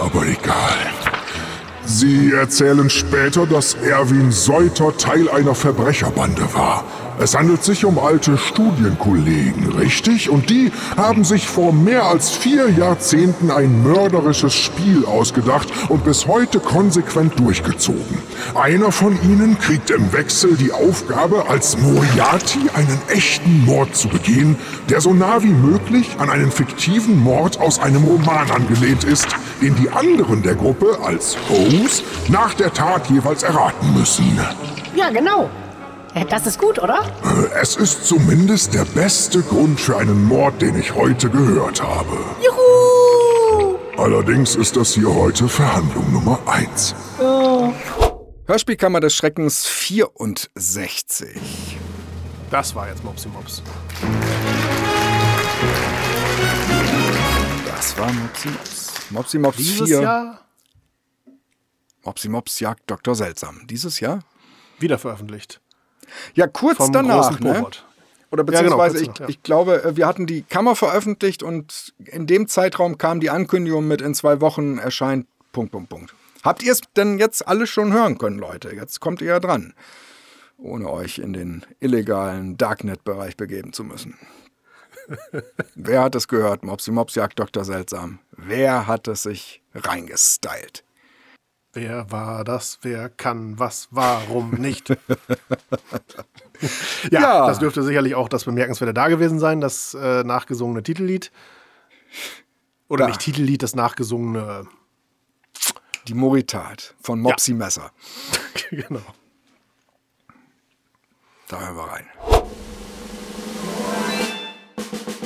Aber 0.00 0.22
egal. 0.26 0.78
Sie 1.84 2.32
erzählen 2.32 2.88
später, 2.88 3.46
dass 3.46 3.74
Erwin 3.74 4.32
Seuter 4.32 4.96
Teil 4.96 5.28
einer 5.28 5.54
Verbrecherbande 5.54 6.42
war. 6.54 6.84
Es 7.18 7.34
handelt 7.34 7.64
sich 7.64 7.84
um 7.86 7.98
alte 7.98 8.36
Studienkollegen, 8.36 9.72
richtig? 9.78 10.28
Und 10.28 10.50
die 10.50 10.70
haben 10.98 11.24
sich 11.24 11.48
vor 11.48 11.72
mehr 11.72 12.04
als 12.04 12.30
vier 12.30 12.68
Jahrzehnten 12.70 13.50
ein 13.50 13.82
mörderisches 13.82 14.54
Spiel 14.54 15.06
ausgedacht 15.06 15.68
und 15.88 16.04
bis 16.04 16.26
heute 16.26 16.60
konsequent 16.60 17.38
durchgezogen. 17.38 18.18
Einer 18.54 18.92
von 18.92 19.18
ihnen 19.22 19.58
kriegt 19.58 19.90
im 19.90 20.12
Wechsel 20.12 20.56
die 20.56 20.72
Aufgabe, 20.72 21.48
als 21.48 21.78
Moriarty 21.78 22.68
einen 22.74 23.00
echten 23.08 23.64
Mord 23.64 23.96
zu 23.96 24.08
begehen, 24.08 24.56
der 24.90 25.00
so 25.00 25.14
nah 25.14 25.42
wie 25.42 25.54
möglich 25.54 26.16
an 26.18 26.28
einen 26.28 26.50
fiktiven 26.50 27.18
Mord 27.18 27.58
aus 27.60 27.78
einem 27.78 28.04
Roman 28.04 28.50
angelehnt 28.50 29.04
ist, 29.04 29.28
den 29.62 29.74
die 29.76 29.88
anderen 29.88 30.42
der 30.42 30.54
Gruppe 30.54 30.98
als 31.02 31.36
Host 31.48 32.04
nach 32.28 32.52
der 32.52 32.74
Tat 32.74 33.08
jeweils 33.08 33.42
erraten 33.42 33.94
müssen. 33.94 34.38
Ja, 34.94 35.08
genau. 35.10 35.48
Das 36.24 36.46
ist 36.46 36.58
gut, 36.58 36.78
oder? 36.78 37.04
Es 37.60 37.76
ist 37.76 38.06
zumindest 38.06 38.72
der 38.72 38.86
beste 38.86 39.42
Grund 39.42 39.78
für 39.78 39.98
einen 39.98 40.24
Mord, 40.24 40.62
den 40.62 40.78
ich 40.78 40.94
heute 40.94 41.28
gehört 41.28 41.82
habe. 41.82 42.16
Juhu! 42.42 43.76
Allerdings 43.98 44.56
ist 44.56 44.76
das 44.76 44.94
hier 44.94 45.14
heute 45.14 45.46
Verhandlung 45.46 46.10
Nummer 46.10 46.38
1. 46.46 46.94
Oh. 47.20 47.70
Hörspielkammer 48.46 49.00
des 49.00 49.14
Schreckens 49.14 49.66
64. 49.66 51.76
Das 52.50 52.74
war 52.74 52.88
jetzt 52.88 53.04
Mopsi 53.04 53.28
Mops. 53.28 53.62
Das 57.66 57.98
war 57.98 58.10
Mopsi 58.12 58.48
Mops. 58.48 58.92
Mopsi 59.10 59.38
Mops 59.38 59.56
Dieses 59.58 59.88
4. 59.88 60.00
Jahr? 60.00 60.40
Mopsi 62.04 62.28
Mops 62.30 62.58
jagt 62.60 62.90
Dr. 62.90 63.14
Seltsam. 63.14 63.66
Dieses 63.66 64.00
Jahr? 64.00 64.20
Wieder 64.78 64.98
veröffentlicht. 64.98 65.60
Ja, 66.34 66.46
kurz 66.46 66.78
Vom 66.78 66.92
danach, 66.92 67.40
ne? 67.40 67.66
Oder 68.30 68.44
beziehungsweise, 68.44 69.04
ja, 69.04 69.12
genau, 69.12 69.28
ich, 69.28 69.36
ich, 69.36 69.42
glaube, 69.42 69.84
äh, 69.84 69.96
wir 69.96 70.06
hatten 70.06 70.26
die 70.26 70.42
Kammer 70.42 70.74
veröffentlicht 70.74 71.42
und 71.42 71.94
in 72.04 72.26
dem 72.26 72.48
Zeitraum 72.48 72.98
kam 72.98 73.20
die 73.20 73.30
Ankündigung 73.30 73.86
mit 73.86 74.00
in 74.02 74.14
zwei 74.14 74.40
Wochen 74.40 74.78
erscheint 74.78 75.26
Punkt, 75.52 75.72
Punkt, 75.72 75.88
Punkt. 75.88 76.14
Habt 76.42 76.62
ihr 76.62 76.72
es 76.72 76.80
denn 76.96 77.18
jetzt 77.18 77.46
alles 77.48 77.70
schon 77.70 77.92
hören 77.92 78.18
können, 78.18 78.38
Leute? 78.38 78.74
Jetzt 78.74 79.00
kommt 79.00 79.20
ihr 79.20 79.28
ja 79.28 79.40
dran, 79.40 79.74
ohne 80.58 80.90
euch 80.90 81.18
in 81.18 81.32
den 81.32 81.64
illegalen 81.80 82.56
Darknet-Bereich 82.56 83.36
begeben 83.36 83.72
zu 83.72 83.84
müssen. 83.84 84.18
Wer 85.74 86.02
hat 86.02 86.14
es 86.14 86.28
gehört? 86.28 86.64
Mopsi 86.64 86.90
Mops 86.90 87.14
jagt 87.14 87.38
Dr. 87.38 87.64
Seltsam. 87.64 88.18
Wer 88.32 88.86
hat 88.86 89.08
es 89.08 89.22
sich 89.22 89.62
reingestylt? 89.74 90.84
Wer 91.76 92.10
war 92.10 92.42
das? 92.42 92.78
Wer 92.80 93.10
kann 93.10 93.58
was? 93.58 93.88
Warum 93.90 94.52
nicht? 94.52 94.88
ja, 97.10 97.20
ja, 97.20 97.46
das 97.46 97.58
dürfte 97.58 97.82
sicherlich 97.82 98.14
auch 98.14 98.30
das 98.30 98.46
Bemerkenswerte 98.46 98.94
da 98.94 99.08
gewesen 99.08 99.38
sein, 99.38 99.60
das 99.60 99.92
äh, 99.92 100.24
nachgesungene 100.24 100.82
Titellied. 100.82 101.30
Oder 102.88 103.04
ja. 103.04 103.08
nicht 103.08 103.20
Titellied, 103.20 103.62
das 103.62 103.74
nachgesungene. 103.74 104.66
Die 106.08 106.14
Moritat 106.14 106.94
von 107.02 107.20
Mopsy 107.20 107.50
ja. 107.50 107.58
Messer. 107.58 107.90
genau. 108.70 109.02
Da 111.48 111.60
hören 111.60 111.76
wir 111.76 111.82
rein. 111.82 112.06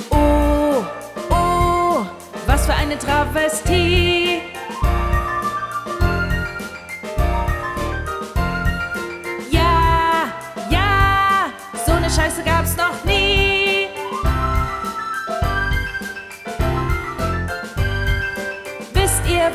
Oh, 0.09 0.85
oh, 1.29 2.05
was 2.45 2.65
für 2.65 2.73
eine 2.73 2.99
Travestie. 2.99 4.41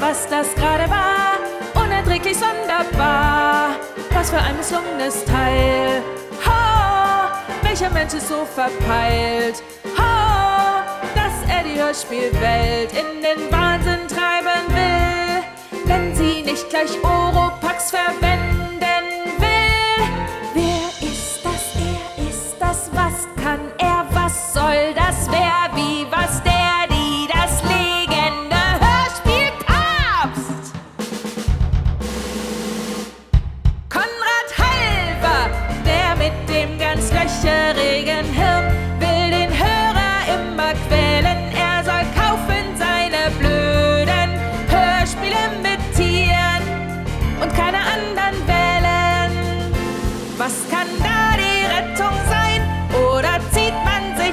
Was 0.09 0.29
das 0.29 0.55
gerade 0.55 0.89
war? 0.89 1.83
Unerträglich 1.83 2.37
sonderbar. 2.37 3.71
Was 4.11 4.31
für 4.31 4.39
ein 4.39 4.57
misslungenes 4.57 5.25
Teil. 5.25 6.03
Ha! 6.47 7.43
Welcher 7.63 7.91
Mensch 7.91 8.15
ist 8.15 8.29
so 8.29 8.45
verpeilt? 8.45 9.63
Ha! 9.99 10.85
Dass 11.15 11.37
er 11.53 11.65
die 11.65 11.81
Hörspielwelt 11.81 12.93
in 12.93 13.23
den 13.23 13.51
Wahnsinn 13.51 14.07
treiben 14.07 14.63
will. 14.69 15.43
Wenn 15.87 16.15
sie 16.15 16.43
nicht 16.43 16.69
gleich 16.71 16.93
Oropax 17.03 17.91
verwenden, 17.91 18.56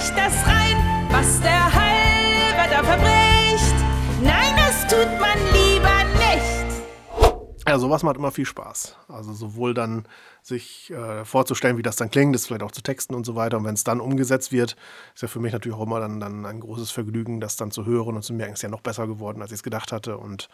nicht 0.04 0.18
das 0.18 0.34
rein, 0.45 1.08
was 1.12 1.39
der 1.39 1.64
Halber 1.74 2.70
da 2.70 2.84
verbricht. 2.84 3.76
Nein, 4.22 4.54
das 4.58 4.82
tut 4.88 5.08
man 5.20 5.38
lieber 5.54 6.04
nicht. 6.20 7.64
Ja, 7.66 7.80
sowas 7.80 8.04
macht 8.04 8.18
immer 8.18 8.34
viel 8.34 8.45
Spaß. 8.45 8.97
Also 9.08 9.32
sowohl 9.32 9.74
dann 9.74 10.06
sich 10.41 10.91
äh, 10.91 11.24
vorzustellen, 11.24 11.78
wie 11.78 11.84
das 11.84 11.95
dann 11.95 12.12
klingt, 12.12 12.36
das 12.36 12.47
vielleicht 12.47 12.64
auch 12.64 12.72
zu 12.74 12.82
texten 12.82 13.16
und 13.16 13.26
so 13.26 13.36
weiter. 13.36 13.58
Und 13.58 13.64
wenn 13.64 13.76
es 13.76 13.86
dann 13.86 14.01
umgesetzt 14.01 14.51
wird, 14.51 14.76
ist 15.16 15.22
ja 15.22 15.30
für 15.30 15.39
mich 15.39 15.54
natürlich 15.54 15.78
auch 15.78 15.84
immer 15.84 16.01
dann, 16.01 16.20
dann 16.20 16.45
ein 16.45 16.60
großes 16.60 16.91
Vergnügen, 16.91 17.39
das 17.39 17.56
dann 17.56 17.72
zu 17.72 17.86
hören 17.86 18.18
und 18.18 18.24
zu 18.24 18.34
merken, 18.34 18.56
ist 18.56 18.62
ja 18.62 18.68
noch 18.68 18.82
besser 18.82 19.08
geworden, 19.08 19.41
als 19.41 19.51
ich 19.51 19.60
es 19.60 19.64
gedacht 19.64 19.93
hatte. 19.93 20.18
Und 20.18 20.49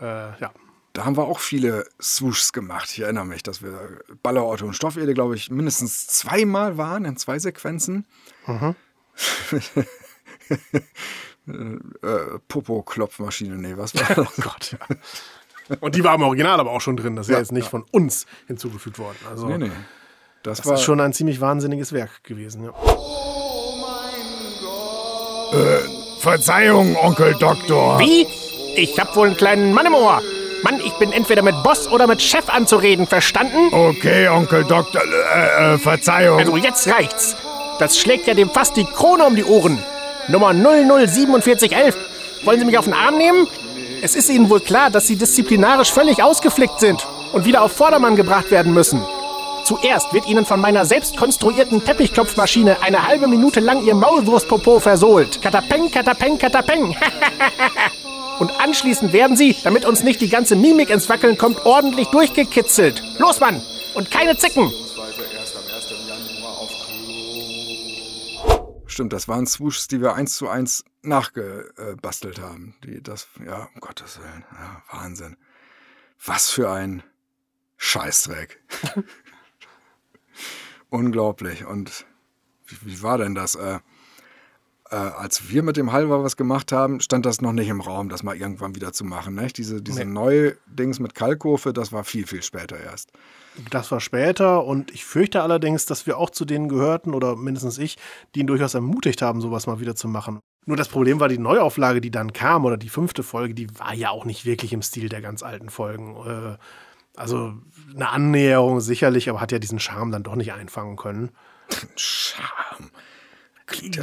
äh, 0.00 0.04
ja, 0.40 0.50
da 0.94 1.04
haben 1.04 1.18
wir 1.18 1.24
auch 1.24 1.40
viele 1.40 1.84
Swooshs 2.00 2.54
gemacht. 2.54 2.88
Ich 2.90 3.00
erinnere 3.00 3.26
mich, 3.26 3.42
dass 3.42 3.62
wir 3.62 4.00
Ballerorte 4.22 4.64
und 4.64 4.72
Stofferde, 4.72 5.12
glaube 5.12 5.36
ich, 5.36 5.50
mindestens 5.50 6.06
zweimal 6.06 6.78
waren 6.78 7.04
in 7.04 7.18
zwei 7.18 7.38
Sequenzen. 7.38 8.06
Mhm. 8.46 8.74
äh, 12.02 12.38
Popo-Klopfmaschine, 12.48 13.56
nee, 13.56 13.74
was 13.76 13.94
war 13.94 14.02
das? 14.14 14.18
oh 14.18 14.42
Gott, 14.42 14.72
ja. 14.72 15.76
Und 15.80 15.94
die 15.94 16.04
war 16.04 16.14
im 16.14 16.22
Original 16.22 16.60
aber 16.60 16.70
auch 16.70 16.80
schon 16.80 16.96
drin. 16.96 17.16
Das 17.16 17.26
ist 17.26 17.30
ja, 17.30 17.36
ja 17.36 17.40
jetzt 17.40 17.52
nicht 17.52 17.64
ja. 17.64 17.70
von 17.70 17.84
uns 17.92 18.26
hinzugefügt 18.46 18.98
worden. 18.98 19.16
Also, 19.30 19.46
nee, 19.46 19.58
nee. 19.58 19.70
Das, 20.42 20.58
das 20.58 20.66
war 20.66 20.74
ist 20.74 20.82
schon 20.82 21.00
ein 21.00 21.12
ziemlich 21.12 21.40
wahnsinniges 21.40 21.92
Werk 21.92 22.24
gewesen. 22.24 22.64
Ja. 22.64 22.72
Oh 22.74 23.76
mein 23.80 24.60
Gott. 24.60 25.54
Äh, 25.54 26.20
Verzeihung, 26.20 26.96
Onkel 26.96 27.34
Doktor. 27.38 28.00
Wie? 28.00 28.26
Ich 28.76 28.98
hab 28.98 29.14
wohl 29.16 29.28
einen 29.28 29.36
kleinen 29.36 29.72
Mann 29.72 29.86
im 29.86 29.94
Ohr. 29.94 30.20
Mann, 30.64 30.80
ich 30.80 30.92
bin 30.94 31.12
entweder 31.12 31.42
mit 31.42 31.54
Boss 31.62 31.88
oder 31.88 32.06
mit 32.06 32.22
Chef 32.22 32.48
anzureden, 32.48 33.06
verstanden? 33.06 33.72
Okay, 33.72 34.28
Onkel 34.28 34.64
Doktor. 34.64 35.02
Äh, 35.02 35.74
äh, 35.74 35.78
Verzeihung. 35.78 36.38
Also 36.38 36.56
jetzt 36.56 36.88
reicht's. 36.88 37.36
Das 37.78 37.98
schlägt 37.98 38.26
ja 38.26 38.34
dem 38.34 38.50
fast 38.50 38.76
die 38.76 38.84
Krone 38.84 39.24
um 39.24 39.36
die 39.36 39.44
Ohren. 39.44 39.82
Nummer 40.28 40.52
004711. 40.52 41.96
Wollen 42.44 42.58
Sie 42.58 42.64
mich 42.64 42.78
auf 42.78 42.84
den 42.84 42.94
Arm 42.94 43.18
nehmen? 43.18 43.46
Es 44.02 44.14
ist 44.14 44.28
Ihnen 44.28 44.50
wohl 44.50 44.60
klar, 44.60 44.90
dass 44.90 45.06
Sie 45.06 45.16
disziplinarisch 45.16 45.92
völlig 45.92 46.22
ausgeflickt 46.22 46.80
sind 46.80 47.06
und 47.32 47.44
wieder 47.44 47.62
auf 47.62 47.72
Vordermann 47.72 48.16
gebracht 48.16 48.50
werden 48.50 48.74
müssen. 48.74 49.02
Zuerst 49.64 50.12
wird 50.12 50.26
Ihnen 50.26 50.44
von 50.44 50.60
meiner 50.60 50.84
selbst 50.84 51.16
konstruierten 51.16 51.84
Teppichklopfmaschine 51.84 52.82
eine 52.82 53.06
halbe 53.06 53.28
Minute 53.28 53.60
lang 53.60 53.84
Ihr 53.84 53.94
Maulwurstpopo 53.94 54.80
versohlt. 54.80 55.40
Katapeng, 55.40 55.90
katapeng, 55.90 56.36
katapeng. 56.36 56.96
und 58.40 58.50
anschließend 58.60 59.12
werden 59.12 59.36
Sie, 59.36 59.56
damit 59.62 59.84
uns 59.84 60.02
nicht 60.02 60.20
die 60.20 60.28
ganze 60.28 60.56
Mimik 60.56 60.90
ins 60.90 61.08
Wackeln 61.08 61.38
kommt, 61.38 61.64
ordentlich 61.64 62.08
durchgekitzelt. 62.08 63.02
Los, 63.18 63.38
Mann! 63.38 63.62
Und 63.94 64.10
keine 64.10 64.36
Zicken! 64.36 64.72
Stimmt, 68.92 69.14
das 69.14 69.26
waren 69.26 69.46
Swooshs, 69.46 69.88
die 69.88 70.02
wir 70.02 70.12
eins 70.12 70.36
zu 70.36 70.50
eins 70.50 70.84
nachgebastelt 71.00 72.38
haben. 72.38 72.74
Die 72.84 73.02
das, 73.02 73.26
ja, 73.42 73.70
um 73.74 73.80
Gottes 73.80 74.18
Willen, 74.18 74.44
ja, 74.52 74.82
Wahnsinn. 74.90 75.38
Was 76.22 76.50
für 76.50 76.70
ein 76.70 77.02
Scheißdreck. 77.78 78.60
Unglaublich. 80.90 81.64
Und 81.64 82.04
wie, 82.66 82.76
wie, 82.82 83.02
war 83.02 83.16
denn 83.16 83.34
das? 83.34 83.54
Äh, 83.54 83.78
äh, 84.90 84.94
als 84.94 85.48
wir 85.48 85.62
mit 85.62 85.78
dem 85.78 85.92
Halber 85.92 86.22
was 86.22 86.36
gemacht 86.36 86.70
haben, 86.70 87.00
stand 87.00 87.24
das 87.24 87.40
noch 87.40 87.54
nicht 87.54 87.68
im 87.68 87.80
Raum, 87.80 88.10
das 88.10 88.22
mal 88.22 88.36
irgendwann 88.36 88.74
wieder 88.74 88.92
zu 88.92 89.06
machen. 89.06 89.34
Nicht? 89.34 89.56
Diese, 89.56 89.80
diese 89.80 90.04
nee. 90.04 90.12
neue 90.12 90.58
Dings 90.66 91.00
mit 91.00 91.14
Kalkofe, 91.14 91.72
das 91.72 91.92
war 91.92 92.04
viel, 92.04 92.26
viel 92.26 92.42
später 92.42 92.78
erst. 92.78 93.10
Das 93.70 93.90
war 93.90 94.00
später 94.00 94.64
und 94.64 94.90
ich 94.90 95.04
fürchte 95.04 95.42
allerdings, 95.42 95.86
dass 95.86 96.06
wir 96.06 96.18
auch 96.18 96.30
zu 96.30 96.44
denen 96.44 96.68
gehörten, 96.68 97.14
oder 97.14 97.36
mindestens 97.36 97.78
ich, 97.78 97.98
die 98.34 98.40
ihn 98.40 98.46
durchaus 98.46 98.74
ermutigt 98.74 99.20
haben, 99.22 99.40
sowas 99.40 99.66
mal 99.66 99.80
wieder 99.80 99.94
zu 99.94 100.08
machen. 100.08 100.40
Nur 100.64 100.76
das 100.76 100.88
Problem 100.88 101.20
war, 101.20 101.28
die 101.28 101.38
Neuauflage, 101.38 102.00
die 102.00 102.10
dann 102.10 102.32
kam, 102.32 102.64
oder 102.64 102.76
die 102.76 102.88
fünfte 102.88 103.22
Folge, 103.22 103.54
die 103.54 103.78
war 103.78 103.94
ja 103.94 104.10
auch 104.10 104.24
nicht 104.24 104.44
wirklich 104.44 104.72
im 104.72 104.82
Stil 104.82 105.08
der 105.08 105.20
ganz 105.20 105.42
alten 105.42 105.70
Folgen. 105.70 106.16
Äh, 106.24 106.56
also 107.16 107.54
eine 107.94 108.08
Annäherung 108.08 108.80
sicherlich, 108.80 109.28
aber 109.28 109.40
hat 109.40 109.52
ja 109.52 109.58
diesen 109.58 109.80
Charme 109.80 110.12
dann 110.12 110.22
doch 110.22 110.36
nicht 110.36 110.52
einfangen 110.52 110.96
können. 110.96 111.30
Charme. 111.96 112.90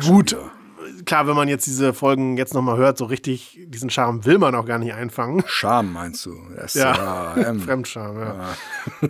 Gut, 0.02 0.36
klar, 1.06 1.28
wenn 1.28 1.36
man 1.36 1.48
jetzt 1.48 1.66
diese 1.66 1.94
Folgen 1.94 2.38
jetzt 2.38 2.54
nochmal 2.54 2.78
hört, 2.78 2.98
so 2.98 3.06
richtig 3.06 3.60
diesen 3.66 3.90
Charme 3.90 4.26
will 4.26 4.38
man 4.38 4.56
auch 4.56 4.66
gar 4.66 4.80
nicht 4.80 4.94
einfangen. 4.94 5.44
Charme 5.48 5.94
meinst 5.94 6.26
du? 6.26 6.36
Das 6.56 6.74
ja, 6.74 7.34
Fremdscham, 7.66 8.20
ja. 8.20 8.36
ja. 9.02 9.10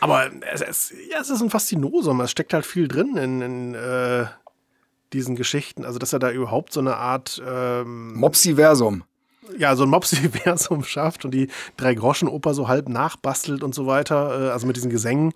Aber 0.00 0.30
es, 0.52 0.60
es, 0.60 0.94
ja, 1.10 1.20
es 1.20 1.30
ist 1.30 1.42
ein 1.42 1.50
Faszinosum. 1.50 2.20
Es 2.20 2.30
steckt 2.30 2.54
halt 2.54 2.64
viel 2.64 2.86
drin 2.88 3.16
in, 3.16 3.42
in 3.42 3.74
äh, 3.74 4.26
diesen 5.12 5.36
Geschichten. 5.36 5.84
Also, 5.84 5.98
dass 5.98 6.12
er 6.12 6.18
da 6.18 6.30
überhaupt 6.30 6.72
so 6.72 6.80
eine 6.80 6.96
Art 6.96 7.42
ähm, 7.44 8.14
Mopsiversum. 8.14 9.04
Ja, 9.56 9.74
so 9.76 9.84
ein 9.84 9.90
Mopsiversum 9.90 10.84
schafft 10.84 11.24
und 11.24 11.32
die 11.32 11.48
Drei-Groschen-Oper 11.76 12.54
so 12.54 12.68
halb 12.68 12.88
nachbastelt 12.88 13.62
und 13.62 13.74
so 13.74 13.86
weiter. 13.86 14.48
Äh, 14.48 14.50
also 14.50 14.66
mit 14.66 14.76
diesen 14.76 14.90
Gesängen 14.90 15.32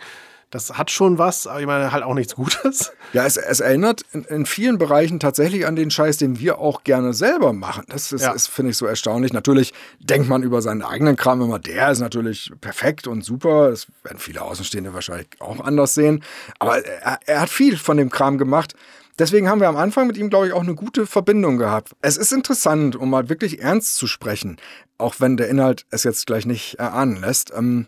das 0.52 0.74
hat 0.74 0.90
schon 0.90 1.16
was, 1.16 1.46
aber 1.46 1.60
ich 1.60 1.66
meine 1.66 1.92
halt 1.92 2.04
auch 2.04 2.12
nichts 2.12 2.34
Gutes. 2.36 2.92
Ja, 3.14 3.24
es, 3.24 3.38
es 3.38 3.60
erinnert 3.60 4.02
in, 4.12 4.24
in, 4.24 4.46
vielen 4.46 4.76
Bereichen 4.76 5.18
tatsächlich 5.18 5.66
an 5.66 5.76
den 5.76 5.90
Scheiß, 5.90 6.18
den 6.18 6.38
wir 6.38 6.58
auch 6.58 6.84
gerne 6.84 7.14
selber 7.14 7.54
machen. 7.54 7.84
Das 7.88 8.12
ist, 8.12 8.22
ja. 8.22 8.32
ist 8.32 8.48
finde 8.48 8.70
ich, 8.70 8.76
so 8.76 8.86
erstaunlich. 8.86 9.32
Natürlich 9.32 9.72
denkt 9.98 10.28
man 10.28 10.42
über 10.42 10.60
seinen 10.60 10.82
eigenen 10.82 11.16
Kram 11.16 11.40
immer, 11.40 11.58
der 11.58 11.90
ist 11.90 12.00
natürlich 12.00 12.52
perfekt 12.60 13.06
und 13.06 13.24
super. 13.24 13.70
Das 13.70 13.86
werden 14.02 14.18
viele 14.18 14.42
Außenstehende 14.42 14.92
wahrscheinlich 14.92 15.28
auch 15.40 15.60
anders 15.60 15.94
sehen. 15.94 16.22
Aber 16.58 16.78
er, 16.84 17.18
er 17.24 17.40
hat 17.40 17.50
viel 17.50 17.78
von 17.78 17.96
dem 17.96 18.10
Kram 18.10 18.36
gemacht. 18.36 18.74
Deswegen 19.18 19.48
haben 19.48 19.60
wir 19.60 19.68
am 19.68 19.76
Anfang 19.76 20.06
mit 20.06 20.18
ihm, 20.18 20.28
glaube 20.28 20.48
ich, 20.48 20.52
auch 20.52 20.62
eine 20.62 20.74
gute 20.74 21.06
Verbindung 21.06 21.56
gehabt. 21.56 21.92
Es 22.02 22.18
ist 22.18 22.32
interessant, 22.32 22.94
um 22.96 23.08
mal 23.08 23.30
wirklich 23.30 23.60
ernst 23.60 23.96
zu 23.96 24.06
sprechen, 24.06 24.58
auch 24.98 25.14
wenn 25.18 25.38
der 25.38 25.48
Inhalt 25.48 25.86
es 25.90 26.04
jetzt 26.04 26.26
gleich 26.26 26.44
nicht 26.44 26.74
erahnen 26.74 27.20
lässt. 27.20 27.52
Ähm, 27.56 27.86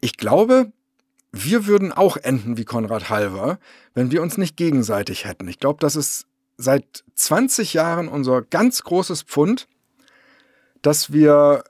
ich 0.00 0.18
glaube, 0.18 0.72
wir 1.44 1.66
würden 1.66 1.92
auch 1.92 2.16
enden 2.16 2.56
wie 2.56 2.64
Konrad 2.64 3.10
Halver, 3.10 3.58
wenn 3.94 4.10
wir 4.10 4.22
uns 4.22 4.38
nicht 4.38 4.56
gegenseitig 4.56 5.24
hätten. 5.24 5.48
Ich 5.48 5.58
glaube, 5.58 5.78
das 5.80 5.96
ist 5.96 6.26
seit 6.56 7.04
20 7.14 7.74
Jahren 7.74 8.08
unser 8.08 8.42
ganz 8.42 8.82
großes 8.82 9.22
Pfund, 9.22 9.68
dass 10.82 11.12
wir 11.12 11.64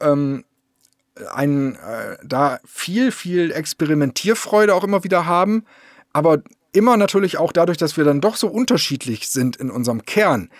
ähm, 0.00 0.44
ein, 1.32 1.76
äh, 1.76 2.16
da 2.24 2.60
viel, 2.64 3.12
viel 3.12 3.50
Experimentierfreude 3.50 4.74
auch 4.74 4.84
immer 4.84 5.04
wieder 5.04 5.26
haben, 5.26 5.64
aber 6.12 6.42
immer 6.72 6.96
natürlich 6.96 7.38
auch 7.38 7.52
dadurch, 7.52 7.78
dass 7.78 7.96
wir 7.96 8.04
dann 8.04 8.20
doch 8.20 8.36
so 8.36 8.48
unterschiedlich 8.48 9.28
sind 9.28 9.56
in 9.56 9.70
unserem 9.70 10.04
Kern, 10.04 10.50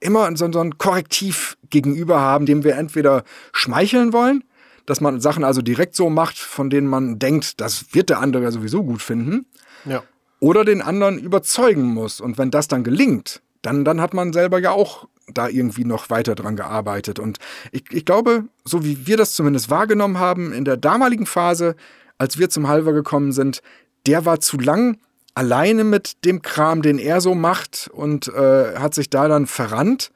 immer 0.00 0.34
so, 0.36 0.50
so 0.50 0.60
ein 0.60 0.78
Korrektiv 0.78 1.58
gegenüber 1.68 2.20
haben, 2.20 2.46
dem 2.46 2.64
wir 2.64 2.76
entweder 2.76 3.24
schmeicheln 3.52 4.12
wollen 4.12 4.44
dass 4.88 5.02
man 5.02 5.20
Sachen 5.20 5.44
also 5.44 5.60
direkt 5.60 5.94
so 5.94 6.08
macht, 6.08 6.38
von 6.38 6.70
denen 6.70 6.86
man 6.86 7.18
denkt, 7.18 7.60
das 7.60 7.92
wird 7.92 8.08
der 8.08 8.20
andere 8.20 8.50
sowieso 8.50 8.82
gut 8.82 9.02
finden. 9.02 9.44
Ja. 9.84 10.02
Oder 10.40 10.64
den 10.64 10.80
anderen 10.80 11.18
überzeugen 11.18 11.82
muss. 11.82 12.22
Und 12.22 12.38
wenn 12.38 12.50
das 12.50 12.68
dann 12.68 12.84
gelingt, 12.84 13.42
dann, 13.60 13.84
dann 13.84 14.00
hat 14.00 14.14
man 14.14 14.32
selber 14.32 14.58
ja 14.58 14.70
auch 14.70 15.06
da 15.34 15.46
irgendwie 15.46 15.84
noch 15.84 16.08
weiter 16.08 16.34
dran 16.34 16.56
gearbeitet. 16.56 17.18
Und 17.18 17.38
ich, 17.70 17.84
ich 17.90 18.06
glaube, 18.06 18.44
so 18.64 18.82
wie 18.82 19.06
wir 19.06 19.18
das 19.18 19.34
zumindest 19.34 19.68
wahrgenommen 19.68 20.18
haben, 20.18 20.54
in 20.54 20.64
der 20.64 20.78
damaligen 20.78 21.26
Phase, 21.26 21.76
als 22.16 22.38
wir 22.38 22.48
zum 22.48 22.66
Halver 22.66 22.94
gekommen 22.94 23.32
sind, 23.32 23.60
der 24.06 24.24
war 24.24 24.40
zu 24.40 24.58
lang 24.58 24.96
alleine 25.34 25.84
mit 25.84 26.24
dem 26.24 26.40
Kram, 26.40 26.80
den 26.80 26.98
er 26.98 27.20
so 27.20 27.34
macht 27.34 27.90
und 27.92 28.28
äh, 28.28 28.76
hat 28.76 28.94
sich 28.94 29.10
da 29.10 29.28
dann 29.28 29.46
verrannt. 29.46 30.12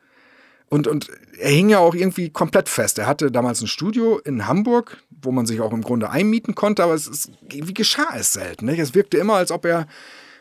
Und, 0.73 0.87
und 0.87 1.09
er 1.39 1.51
hing 1.51 1.69
ja 1.69 1.81
auch 1.81 1.95
irgendwie 1.95 2.31
komplett 2.31 2.71
fest. 2.71 2.99
Er 2.99 3.07
hatte 3.07 3.31
damals 3.31 3.61
ein 3.61 3.67
Studio 3.67 4.17
in 4.17 4.47
Hamburg, 4.47 4.97
wo 5.21 5.31
man 5.31 5.45
sich 5.45 5.61
auch 5.61 5.71
im 5.71 5.83
Grunde 5.83 6.09
einmieten 6.09 6.55
konnte, 6.55 6.83
aber 6.83 6.95
es 6.95 7.07
ist, 7.07 7.31
wie 7.51 7.75
geschah 7.75 8.17
es 8.17 8.33
selten. 8.33 8.65
Nicht? 8.65 8.79
Es 8.79 8.95
wirkte 8.95 9.19
immer, 9.19 9.35
als 9.35 9.53
ob 9.53 9.67
er 9.67 9.87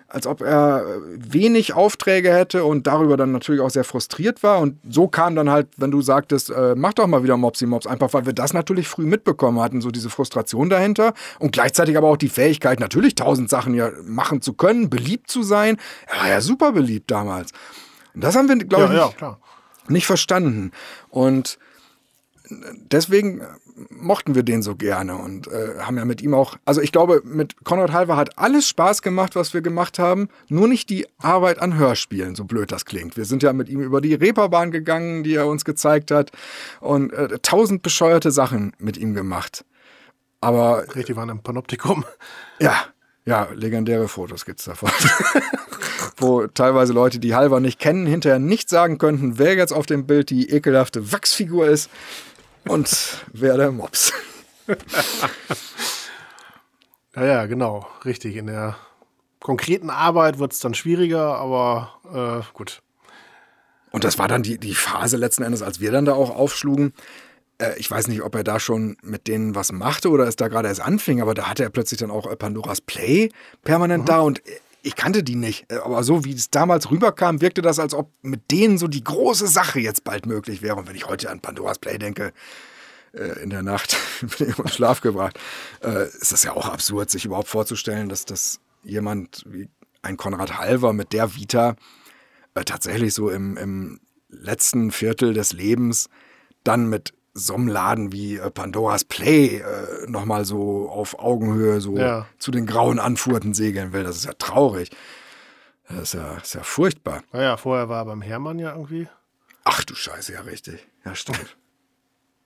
als 0.08 0.28
ob 0.28 0.42
er 0.42 0.86
wenig 1.18 1.74
Aufträge 1.74 2.34
hätte 2.34 2.64
und 2.64 2.88
darüber 2.88 3.18
dann 3.18 3.34
natürlich 3.34 3.60
auch 3.60 3.70
sehr 3.70 3.84
frustriert 3.84 4.42
war. 4.42 4.60
Und 4.60 4.78
so 4.90 5.10
kam 5.10 5.36
dann 5.36 5.50
halt, 5.50 5.68
wenn 5.76 5.92
du 5.92 6.02
sagtest, 6.02 6.50
äh, 6.50 6.76
mach 6.78 6.94
doch 6.94 7.08
mal 7.08 7.24
wieder 7.24 7.36
Mopsy 7.36 7.66
Mops, 7.66 7.88
einfach 7.88 8.14
weil 8.14 8.26
wir 8.26 8.34
das 8.34 8.54
natürlich 8.54 8.88
früh 8.88 9.06
mitbekommen 9.06 9.60
hatten, 9.60 9.82
so 9.82 9.92
diese 9.92 10.10
Frustration 10.10 10.70
dahinter 10.70 11.14
und 11.40 11.52
gleichzeitig 11.52 11.98
aber 11.98 12.08
auch 12.08 12.18
die 12.18 12.30
Fähigkeit, 12.30 12.80
natürlich 12.80 13.16
tausend 13.16 13.50
Sachen 13.50 13.74
ja 13.74 13.90
machen 14.06 14.42
zu 14.42 14.54
können, 14.54 14.90
beliebt 14.90 15.30
zu 15.30 15.44
sein. 15.44 15.78
Er 16.08 16.22
war 16.22 16.30
ja 16.30 16.42
super 16.42 16.72
beliebt 16.72 17.12
damals. 17.12 17.52
Und 18.14 18.24
das 18.24 18.36
haben 18.36 18.48
wir, 18.48 18.58
glaube 18.58 18.94
ja, 18.94 19.08
ich, 19.08 19.22
ja, 19.22 19.38
nicht 19.88 20.06
verstanden. 20.06 20.72
Und 21.10 21.58
deswegen 22.92 23.42
mochten 23.90 24.36
wir 24.36 24.44
den 24.44 24.62
so 24.62 24.76
gerne 24.76 25.16
und 25.16 25.48
äh, 25.48 25.80
haben 25.80 25.98
ja 25.98 26.06
mit 26.06 26.22
ihm 26.22 26.34
auch, 26.34 26.58
also 26.66 26.82
ich 26.82 26.92
glaube, 26.92 27.22
mit 27.24 27.64
Konrad 27.64 27.92
Halver 27.92 28.16
hat 28.18 28.38
alles 28.38 28.68
Spaß 28.68 29.02
gemacht, 29.02 29.36
was 29.36 29.54
wir 29.54 29.62
gemacht 29.62 30.00
haben, 30.00 30.30
nur 30.50 30.68
nicht 30.68 30.90
die 30.90 31.08
Arbeit 31.18 31.60
an 31.60 31.78
Hörspielen, 31.78 32.36
so 32.36 32.44
blöd 32.44 32.72
das 32.72 32.86
klingt. 32.86 33.18
Wir 33.18 33.26
sind 33.26 33.44
ja 33.44 33.54
mit 33.54 33.70
ihm 33.70 33.82
über 33.82 34.02
die 34.02 34.14
Reeperbahn 34.14 34.72
gegangen, 34.72 35.24
die 35.24 35.36
er 35.36 35.48
uns 35.48 35.66
gezeigt 35.66 36.12
hat 36.12 36.32
und 36.80 37.14
äh, 37.14 37.40
tausend 37.42 37.84
bescheuerte 37.84 38.32
Sachen 38.32 38.74
mit 38.78 38.98
ihm 38.98 39.14
gemacht. 39.14 39.66
Aber. 40.42 40.86
Richtig, 40.96 41.16
waren 41.16 41.30
im 41.30 41.44
Panoptikum. 41.44 42.04
Ja, 42.60 42.86
ja, 43.26 43.48
legendäre 43.54 44.08
Fotos 44.08 44.46
gibt's 44.46 44.66
davon. 44.66 44.90
Wo 46.18 46.48
teilweise 46.48 46.94
Leute, 46.94 47.20
die 47.20 47.36
Halver 47.36 47.60
nicht 47.60 47.80
kennen, 47.80 48.06
hinterher 48.06 48.40
nicht 48.40 48.70
sagen 48.70 48.98
könnten, 48.98 49.38
wer 49.38 49.56
jetzt 49.56 49.72
auf 49.72 49.86
dem 49.86 50.06
Bild 50.06 50.30
die 50.30 50.50
ekelhafte 50.50 51.12
Wachsfigur 51.12 51.68
ist. 51.68 51.90
und 52.68 53.26
wer 53.34 53.58
der 53.58 53.72
Mops. 53.72 54.14
ja, 57.16 57.26
ja, 57.26 57.46
genau, 57.46 57.88
richtig. 58.06 58.36
In 58.36 58.48
der 58.48 58.78
konkreten 59.40 59.90
Arbeit 59.90 60.40
wird 60.40 60.54
es 60.54 60.60
dann 60.60 60.74
schwieriger, 60.74 61.36
aber 61.38 61.96
äh, 62.14 62.54
gut. 62.54 62.82
Und 63.92 64.04
das 64.04 64.18
war 64.18 64.28
dann 64.28 64.44
die, 64.44 64.58
die 64.58 64.76
Phase 64.76 65.18
letzten 65.18 65.44
Endes, 65.44 65.62
als 65.62 65.80
wir 65.80 65.92
dann 65.92 66.06
da 66.06 66.14
auch 66.14 66.30
aufschlugen. 66.30 66.94
Äh, 67.58 67.78
ich 67.78 67.90
weiß 67.90 68.08
nicht, 68.08 68.22
ob 68.22 68.36
er 68.36 68.44
da 68.44 68.60
schon 68.60 68.98
mit 69.02 69.28
denen 69.28 69.56
was 69.56 69.72
machte 69.72 70.10
oder 70.10 70.28
es 70.28 70.36
da 70.36 70.48
gerade 70.48 70.70
erst 70.70 70.82
anfing, 70.82 71.22
aber 71.22 71.34
da 71.34 71.50
hatte 71.50 71.64
er 71.64 71.70
plötzlich 71.70 72.00
dann 72.00 72.12
auch 72.12 72.28
Pandoras 72.38 72.82
Play 72.82 73.30
permanent 73.64 74.04
mhm. 74.04 74.08
da 74.08 74.20
und 74.22 74.42
ich 74.82 74.96
kannte 74.96 75.24
die 75.24 75.36
nicht. 75.36 75.72
Äh, 75.72 75.78
aber 75.78 76.04
so 76.04 76.26
wie 76.26 76.34
es 76.34 76.50
damals 76.50 76.92
rüberkam, 76.92 77.42
wirkte 77.42 77.62
das, 77.62 77.80
als 77.80 77.94
ob 77.94 78.12
mit 78.22 78.52
denen 78.52 78.78
so 78.78 78.88
die 78.88 79.04
große 79.04 79.48
Sache 79.48 79.80
jetzt 79.80 80.04
bald 80.04 80.26
möglich 80.26 80.62
wäre. 80.62 80.76
Und 80.76 80.88
wenn 80.88 80.96
ich 80.96 81.08
heute 81.08 81.30
an 81.30 81.40
Pandoras 81.40 81.80
Play 81.80 81.98
denke, 81.98 82.34
in 83.44 83.50
der 83.50 83.62
Nacht 83.62 83.98
bin 84.38 84.52
ich 84.52 84.58
im 84.58 84.68
Schlaf 84.70 85.02
gebracht, 85.02 85.38
ist 85.82 86.32
das 86.32 86.44
ja 86.44 86.54
auch 86.54 86.70
absurd, 86.70 87.10
sich 87.10 87.26
überhaupt 87.26 87.50
vorzustellen, 87.50 88.08
dass 88.08 88.24
das 88.24 88.62
jemand 88.84 89.44
wie 89.46 89.68
ein 90.02 90.16
Konrad 90.16 90.58
Halver 90.58 90.94
mit 90.94 91.12
der 91.12 91.36
Vita 91.36 91.76
tatsächlich 92.66 93.14
so 93.14 93.30
im, 93.30 93.58
im 93.58 94.00
letzten 94.30 94.92
Viertel 94.92 95.34
des 95.34 95.54
Lebens 95.54 96.10
dann 96.64 96.88
mit 96.88 97.14
so 97.34 97.56
einem 97.56 97.68
Laden 97.68 98.12
wie 98.12 98.38
äh, 98.38 98.50
Pandoras 98.52 99.06
Play 99.06 99.58
äh, 99.58 100.08
nochmal 100.08 100.46
so 100.46 100.90
auf 100.90 101.20
Augenhöhe 101.20 101.80
so 101.80 101.98
ja. 101.98 102.26
zu 102.40 102.52
den 102.52 102.66
grauen 102.66 103.00
Anfurten 103.00 103.54
segeln 103.54 103.94
will. 103.94 104.04
Das 104.04 104.18
ist 104.18 104.26
ja 104.26 104.34
traurig. 104.34 104.92
Das 105.88 106.02
ist 106.02 106.14
ja, 106.14 106.38
ist 106.38 106.56
ja 106.56 106.64
furchtbar. 106.64 107.24
Naja, 107.32 107.58
vorher 107.58 107.90
war 107.90 108.02
er 108.02 108.06
beim 108.06 108.22
Hermann 108.22 108.60
ja 108.60 108.74
irgendwie. 108.74 109.08
Ach 109.64 109.84
du 109.84 109.96
Scheiße, 109.96 110.34
ja 110.34 110.42
richtig. 110.42 110.88
Ja, 111.06 111.16
stimmt. 111.16 111.58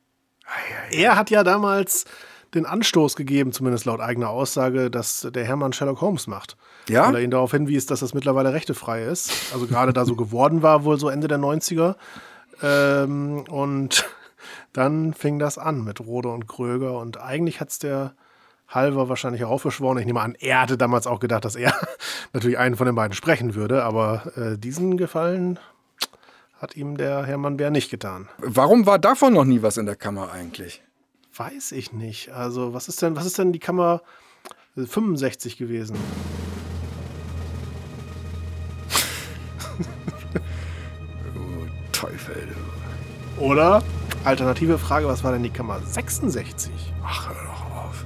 er 0.92 1.16
hat 1.16 1.30
ja 1.30 1.44
damals 1.44 2.06
den 2.54 2.66
Anstoß 2.66 3.16
gegeben, 3.16 3.52
zumindest 3.52 3.86
laut 3.86 4.00
eigener 4.00 4.30
Aussage, 4.30 4.90
dass 4.90 5.28
der 5.34 5.44
Hermann 5.44 5.74
Sherlock 5.74 6.02
Holmes 6.02 6.28
macht. 6.28 6.56
Ja. 6.88 7.08
Weil 7.08 7.16
er 7.16 7.22
ihn 7.22 7.32
darauf 7.32 7.52
hinwies, 7.52 7.86
dass 7.86 8.00
das 8.00 8.14
mittlerweile 8.14 8.54
rechtefrei 8.54 9.04
ist. 9.04 9.32
Also 9.54 9.68
gerade 9.68 9.94
da 9.94 10.06
so 10.06 10.16
geworden 10.16 10.62
war, 10.62 10.84
wohl 10.84 11.00
so 11.00 11.10
Ende 11.10 11.28
der 11.28 11.40
90er. 11.40 11.96
Ähm, 12.62 13.44
und 13.50 14.06
dann 14.74 15.14
fing 15.14 15.40
das 15.40 15.58
an 15.58 15.84
mit 15.84 16.02
Rode 16.02 16.30
und 16.30 16.48
Kröger 16.48 17.00
und 17.00 17.20
eigentlich 17.20 17.60
hat 17.60 17.70
es 17.70 17.80
der 17.80 18.14
Halver 18.68 19.10
wahrscheinlich 19.10 19.46
auch 19.46 19.52
aufgeschworen. 19.52 20.00
Ich 20.00 20.06
nehme 20.06 20.22
an, 20.22 20.36
er 20.40 20.62
hatte 20.62 20.78
damals 20.78 21.08
auch 21.08 21.20
gedacht, 21.20 21.46
dass 21.46 21.56
er 21.56 21.74
natürlich 22.34 22.58
einen 22.58 22.76
von 22.76 22.86
den 22.86 22.96
beiden 22.96 23.14
sprechen 23.14 23.56
würde, 23.56 23.84
aber 23.84 24.32
äh, 24.36 24.58
diesen 24.58 24.98
Gefallen 24.98 25.60
hat 26.60 26.76
ihm 26.76 26.98
der 26.98 27.26
Hermann 27.26 27.58
Bär 27.58 27.70
nicht 27.70 27.92
getan. 27.92 28.28
Warum 28.38 28.86
war 28.86 28.98
davon 28.98 29.34
noch 29.34 29.46
nie 29.46 29.62
was 29.62 29.78
in 29.78 29.86
der 29.86 29.96
Kammer 29.96 30.32
eigentlich? 30.32 30.82
Weiß 31.36 31.74
ich 31.74 31.92
nicht. 31.92 32.32
Also, 32.32 32.74
was 32.74 32.88
ist 32.88 33.02
denn, 33.02 33.16
was 33.16 33.26
ist 33.26 33.38
denn 33.38 33.52
die 33.52 33.60
Kammer 33.60 34.02
65 34.76 35.58
gewesen? 35.58 35.98
oh, 41.36 41.68
Teufel, 41.92 42.48
du. 43.38 43.44
Oder? 43.44 43.84
Alternative 44.26 44.80
Frage, 44.80 45.08
was 45.08 45.24
war 45.24 45.34
denn 45.34 45.44
die 45.44 45.52
Kammer 45.52 45.80
66? 45.86 46.72
Ach, 47.06 47.30
hör 47.30 47.36
doch 47.36 47.76
auf. 47.76 48.06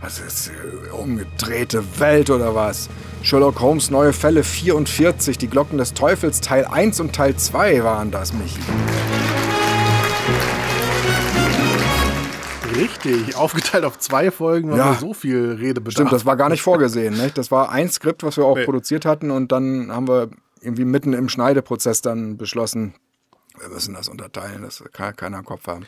Was 0.00 0.18
ist 0.18 0.48
äh, 0.48 0.90
umgedrehte 0.90 1.84
Welt 2.00 2.28
oder 2.28 2.56
was? 2.56 2.90
Sherlock 3.22 3.60
Holmes 3.60 3.92
neue 3.92 4.12
Fälle 4.12 4.42
44, 4.42 5.38
die 5.38 5.46
Glocken 5.46 5.78
des 5.78 5.94
Teufels 5.94 6.40
Teil 6.40 6.64
1 6.64 6.98
und 6.98 7.12
Teil 7.14 7.36
2 7.36 7.84
waren 7.84 8.10
das, 8.10 8.32
Michi. 8.32 8.58
Richtig, 12.74 13.36
aufgeteilt 13.36 13.84
auf 13.84 14.00
zwei 14.00 14.32
Folgen, 14.32 14.74
ja. 14.76 14.94
so 14.94 15.14
viel 15.14 15.52
Redebedarf. 15.52 15.92
Stimmt, 15.92 16.12
das 16.12 16.26
war 16.26 16.36
gar 16.36 16.48
nicht 16.48 16.62
vorgesehen. 16.62 17.16
Nicht? 17.16 17.38
Das 17.38 17.52
war 17.52 17.70
ein 17.70 17.88
Skript, 17.88 18.24
was 18.24 18.38
wir 18.38 18.44
auch 18.44 18.56
nee. 18.56 18.64
produziert 18.64 19.04
hatten 19.04 19.30
und 19.30 19.52
dann 19.52 19.92
haben 19.92 20.08
wir 20.08 20.30
irgendwie 20.60 20.84
mitten 20.84 21.12
im 21.12 21.28
Schneideprozess 21.28 22.02
dann 22.02 22.36
beschlossen, 22.36 22.94
wir 23.62 23.68
müssen 23.68 23.94
das 23.94 24.08
unterteilen, 24.08 24.62
das 24.62 24.82
kann 24.92 25.16
keiner 25.16 25.38
im 25.38 25.44
Kopf 25.44 25.66
haben. 25.66 25.86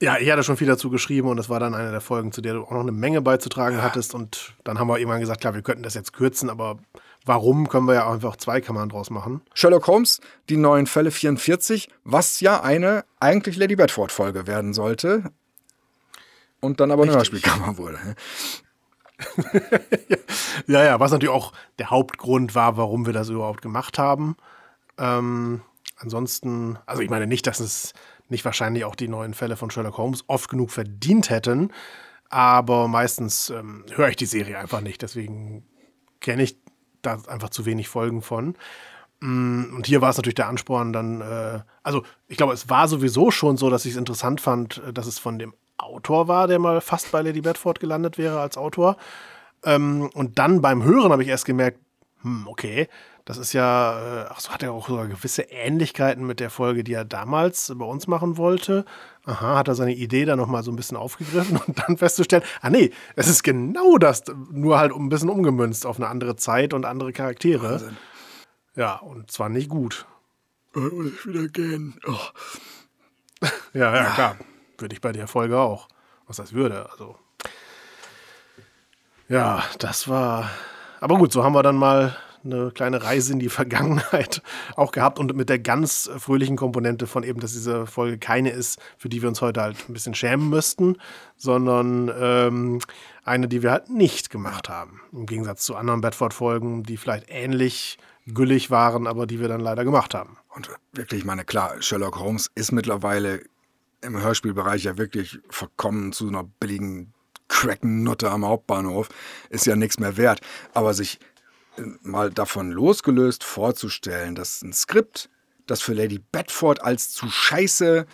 Ja, 0.00 0.16
ich 0.18 0.30
hatte 0.30 0.44
schon 0.44 0.56
viel 0.56 0.68
dazu 0.68 0.90
geschrieben 0.90 1.28
und 1.28 1.36
das 1.36 1.48
war 1.48 1.58
dann 1.58 1.74
eine 1.74 1.90
der 1.90 2.00
Folgen, 2.00 2.30
zu 2.30 2.40
der 2.40 2.54
du 2.54 2.62
auch 2.62 2.70
noch 2.70 2.80
eine 2.80 2.92
Menge 2.92 3.20
beizutragen 3.20 3.78
ja. 3.78 3.82
hattest. 3.82 4.14
Und 4.14 4.54
dann 4.62 4.78
haben 4.78 4.86
wir 4.86 4.98
irgendwann 4.98 5.20
gesagt, 5.20 5.40
klar, 5.40 5.54
wir 5.54 5.62
könnten 5.62 5.82
das 5.82 5.94
jetzt 5.94 6.12
kürzen, 6.12 6.50
aber 6.50 6.78
warum 7.24 7.68
können 7.68 7.86
wir 7.86 7.94
ja 7.94 8.06
auch 8.06 8.12
einfach 8.12 8.36
zwei 8.36 8.60
Kammern 8.60 8.88
draus 8.88 9.10
machen? 9.10 9.42
Sherlock 9.54 9.88
Holmes, 9.88 10.20
die 10.48 10.56
neuen 10.56 10.86
Fälle 10.86 11.10
44, 11.10 11.88
was 12.04 12.40
ja 12.40 12.62
eine 12.62 13.04
eigentlich 13.18 13.56
Lady 13.56 13.74
Bedford-Folge 13.74 14.46
werden 14.46 14.72
sollte. 14.72 15.24
Und 16.60 16.78
dann 16.78 16.92
aber 16.92 17.02
eine 17.02 17.12
Hörspielkammer 17.12 17.76
wurde. 17.76 17.98
ja, 20.68 20.84
ja, 20.84 21.00
was 21.00 21.10
natürlich 21.10 21.34
auch 21.34 21.52
der 21.80 21.90
Hauptgrund 21.90 22.54
war, 22.54 22.76
warum 22.76 23.04
wir 23.04 23.12
das 23.12 23.30
überhaupt 23.30 23.62
gemacht 23.62 23.98
haben. 23.98 24.36
Ähm, 24.96 25.62
Ansonsten, 25.98 26.78
also 26.86 27.02
ich 27.02 27.10
meine 27.10 27.26
nicht, 27.26 27.46
dass 27.46 27.60
es 27.60 27.92
nicht 28.28 28.44
wahrscheinlich 28.44 28.84
auch 28.84 28.94
die 28.94 29.08
neuen 29.08 29.34
Fälle 29.34 29.56
von 29.56 29.70
Sherlock 29.70 29.98
Holmes 29.98 30.24
oft 30.26 30.48
genug 30.48 30.70
verdient 30.70 31.30
hätten, 31.30 31.72
aber 32.30 32.88
meistens 32.88 33.50
ähm, 33.50 33.84
höre 33.94 34.10
ich 34.10 34.16
die 34.16 34.26
Serie 34.26 34.58
einfach 34.58 34.80
nicht. 34.80 35.02
Deswegen 35.02 35.66
kenne 36.20 36.42
ich 36.42 36.58
da 37.02 37.18
einfach 37.28 37.50
zu 37.50 37.64
wenig 37.66 37.88
Folgen 37.88 38.22
von. 38.22 38.54
Mm, 39.20 39.74
und 39.74 39.86
hier 39.86 40.00
war 40.00 40.10
es 40.10 40.16
natürlich 40.16 40.34
der 40.36 40.48
Ansporn 40.48 40.92
dann, 40.92 41.20
äh, 41.20 41.60
also 41.82 42.04
ich 42.26 42.36
glaube, 42.36 42.52
es 42.52 42.68
war 42.68 42.86
sowieso 42.86 43.30
schon 43.30 43.56
so, 43.56 43.70
dass 43.70 43.84
ich 43.84 43.92
es 43.92 43.98
interessant 43.98 44.40
fand, 44.40 44.82
äh, 44.86 44.92
dass 44.92 45.06
es 45.06 45.18
von 45.18 45.38
dem 45.38 45.54
Autor 45.78 46.28
war, 46.28 46.48
der 46.48 46.58
mal 46.58 46.80
fast 46.80 47.10
bei 47.12 47.22
Lady 47.22 47.40
Bedford 47.40 47.80
gelandet 47.80 48.18
wäre 48.18 48.40
als 48.40 48.56
Autor. 48.56 48.96
Ähm, 49.64 50.10
und 50.14 50.38
dann 50.38 50.60
beim 50.60 50.82
Hören 50.82 51.12
habe 51.12 51.22
ich 51.22 51.28
erst 51.28 51.46
gemerkt, 51.46 51.80
hm, 52.22 52.46
okay, 52.48 52.88
das 53.28 53.36
ist 53.36 53.52
ja, 53.52 54.22
äh, 54.22 54.26
ach 54.30 54.40
so, 54.40 54.48
hat 54.48 54.62
er 54.62 54.72
auch 54.72 54.88
sogar 54.88 55.06
gewisse 55.06 55.42
Ähnlichkeiten 55.42 56.26
mit 56.26 56.40
der 56.40 56.48
Folge, 56.48 56.82
die 56.82 56.94
er 56.94 57.04
damals 57.04 57.70
bei 57.76 57.84
uns 57.84 58.06
machen 58.06 58.38
wollte. 58.38 58.86
Aha, 59.26 59.58
hat 59.58 59.68
er 59.68 59.74
seine 59.74 59.92
Idee 59.94 60.24
da 60.24 60.34
nochmal 60.34 60.62
so 60.62 60.72
ein 60.72 60.76
bisschen 60.76 60.96
aufgegriffen 60.96 61.60
und 61.66 61.78
dann 61.78 61.98
festzustellen, 61.98 62.42
ah 62.62 62.70
nee, 62.70 62.90
es 63.16 63.28
ist 63.28 63.42
genau 63.42 63.98
das, 63.98 64.24
nur 64.50 64.78
halt 64.78 64.94
ein 64.94 65.10
bisschen 65.10 65.28
umgemünzt 65.28 65.84
auf 65.84 65.98
eine 65.98 66.08
andere 66.08 66.36
Zeit 66.36 66.72
und 66.72 66.86
andere 66.86 67.12
Charaktere. 67.12 67.72
Wahnsinn. 67.72 67.98
Ja, 68.76 68.94
und 68.94 69.30
zwar 69.30 69.50
nicht 69.50 69.68
gut. 69.68 70.06
Muss 70.72 71.12
ich 71.12 71.26
wieder 71.26 71.48
gehen. 71.48 72.00
Oh. 72.06 73.46
ja, 73.74 73.94
ja, 73.94 74.04
klar. 74.04 74.36
Würde 74.78 74.94
ich 74.94 75.02
bei 75.02 75.12
der 75.12 75.28
Folge 75.28 75.58
auch. 75.58 75.88
Was 76.26 76.38
das 76.38 76.54
würde, 76.54 76.90
also. 76.90 77.18
Ja, 79.28 79.64
das 79.80 80.08
war. 80.08 80.48
Aber 81.00 81.18
gut, 81.18 81.30
so 81.30 81.44
haben 81.44 81.52
wir 81.52 81.62
dann 81.62 81.76
mal 81.76 82.16
eine 82.44 82.70
kleine 82.70 83.02
Reise 83.02 83.32
in 83.32 83.38
die 83.38 83.48
Vergangenheit 83.48 84.42
auch 84.76 84.92
gehabt 84.92 85.18
und 85.18 85.34
mit 85.34 85.48
der 85.48 85.58
ganz 85.58 86.10
fröhlichen 86.18 86.56
Komponente 86.56 87.06
von 87.06 87.22
eben, 87.22 87.40
dass 87.40 87.52
diese 87.52 87.86
Folge 87.86 88.18
keine 88.18 88.50
ist, 88.50 88.78
für 88.96 89.08
die 89.08 89.22
wir 89.22 89.28
uns 89.28 89.40
heute 89.40 89.62
halt 89.62 89.88
ein 89.88 89.92
bisschen 89.92 90.14
schämen 90.14 90.48
müssten, 90.48 90.96
sondern 91.36 92.10
ähm, 92.18 92.80
eine, 93.24 93.48
die 93.48 93.62
wir 93.62 93.72
halt 93.72 93.90
nicht 93.90 94.30
gemacht 94.30 94.68
haben. 94.68 95.00
Im 95.12 95.26
Gegensatz 95.26 95.64
zu 95.64 95.76
anderen 95.76 96.00
Bedford-Folgen, 96.00 96.82
die 96.82 96.96
vielleicht 96.96 97.26
ähnlich 97.28 97.98
güllig 98.26 98.70
waren, 98.70 99.06
aber 99.06 99.26
die 99.26 99.40
wir 99.40 99.48
dann 99.48 99.60
leider 99.60 99.84
gemacht 99.84 100.14
haben. 100.14 100.36
Und 100.54 100.70
wirklich, 100.92 101.24
meine, 101.24 101.44
klar, 101.44 101.80
Sherlock 101.80 102.18
Holmes 102.18 102.50
ist 102.54 102.72
mittlerweile 102.72 103.42
im 104.00 104.20
Hörspielbereich 104.20 104.84
ja 104.84 104.98
wirklich 104.98 105.38
verkommen 105.50 106.12
zu 106.12 106.28
einer 106.28 106.44
billigen 106.44 107.12
Cracken-Nutte 107.48 108.30
am 108.30 108.44
Hauptbahnhof. 108.44 109.08
Ist 109.50 109.66
ja 109.66 109.76
nichts 109.76 109.98
mehr 109.98 110.16
wert. 110.16 110.40
Aber 110.74 110.94
sich 110.94 111.18
mal 112.02 112.30
davon 112.30 112.70
losgelöst 112.70 113.44
vorzustellen, 113.44 114.34
dass 114.34 114.62
ein 114.62 114.72
Skript, 114.72 115.30
das 115.66 115.80
für 115.80 115.92
Lady 115.92 116.18
Bedford 116.32 116.82
als 116.82 117.10
zu 117.10 117.28
scheiße 117.28 118.06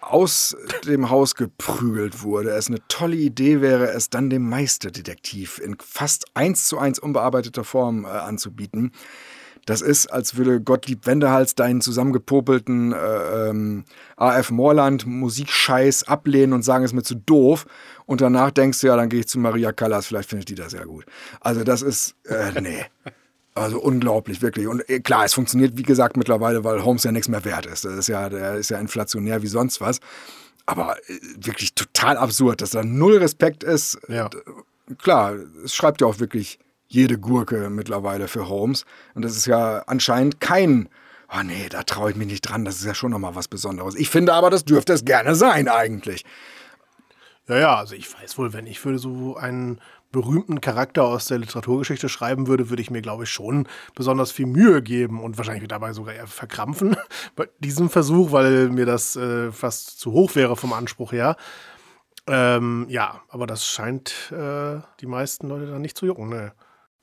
aus 0.00 0.56
dem 0.86 1.10
Haus 1.10 1.34
geprügelt 1.34 2.22
wurde, 2.22 2.50
es 2.50 2.68
eine 2.68 2.80
tolle 2.88 3.16
Idee 3.16 3.60
wäre, 3.60 3.88
es 3.90 4.10
dann 4.10 4.30
dem 4.30 4.48
Meisterdetektiv 4.48 5.58
in 5.58 5.76
fast 5.80 6.26
eins 6.34 6.68
zu 6.68 6.78
eins 6.78 6.98
unbearbeiteter 6.98 7.64
Form 7.64 8.04
äh, 8.04 8.08
anzubieten. 8.08 8.92
Das 9.68 9.82
ist, 9.82 10.06
als 10.06 10.36
würde 10.36 10.62
Gottlieb 10.62 11.04
Wendehals 11.04 11.54
deinen 11.54 11.82
zusammengepopelten 11.82 12.94
äh, 12.94 13.48
ähm, 13.50 13.84
AF 14.16 14.50
Moorland 14.50 15.04
Musikscheiß 15.06 16.08
ablehnen 16.08 16.54
und 16.54 16.62
sagen, 16.62 16.84
es 16.84 16.92
ist 16.92 16.94
mir 16.94 17.02
zu 17.02 17.16
doof. 17.16 17.66
Und 18.06 18.22
danach 18.22 18.50
denkst 18.50 18.80
du, 18.80 18.86
ja, 18.86 18.96
dann 18.96 19.10
gehe 19.10 19.20
ich 19.20 19.28
zu 19.28 19.38
Maria 19.38 19.72
Callas, 19.72 20.06
vielleicht 20.06 20.30
findet 20.30 20.48
die 20.48 20.54
das 20.54 20.72
ja 20.72 20.84
gut. 20.84 21.04
Also 21.42 21.64
das 21.64 21.82
ist, 21.82 22.14
äh, 22.24 22.58
nee. 22.58 22.86
Also 23.54 23.78
unglaublich, 23.78 24.40
wirklich. 24.40 24.68
Und 24.68 24.88
äh, 24.88 25.00
klar, 25.00 25.26
es 25.26 25.34
funktioniert, 25.34 25.76
wie 25.76 25.82
gesagt, 25.82 26.16
mittlerweile, 26.16 26.64
weil 26.64 26.82
Holmes 26.82 27.04
ja 27.04 27.12
nichts 27.12 27.28
mehr 27.28 27.44
wert 27.44 27.66
ist. 27.66 27.84
Das 27.84 27.92
ist 27.92 28.08
ja, 28.08 28.30
der 28.30 28.54
ist 28.54 28.70
ja 28.70 28.78
inflationär 28.78 29.42
wie 29.42 29.48
sonst 29.48 29.82
was. 29.82 30.00
Aber 30.64 30.96
äh, 31.10 31.18
wirklich 31.36 31.74
total 31.74 32.16
absurd, 32.16 32.62
dass 32.62 32.70
da 32.70 32.82
null 32.82 33.18
Respekt 33.18 33.64
ist. 33.64 33.98
Ja. 34.08 34.30
Klar, 34.96 35.34
es 35.62 35.74
schreibt 35.74 36.00
ja 36.00 36.06
auch 36.06 36.20
wirklich 36.20 36.58
jede 36.88 37.18
Gurke 37.18 37.70
mittlerweile 37.70 38.26
für 38.28 38.48
Holmes. 38.48 38.84
Und 39.14 39.24
das 39.24 39.36
ist 39.36 39.46
ja 39.46 39.84
anscheinend 39.86 40.40
kein 40.40 40.88
oh 41.30 41.42
nee, 41.44 41.68
da 41.68 41.82
traue 41.82 42.10
ich 42.10 42.16
mich 42.16 42.28
nicht 42.28 42.42
dran, 42.42 42.64
das 42.64 42.76
ist 42.76 42.86
ja 42.86 42.94
schon 42.94 43.10
nochmal 43.10 43.34
was 43.34 43.48
Besonderes. 43.48 43.94
Ich 43.94 44.10
finde 44.10 44.32
aber, 44.32 44.50
das 44.50 44.64
dürfte 44.64 44.92
es 44.92 45.04
gerne 45.04 45.34
sein 45.34 45.68
eigentlich. 45.68 46.24
Ja, 47.48 47.58
ja, 47.58 47.76
also 47.76 47.94
ich 47.94 48.12
weiß 48.12 48.38
wohl, 48.38 48.52
wenn 48.52 48.66
ich 48.66 48.78
für 48.80 48.98
so 48.98 49.36
einen 49.36 49.80
berühmten 50.10 50.60
Charakter 50.60 51.04
aus 51.04 51.26
der 51.26 51.38
Literaturgeschichte 51.38 52.08
schreiben 52.08 52.46
würde, 52.46 52.70
würde 52.70 52.80
ich 52.80 52.90
mir, 52.90 53.02
glaube 53.02 53.24
ich, 53.24 53.30
schon 53.30 53.68
besonders 53.94 54.32
viel 54.32 54.46
Mühe 54.46 54.82
geben 54.82 55.22
und 55.22 55.36
wahrscheinlich 55.36 55.68
dabei 55.68 55.92
sogar 55.92 56.14
eher 56.14 56.26
verkrampfen 56.26 56.96
bei 57.36 57.48
diesem 57.58 57.90
Versuch, 57.90 58.32
weil 58.32 58.70
mir 58.70 58.86
das 58.86 59.16
äh, 59.16 59.52
fast 59.52 60.00
zu 60.00 60.12
hoch 60.12 60.34
wäre 60.34 60.56
vom 60.56 60.72
Anspruch 60.72 61.12
her. 61.12 61.36
Ähm, 62.26 62.86
ja, 62.88 63.22
aber 63.28 63.46
das 63.46 63.66
scheint 63.66 64.32
äh, 64.32 64.80
die 65.00 65.06
meisten 65.06 65.48
Leute 65.48 65.66
dann 65.66 65.82
nicht 65.82 65.96
zu 65.96 66.06
jucken. 66.06 66.28
Ne? 66.28 66.52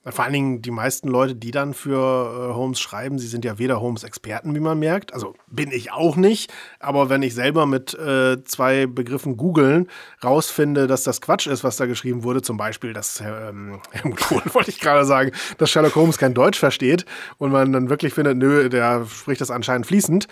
Vor 0.08 0.24
allen 0.24 0.34
Dingen 0.34 0.62
die 0.62 0.72
meisten 0.72 1.08
Leute, 1.08 1.34
die 1.34 1.50
dann 1.50 1.74
für 1.74 1.98
äh, 1.98 2.54
Holmes 2.54 2.80
schreiben, 2.80 3.18
sie 3.18 3.28
sind 3.28 3.44
ja 3.44 3.58
weder 3.58 3.82
Holmes-Experten, 3.82 4.54
wie 4.54 4.60
man 4.60 4.78
merkt. 4.78 5.14
Also 5.16 5.34
bin 5.48 5.72
ich 5.72 5.92
auch 5.92 6.16
nicht. 6.16 6.54
Aber 6.80 7.10
wenn 7.10 7.24
ich 7.24 7.34
selber 7.34 7.66
mit 7.66 7.96
äh, 7.96 8.44
zwei 8.44 8.86
Begriffen 8.86 9.36
googeln 9.36 9.90
rausfinde, 10.24 10.86
dass 10.86 11.04
das 11.04 11.22
Quatsch 11.22 11.48
ist, 11.48 11.64
was 11.64 11.78
da 11.78 11.88
geschrieben 11.88 12.22
wurde, 12.22 12.44
zum 12.44 12.56
Beispiel, 12.56 12.94
dass 12.94 13.20
ähm, 13.20 13.82
Helmut 13.92 14.20
Kohl, 14.20 14.42
wollte 14.54 14.70
ich 14.70 14.80
gerade 14.80 15.06
sagen, 15.06 15.32
dass 15.58 15.72
Sherlock 15.72 15.96
Holmes 15.96 16.20
kein 16.20 16.36
Deutsch 16.36 16.60
versteht 16.60 17.06
und 17.40 17.52
man 17.52 17.74
dann 17.74 17.90
wirklich 17.90 18.14
findet, 18.14 18.38
nö, 18.38 18.70
der 18.70 19.08
spricht 19.08 19.42
das 19.42 19.50
anscheinend 19.50 19.88
fließend, 19.88 20.28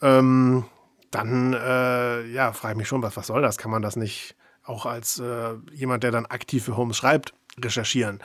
ähm, 0.00 0.64
dann 1.10 1.52
äh, 1.52 2.26
ja, 2.28 2.52
frage 2.54 2.72
ich 2.72 2.78
mich 2.78 2.88
schon, 2.88 3.02
was, 3.02 3.16
was 3.18 3.26
soll 3.26 3.42
das? 3.42 3.58
Kann 3.58 3.70
man 3.70 3.82
das 3.82 3.96
nicht 3.96 4.36
auch 4.64 4.86
als 4.86 5.18
äh, 5.18 5.54
jemand, 5.70 6.02
der 6.02 6.12
dann 6.12 6.24
aktiv 6.24 6.64
für 6.64 6.78
Holmes 6.78 6.96
schreibt, 6.96 7.34
recherchieren? 7.62 8.20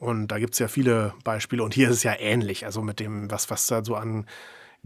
Und 0.00 0.28
da 0.28 0.38
gibt 0.38 0.54
es 0.54 0.58
ja 0.58 0.66
viele 0.66 1.12
Beispiele. 1.24 1.62
Und 1.62 1.74
hier 1.74 1.90
ist 1.90 1.96
es 1.96 2.02
ja 2.02 2.14
ähnlich. 2.18 2.64
Also 2.64 2.80
mit 2.80 3.00
dem, 3.00 3.30
was, 3.30 3.50
was 3.50 3.66
da 3.66 3.84
so 3.84 3.94
an 3.96 4.24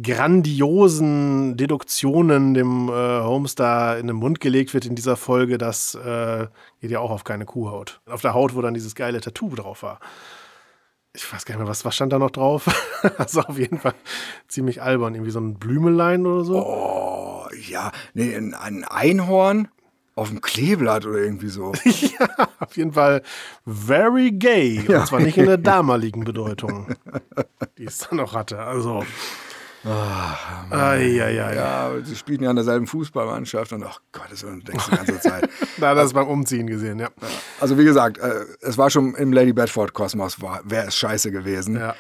grandiosen 0.03 1.57
Deduktionen 1.57 2.53
dem 2.53 2.89
äh, 2.89 2.93
Holmes 2.93 3.55
da 3.55 3.95
in 3.95 4.09
den 4.09 4.17
Mund 4.17 4.41
gelegt 4.41 4.75
wird 4.75 4.87
in 4.87 4.97
dieser 4.97 5.17
Folge, 5.17 5.57
das 5.57 5.95
äh, 5.95 6.49
geht 6.81 6.91
ja 6.91 6.99
auch 6.99 7.12
auf 7.12 7.23
keine 7.23 7.45
Kuhhaut. 7.45 8.01
Auf 8.07 8.23
der 8.23 8.35
Haut, 8.35 8.57
wo 8.57 8.61
dann 8.61 8.75
dieses 8.75 8.97
geile 8.97 9.21
Tattoo 9.21 9.55
drauf 9.55 9.85
war. 9.85 10.01
Ich 11.15 11.33
weiß 11.33 11.45
gar 11.45 11.55
nicht 11.55 11.61
mehr, 11.61 11.71
was, 11.71 11.85
was 11.85 11.95
stand 11.95 12.12
da 12.12 12.19
noch 12.19 12.33
drauf? 12.33 12.67
also 13.19 13.43
auf 13.43 13.57
jeden 13.57 13.79
Fall 13.79 13.95
ziemlich 14.49 14.83
albern. 14.83 15.15
Irgendwie 15.15 15.31
so 15.31 15.39
ein 15.39 15.61
Blümelein 15.61 16.27
oder 16.27 16.45
so. 16.45 16.57
Oh, 16.57 17.47
ja. 17.69 17.93
Nee, 18.15 18.35
ein 18.35 18.83
Einhorn 18.83 19.69
auf 20.15 20.29
dem 20.29 20.41
Kleeblatt 20.41 21.07
oder 21.07 21.19
irgendwie 21.19 21.49
so. 21.49 21.73
ja, 21.85 22.29
auf 22.61 22.77
jeden 22.77 22.93
Fall 22.93 23.23
very 23.67 24.31
gay. 24.31 24.85
Ja. 24.89 25.01
Und 25.01 25.07
zwar 25.07 25.21
nicht 25.21 25.39
in 25.39 25.47
der 25.47 25.59
damaligen 25.59 26.25
Bedeutung, 26.25 26.95
die 27.79 27.87
es 27.87 27.99
dann 27.99 28.19
noch 28.19 28.35
hatte. 28.35 28.59
Also. 28.59 29.05
Ach, 29.87 30.71
ai, 30.71 31.23
ai, 31.23 31.45
ai. 31.45 31.55
Ja, 31.57 31.93
sie 32.03 32.17
spielen 32.17 32.43
ja 32.43 32.51
in 32.51 32.57
derselben 32.57 32.87
Fußballmannschaft 32.87 33.75
und 33.75 33.85
ach 33.85 34.01
Gott, 34.12 34.29
das 34.31 34.41
denkst 34.41 34.87
du 34.87 34.91
die 34.91 34.97
ganze 34.97 35.21
Zeit. 35.21 35.51
da 35.79 35.91
hat 35.91 35.99
das 35.99 36.15
beim 36.15 36.27
Umziehen 36.27 36.67
gesehen, 36.67 36.99
ja. 36.99 37.11
Also 37.61 37.77
wie 37.77 37.85
gesagt, 37.85 38.17
äh, 38.17 38.47
es 38.62 38.79
war 38.79 38.89
schon 38.89 39.15
im 39.15 39.33
Lady 39.35 39.53
Bedford 39.53 39.93
Kosmos, 39.93 40.39
wäre 40.41 40.87
es 40.87 40.97
scheiße 40.97 41.31
gewesen. 41.31 41.77
Ja. 41.77 41.95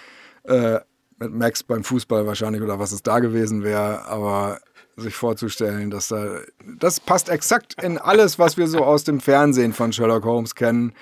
Äh, 0.44 0.80
mit 1.18 1.32
Max 1.32 1.62
beim 1.62 1.84
Fußball 1.84 2.26
wahrscheinlich 2.26 2.62
oder 2.62 2.78
was 2.78 2.92
es 2.92 3.02
da 3.02 3.18
gewesen 3.18 3.62
wäre, 3.62 4.06
aber 4.06 4.60
sich 4.96 5.14
vorzustellen, 5.14 5.90
dass 5.90 6.08
da 6.08 6.40
das 6.78 7.00
passt 7.00 7.28
exakt 7.28 7.82
in 7.82 7.98
alles, 7.98 8.38
was 8.38 8.56
wir 8.56 8.68
so 8.68 8.84
aus 8.84 9.04
dem 9.04 9.20
Fernsehen 9.20 9.72
von 9.72 9.92
Sherlock 9.92 10.24
Holmes 10.24 10.54
kennen 10.54 10.92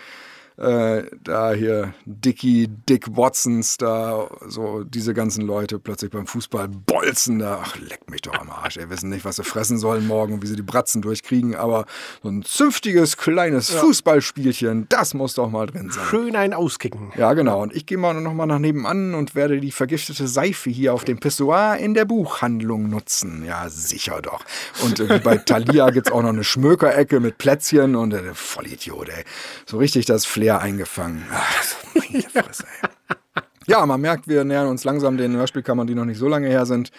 äh, 0.56 1.04
da 1.22 1.52
hier 1.52 1.94
Dickie, 2.04 2.68
Dick 2.88 3.16
Watsons, 3.16 3.76
da 3.78 4.28
so 4.46 4.84
diese 4.84 5.14
ganzen 5.14 5.46
Leute 5.46 5.78
plötzlich 5.78 6.10
beim 6.10 6.26
Fußball 6.26 6.68
bolzen 6.68 7.38
da. 7.38 7.60
Ach, 7.62 7.76
leck 7.78 8.10
mich 8.10 8.22
doch 8.22 8.38
am 8.38 8.50
Arsch. 8.50 8.76
Ey, 8.76 8.88
wissen 8.90 9.10
nicht, 9.10 9.24
was 9.24 9.36
sie 9.36 9.44
fressen 9.44 9.78
sollen 9.78 10.06
morgen 10.06 10.34
und 10.34 10.42
wie 10.42 10.46
sie 10.46 10.56
die 10.56 10.62
Bratzen 10.62 11.02
durchkriegen, 11.02 11.54
aber 11.54 11.86
so 12.22 12.28
ein 12.28 12.42
zünftiges 12.42 13.16
kleines 13.16 13.72
ja. 13.72 13.80
Fußballspielchen, 13.80 14.86
das 14.88 15.14
muss 15.14 15.34
doch 15.34 15.50
mal 15.50 15.66
drin 15.66 15.90
sein. 15.90 16.04
Schön 16.04 16.36
ein 16.36 16.54
Auskicken. 16.54 17.12
Ja, 17.16 17.32
genau. 17.32 17.62
Und 17.62 17.74
ich 17.74 17.86
gehe 17.86 17.98
mal 17.98 18.14
noch 18.14 18.34
mal 18.34 18.46
nach 18.46 18.58
nebenan 18.58 19.14
und 19.14 19.34
werde 19.34 19.60
die 19.60 19.72
vergiftete 19.72 20.26
Seife 20.28 20.70
hier 20.70 20.94
auf 20.94 21.04
dem 21.04 21.18
Pissoir 21.18 21.76
in 21.78 21.94
der 21.94 22.04
Buchhandlung 22.04 22.88
nutzen. 22.88 23.44
Ja, 23.44 23.68
sicher 23.68 24.20
doch. 24.22 24.44
Und 24.84 25.00
äh, 25.00 25.20
bei 25.22 25.38
Thalia 25.38 25.90
gibt 25.90 26.08
es 26.08 26.12
auch 26.12 26.22
noch 26.22 26.28
eine 26.28 26.44
Schmökerecke 26.44 27.20
mit 27.20 27.38
Plätzchen 27.38 27.96
und 27.96 28.12
äh, 28.12 28.34
Vollidiot, 28.34 29.08
ey. 29.08 29.24
So 29.66 29.78
richtig 29.78 30.06
das 30.06 30.24
Flair 30.24 30.51
Flair 30.52 30.60
eingefangen. 30.60 31.24
Ach. 31.30 31.76
Ja, 33.66 33.86
man 33.86 34.00
merkt, 34.00 34.26
wir 34.26 34.44
nähern 34.44 34.66
uns 34.66 34.84
langsam 34.84 35.16
den 35.16 35.36
Hörspielkammern, 35.36 35.86
die 35.86 35.94
noch 35.94 36.04
nicht 36.04 36.18
so 36.18 36.28
lange 36.28 36.48
her 36.48 36.66
sind. 36.66 36.90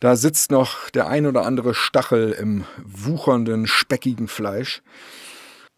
Da 0.00 0.14
sitzt 0.14 0.52
noch 0.52 0.90
der 0.90 1.08
ein 1.08 1.26
oder 1.26 1.44
andere 1.44 1.74
Stachel 1.74 2.30
im 2.30 2.64
wuchernden, 2.84 3.66
speckigen 3.66 4.28
Fleisch. 4.28 4.80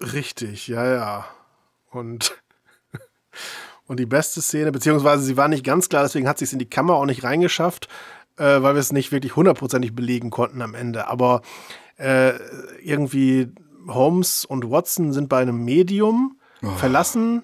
Richtig, 0.00 0.68
ja, 0.68 0.86
ja. 0.86 1.24
Und, 1.90 2.36
und 3.86 3.98
die 3.98 4.06
beste 4.06 4.42
Szene, 4.42 4.72
beziehungsweise 4.72 5.22
sie 5.22 5.38
war 5.38 5.48
nicht 5.48 5.64
ganz 5.64 5.88
klar, 5.88 6.02
deswegen 6.02 6.28
hat 6.28 6.38
sie 6.38 6.44
es 6.44 6.52
in 6.52 6.58
die 6.58 6.68
Kammer 6.68 6.94
auch 6.94 7.06
nicht 7.06 7.24
reingeschafft, 7.24 7.88
äh, 8.36 8.62
weil 8.62 8.74
wir 8.74 8.80
es 8.80 8.92
nicht 8.92 9.10
wirklich 9.10 9.36
hundertprozentig 9.36 9.94
belegen 9.94 10.30
konnten 10.30 10.60
am 10.60 10.74
Ende. 10.74 11.08
Aber 11.08 11.40
äh, 11.96 12.34
irgendwie 12.82 13.48
Holmes 13.88 14.44
und 14.44 14.70
Watson 14.70 15.14
sind 15.14 15.30
bei 15.30 15.40
einem 15.40 15.64
Medium 15.64 16.39
oh. 16.62 16.70
verlassen 16.76 17.42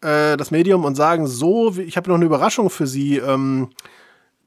äh, 0.00 0.36
das 0.36 0.50
Medium 0.50 0.84
und 0.84 0.94
sagen 0.94 1.26
so, 1.26 1.76
ich 1.76 1.96
habe 1.96 2.08
noch 2.08 2.16
eine 2.16 2.26
Überraschung 2.26 2.70
für 2.70 2.86
Sie, 2.86 3.16
ähm, 3.18 3.70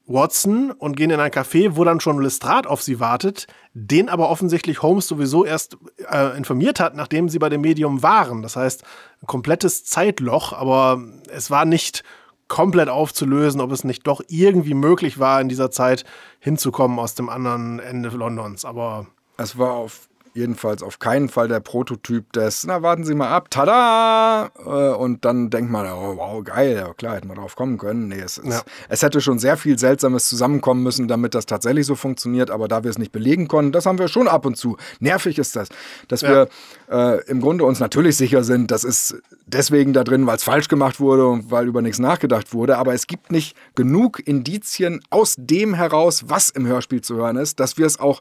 Watson, 0.08 0.70
und 0.70 0.96
gehen 0.96 1.10
in 1.10 1.20
ein 1.20 1.30
Café, 1.30 1.76
wo 1.76 1.84
dann 1.84 2.00
schon 2.00 2.20
Lestrade 2.20 2.68
auf 2.68 2.82
sie 2.82 2.98
wartet, 2.98 3.46
den 3.74 4.08
aber 4.08 4.30
offensichtlich 4.30 4.82
Holmes 4.82 5.06
sowieso 5.06 5.44
erst 5.44 5.76
äh, 6.10 6.36
informiert 6.36 6.80
hat, 6.80 6.96
nachdem 6.96 7.28
sie 7.28 7.38
bei 7.38 7.50
dem 7.50 7.60
Medium 7.60 8.02
waren. 8.02 8.42
Das 8.42 8.56
heißt, 8.56 8.84
ein 9.22 9.26
komplettes 9.26 9.84
Zeitloch, 9.84 10.54
aber 10.54 11.02
es 11.30 11.50
war 11.50 11.66
nicht 11.66 12.04
komplett 12.48 12.88
aufzulösen, 12.88 13.60
ob 13.60 13.70
es 13.70 13.84
nicht 13.84 14.06
doch 14.06 14.22
irgendwie 14.28 14.72
möglich 14.72 15.18
war, 15.18 15.40
in 15.42 15.50
dieser 15.50 15.70
Zeit 15.70 16.04
hinzukommen 16.40 16.98
aus 16.98 17.14
dem 17.14 17.28
anderen 17.28 17.78
Ende 17.78 18.08
Londons. 18.08 18.64
Aber 18.64 19.06
es 19.36 19.58
war 19.58 19.72
auf 19.74 20.07
jedenfalls 20.34 20.82
auf 20.82 20.98
keinen 20.98 21.28
Fall 21.28 21.48
der 21.48 21.60
Prototyp 21.60 22.32
des, 22.32 22.64
na 22.64 22.82
warten 22.82 23.04
Sie 23.04 23.14
mal 23.14 23.28
ab, 23.28 23.50
tada! 23.50 24.50
Äh, 24.58 24.94
und 24.96 25.24
dann 25.24 25.50
denkt 25.50 25.70
man, 25.70 25.86
oh, 25.86 26.16
wow, 26.16 26.44
geil, 26.44 26.76
ja 26.76 26.92
klar, 26.94 27.16
hätten 27.16 27.28
wir 27.28 27.34
drauf 27.34 27.56
kommen 27.56 27.78
können. 27.78 28.08
Nee, 28.08 28.20
es, 28.20 28.40
ja. 28.42 28.62
es, 28.88 29.02
hätte 29.02 29.20
schon 29.20 29.38
sehr 29.38 29.56
viel 29.56 29.78
Seltsames 29.78 30.28
zusammenkommen 30.28 30.82
müssen, 30.82 31.08
damit 31.08 31.34
das 31.34 31.46
tatsächlich 31.46 31.86
so 31.86 31.94
funktioniert, 31.94 32.50
aber 32.50 32.68
da 32.68 32.84
wir 32.84 32.90
es 32.90 32.98
nicht 32.98 33.12
belegen 33.12 33.48
konnten, 33.48 33.72
das 33.72 33.86
haben 33.86 33.98
wir 33.98 34.08
schon 34.08 34.28
ab 34.28 34.46
und 34.46 34.56
zu. 34.56 34.76
Nervig 35.00 35.38
ist 35.38 35.56
das, 35.56 35.68
dass 36.08 36.20
ja. 36.22 36.30
wir 36.30 36.48
äh, 36.90 37.24
im 37.28 37.40
Grunde 37.40 37.64
uns 37.64 37.80
natürlich 37.80 38.16
sicher 38.16 38.44
sind, 38.44 38.70
das 38.70 38.84
ist 38.84 39.16
deswegen 39.46 39.92
da 39.92 40.04
drin, 40.04 40.26
weil 40.26 40.36
es 40.36 40.44
falsch 40.44 40.68
gemacht 40.68 41.00
wurde 41.00 41.26
und 41.26 41.50
weil 41.50 41.66
über 41.66 41.82
nichts 41.82 41.98
nachgedacht 41.98 42.52
wurde, 42.52 42.78
aber 42.78 42.94
es 42.94 43.06
gibt 43.06 43.32
nicht 43.32 43.56
genug 43.74 44.26
Indizien 44.26 45.00
aus 45.10 45.34
dem 45.38 45.74
heraus, 45.74 46.24
was 46.28 46.50
im 46.50 46.66
Hörspiel 46.66 47.00
zu 47.00 47.16
hören 47.16 47.36
ist, 47.36 47.60
dass 47.60 47.78
wir 47.78 47.86
es 47.86 47.98
auch 47.98 48.20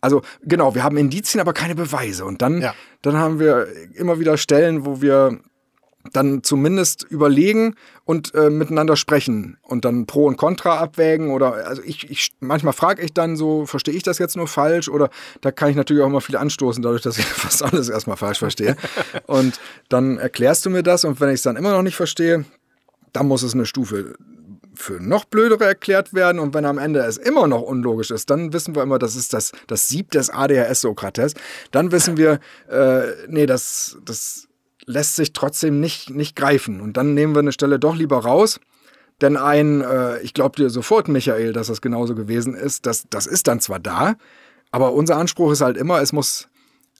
also 0.00 0.22
genau, 0.42 0.74
wir 0.74 0.84
haben 0.84 0.96
Indizien, 0.96 1.40
aber 1.40 1.52
keine 1.52 1.74
Beweise. 1.74 2.24
Und 2.24 2.42
dann, 2.42 2.60
ja. 2.60 2.74
dann 3.02 3.16
haben 3.16 3.38
wir 3.38 3.66
immer 3.94 4.18
wieder 4.20 4.36
Stellen, 4.36 4.84
wo 4.84 5.00
wir 5.00 5.40
dann 6.12 6.42
zumindest 6.42 7.02
überlegen 7.02 7.74
und 8.04 8.34
äh, 8.34 8.50
miteinander 8.50 8.96
sprechen 8.96 9.58
und 9.62 9.84
dann 9.84 10.06
Pro 10.06 10.26
und 10.26 10.36
Contra 10.36 10.78
abwägen 10.78 11.30
oder 11.30 11.66
also 11.66 11.82
ich, 11.82 12.10
ich 12.10 12.32
manchmal 12.40 12.72
frage 12.72 13.02
ich 13.02 13.12
dann 13.12 13.36
so, 13.36 13.66
verstehe 13.66 13.94
ich 13.94 14.02
das 14.02 14.18
jetzt 14.18 14.36
nur 14.36 14.48
falsch 14.48 14.88
oder 14.88 15.10
da 15.40 15.50
kann 15.50 15.70
ich 15.70 15.76
natürlich 15.76 16.02
auch 16.02 16.06
immer 16.06 16.20
viel 16.20 16.36
anstoßen, 16.36 16.82
dadurch, 16.82 17.02
dass 17.02 17.18
ich 17.18 17.24
fast 17.26 17.62
alles 17.62 17.88
erstmal 17.88 18.16
falsch 18.16 18.38
verstehe. 18.38 18.76
und 19.26 19.60
dann 19.88 20.18
erklärst 20.18 20.64
du 20.64 20.70
mir 20.70 20.82
das 20.82 21.04
und 21.04 21.20
wenn 21.20 21.28
ich 21.28 21.36
es 21.36 21.42
dann 21.42 21.56
immer 21.56 21.72
noch 21.72 21.82
nicht 21.82 21.96
verstehe, 21.96 22.44
dann 23.12 23.26
muss 23.26 23.42
es 23.42 23.54
eine 23.54 23.66
Stufe 23.66 24.14
für 24.78 25.00
noch 25.00 25.24
blödere 25.24 25.64
erklärt 25.64 26.14
werden 26.14 26.38
und 26.38 26.54
wenn 26.54 26.64
am 26.64 26.78
Ende 26.78 27.00
es 27.00 27.16
immer 27.16 27.46
noch 27.46 27.62
unlogisch 27.62 28.10
ist, 28.10 28.30
dann 28.30 28.52
wissen 28.52 28.74
wir 28.74 28.82
immer, 28.82 28.98
das 28.98 29.16
ist 29.16 29.32
das, 29.34 29.52
das 29.66 29.88
Sieb 29.88 30.10
des 30.12 30.30
ADHS-Sokrates. 30.30 31.34
Dann 31.70 31.92
wissen 31.92 32.16
wir, 32.16 32.40
äh, 32.70 33.02
nee, 33.28 33.46
das, 33.46 33.98
das 34.04 34.48
lässt 34.86 35.16
sich 35.16 35.32
trotzdem 35.32 35.80
nicht, 35.80 36.10
nicht 36.10 36.36
greifen. 36.36 36.80
Und 36.80 36.96
dann 36.96 37.14
nehmen 37.14 37.34
wir 37.34 37.40
eine 37.40 37.52
Stelle 37.52 37.78
doch 37.78 37.96
lieber 37.96 38.18
raus. 38.18 38.60
Denn 39.20 39.36
ein, 39.36 39.80
äh, 39.80 40.20
ich 40.20 40.32
glaube 40.32 40.56
dir 40.56 40.70
sofort, 40.70 41.08
Michael, 41.08 41.52
dass 41.52 41.66
das 41.66 41.80
genauso 41.80 42.14
gewesen 42.14 42.54
ist, 42.54 42.86
das, 42.86 43.06
das 43.10 43.26
ist 43.26 43.48
dann 43.48 43.60
zwar 43.60 43.80
da, 43.80 44.14
aber 44.70 44.92
unser 44.92 45.16
Anspruch 45.16 45.52
ist 45.52 45.60
halt 45.60 45.76
immer, 45.76 46.00
es 46.00 46.12
muss 46.12 46.48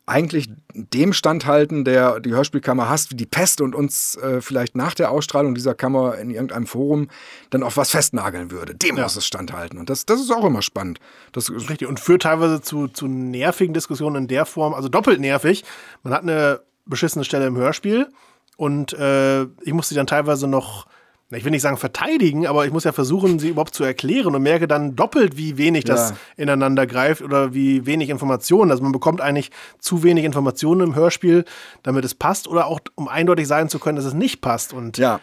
eigentlich 0.08 0.48
dem 0.74 1.12
standhalten, 1.12 1.84
der 1.84 2.20
die 2.20 2.30
Hörspielkammer 2.30 2.88
hasst, 2.88 3.10
wie 3.10 3.16
die 3.16 3.26
Pest 3.26 3.60
und 3.60 3.74
uns 3.74 4.16
äh, 4.16 4.40
vielleicht 4.40 4.74
nach 4.74 4.94
der 4.94 5.10
Ausstrahlung 5.10 5.54
dieser 5.54 5.74
Kammer 5.74 6.18
in 6.18 6.30
irgendeinem 6.30 6.66
Forum 6.66 7.08
dann 7.50 7.62
auf 7.62 7.76
was 7.76 7.90
festnageln 7.90 8.50
würde. 8.50 8.74
Dem 8.74 8.96
ja. 8.96 9.02
muss 9.02 9.16
es 9.16 9.26
standhalten. 9.26 9.78
Und 9.78 9.90
das, 9.90 10.06
das 10.06 10.20
ist 10.20 10.30
auch 10.30 10.44
immer 10.44 10.62
spannend. 10.62 11.00
Das 11.32 11.48
ist 11.48 11.70
richtig. 11.70 11.88
Und 11.88 12.00
führt 12.00 12.22
teilweise 12.22 12.60
zu, 12.60 12.88
zu 12.88 13.06
nervigen 13.06 13.74
Diskussionen 13.74 14.16
in 14.16 14.28
der 14.28 14.46
Form, 14.46 14.74
also 14.74 14.88
doppelt 14.88 15.20
nervig. 15.20 15.64
Man 16.02 16.12
hat 16.12 16.22
eine 16.22 16.60
beschissene 16.86 17.24
Stelle 17.24 17.46
im 17.46 17.56
Hörspiel 17.56 18.08
und 18.56 18.92
äh, 18.94 19.42
ich 19.42 19.72
muss 19.72 19.88
sie 19.88 19.94
dann 19.94 20.06
teilweise 20.06 20.48
noch 20.48 20.86
ich 21.30 21.44
will 21.44 21.50
nicht 21.50 21.62
sagen 21.62 21.76
verteidigen, 21.76 22.46
aber 22.46 22.64
ich 22.64 22.72
muss 22.72 22.84
ja 22.84 22.92
versuchen, 22.92 23.38
sie 23.38 23.50
überhaupt 23.50 23.74
zu 23.74 23.84
erklären 23.84 24.34
und 24.34 24.42
merke 24.42 24.66
dann 24.66 24.96
doppelt, 24.96 25.36
wie 25.36 25.58
wenig 25.58 25.84
das 25.84 26.10
Ja. 26.10 26.16
ineinander 26.36 26.86
greift 26.86 27.20
oder 27.20 27.52
wie 27.52 27.84
wenig 27.84 28.08
Informationen. 28.08 28.70
Also 28.70 28.82
man 28.82 28.92
bekommt 28.92 29.20
eigentlich 29.20 29.50
zu 29.78 30.02
wenig 30.02 30.24
Informationen 30.24 30.80
im 30.80 30.94
Hörspiel, 30.94 31.44
damit 31.82 32.04
es 32.06 32.14
passt 32.14 32.48
oder 32.48 32.66
auch 32.66 32.80
um 32.94 33.08
eindeutig 33.08 33.46
sein 33.46 33.68
zu 33.68 33.78
können, 33.78 33.96
dass 33.96 34.06
es 34.06 34.14
nicht 34.14 34.40
passt. 34.40 34.72
Und 34.72 34.96
ja, 34.96 35.20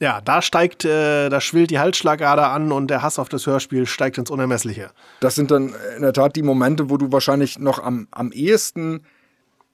ja 0.00 0.20
da 0.20 0.42
steigt, 0.42 0.84
äh, 0.84 1.28
da 1.28 1.40
schwillt 1.40 1.70
die 1.70 1.78
Halsschlagader 1.78 2.50
an 2.50 2.72
und 2.72 2.88
der 2.88 3.02
Hass 3.02 3.20
auf 3.20 3.28
das 3.28 3.46
Hörspiel 3.46 3.86
steigt 3.86 4.18
ins 4.18 4.30
Unermessliche. 4.30 4.90
Das 5.20 5.36
sind 5.36 5.52
dann 5.52 5.76
in 5.94 6.02
der 6.02 6.12
Tat 6.12 6.34
die 6.34 6.42
Momente, 6.42 6.90
wo 6.90 6.96
du 6.96 7.12
wahrscheinlich 7.12 7.60
noch 7.60 7.78
am, 7.78 8.08
am 8.10 8.32
ehesten 8.32 9.02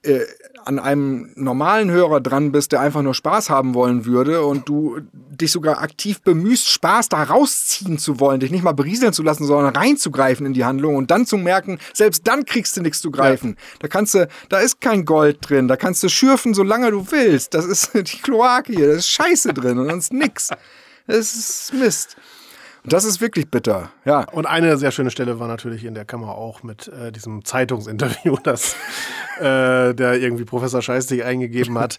äh, 0.03 0.25
an 0.65 0.79
einem 0.79 1.31
normalen 1.35 1.91
Hörer 1.91 2.21
dran 2.21 2.51
bist, 2.51 2.71
der 2.71 2.79
einfach 2.79 3.01
nur 3.01 3.13
Spaß 3.13 3.49
haben 3.49 3.73
wollen 3.73 4.05
würde 4.05 4.43
und 4.43 4.69
du 4.69 4.99
dich 5.11 5.51
sogar 5.51 5.81
aktiv 5.81 6.21
bemühst, 6.21 6.67
Spaß 6.69 7.09
da 7.09 7.23
rausziehen 7.23 7.97
zu 7.97 8.19
wollen, 8.19 8.39
dich 8.39 8.51
nicht 8.51 8.63
mal 8.63 8.73
berieseln 8.73 9.13
zu 9.13 9.23
lassen, 9.23 9.45
sondern 9.45 9.75
reinzugreifen 9.75 10.45
in 10.45 10.53
die 10.53 10.63
Handlung 10.63 10.95
und 10.95 11.11
dann 11.11 11.25
zu 11.25 11.37
merken, 11.37 11.79
selbst 11.93 12.27
dann 12.27 12.45
kriegst 12.45 12.77
du 12.77 12.81
nichts 12.81 13.01
zu 13.01 13.11
greifen. 13.11 13.57
Da 13.79 13.87
kannst 13.87 14.13
du, 14.13 14.27
da 14.49 14.59
ist 14.59 14.79
kein 14.79 15.05
Gold 15.05 15.37
drin, 15.41 15.67
da 15.67 15.75
kannst 15.75 16.03
du 16.03 16.09
schürfen, 16.09 16.53
solange 16.53 16.91
du 16.91 17.05
willst. 17.11 17.53
Das 17.53 17.65
ist 17.65 17.91
die 17.93 18.21
Kloake 18.21 18.73
hier, 18.73 18.87
da 18.87 18.93
ist 18.93 19.09
Scheiße 19.09 19.53
drin 19.53 19.77
und 19.79 19.89
sonst 19.89 20.13
nix. 20.13 20.49
Das 21.07 21.35
ist 21.35 21.73
Mist. 21.73 22.15
Das 22.85 23.05
ist 23.05 23.21
wirklich 23.21 23.49
bitter, 23.49 23.91
ja. 24.03 24.27
Und 24.31 24.45
eine 24.45 24.77
sehr 24.77 24.91
schöne 24.91 25.09
Stelle 25.09 25.39
war 25.39 25.47
natürlich 25.47 25.85
in 25.85 25.93
der 25.93 26.03
Kammer 26.03 26.35
auch 26.35 26.63
mit 26.63 26.89
äh, 26.89 27.11
diesem 27.13 27.45
Zeitungsinterview, 27.45 28.35
das 28.43 28.75
äh, 29.39 29.93
der 29.93 30.19
irgendwie 30.19 30.43
Professor 30.43 30.81
Scheißig 30.81 31.23
eingegeben 31.23 31.79
hat, 31.79 31.97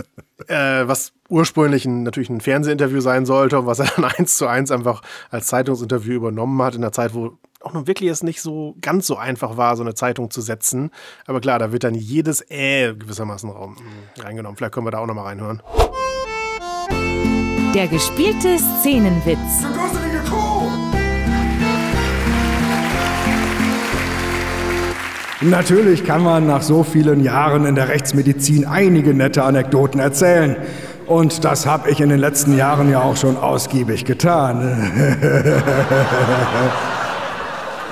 äh, 0.48 0.86
was 0.86 1.12
ursprünglich 1.28 1.86
ein, 1.86 2.02
natürlich 2.02 2.28
ein 2.28 2.42
Fernsehinterview 2.42 3.00
sein 3.00 3.24
sollte 3.24 3.58
und 3.58 3.66
was 3.66 3.78
er 3.78 3.86
dann 3.96 4.04
eins 4.04 4.36
zu 4.36 4.46
eins 4.46 4.70
einfach 4.70 5.00
als 5.30 5.46
Zeitungsinterview 5.46 6.12
übernommen 6.14 6.60
hat 6.62 6.74
in 6.74 6.82
der 6.82 6.92
Zeit, 6.92 7.14
wo 7.14 7.38
auch 7.62 7.72
nun 7.72 7.86
wirklich 7.86 8.10
es 8.10 8.22
nicht 8.22 8.42
so 8.42 8.76
ganz 8.80 9.06
so 9.06 9.16
einfach 9.16 9.56
war, 9.56 9.76
so 9.76 9.82
eine 9.82 9.94
Zeitung 9.94 10.30
zu 10.30 10.40
setzen. 10.40 10.90
Aber 11.26 11.40
klar, 11.40 11.58
da 11.58 11.72
wird 11.72 11.82
dann 11.82 11.94
jedes 11.94 12.44
Äh 12.50 12.94
gewissermaßen 12.94 13.50
reingenommen. 14.18 14.56
Vielleicht 14.56 14.74
können 14.74 14.86
wir 14.86 14.92
da 14.92 14.98
auch 14.98 15.06
noch 15.06 15.14
mal 15.14 15.22
reinhören. 15.22 15.62
Der 17.74 17.88
gespielte 17.88 18.56
Szenenwitz. 18.58 20.05
Natürlich 25.42 26.04
kann 26.04 26.22
man 26.22 26.46
nach 26.46 26.62
so 26.62 26.82
vielen 26.82 27.20
Jahren 27.20 27.66
in 27.66 27.74
der 27.74 27.88
Rechtsmedizin 27.88 28.64
einige 28.64 29.12
nette 29.12 29.42
Anekdoten 29.42 30.00
erzählen. 30.00 30.56
Und 31.06 31.44
das 31.44 31.66
habe 31.66 31.90
ich 31.90 32.00
in 32.00 32.08
den 32.08 32.18
letzten 32.18 32.56
Jahren 32.56 32.90
ja 32.90 33.02
auch 33.02 33.16
schon 33.16 33.36
ausgiebig 33.36 34.06
getan. 34.06 34.60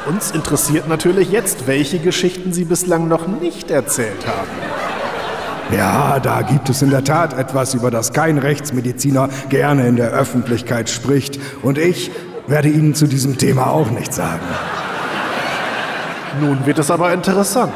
Uns 0.07 0.31
interessiert 0.31 0.89
natürlich 0.89 1.31
jetzt, 1.31 1.67
welche 1.67 1.99
Geschichten 1.99 2.55
Sie 2.55 2.65
bislang 2.65 3.09
noch 3.09 3.27
nicht 3.27 3.71
erzählt 3.71 4.27
haben. 4.27 4.49
Ja, 5.77 6.21
da 6.21 6.43
gibt 6.43 6.71
es 6.71 6.83
in 6.83 6.91
der 6.91 7.05
Tat 7.05 7.39
etwas, 7.39 7.75
über 7.75 7.91
das 7.91 8.13
kein 8.13 8.39
Rechtsmediziner 8.39 9.29
gerne 9.51 9.87
in 9.87 9.97
der 9.97 10.11
Öffentlichkeit 10.11 10.89
spricht. 10.89 11.39
Und 11.63 11.79
ich 11.79 12.11
werde 12.47 12.69
Ihnen 12.69 12.95
zu 12.95 13.07
diesem 13.07 13.39
Thema 13.39 13.69
auch 13.69 13.91
nichts 13.91 14.17
sagen. 14.17 14.45
Nun 16.41 16.67
wird 16.67 16.79
es 16.79 16.91
aber 16.91 17.13
interessant. 17.13 17.75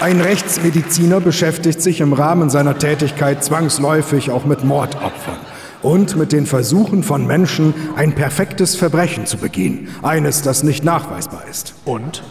Ein 0.00 0.20
Rechtsmediziner 0.20 1.20
beschäftigt 1.20 1.80
sich 1.80 2.00
im 2.00 2.12
Rahmen 2.12 2.50
seiner 2.50 2.76
Tätigkeit 2.76 3.44
zwangsläufig 3.44 4.32
auch 4.32 4.44
mit 4.44 4.64
Mordopfern 4.64 5.38
und 5.80 6.16
mit 6.16 6.32
den 6.32 6.46
Versuchen 6.46 7.04
von 7.04 7.24
Menschen, 7.24 7.72
ein 7.94 8.12
perfektes 8.12 8.74
Verbrechen 8.74 9.26
zu 9.26 9.36
begehen. 9.36 9.88
Eines, 10.02 10.42
das 10.42 10.64
nicht 10.64 10.82
nachweisbar 10.82 11.44
ist. 11.48 11.74
Und? 11.84 12.24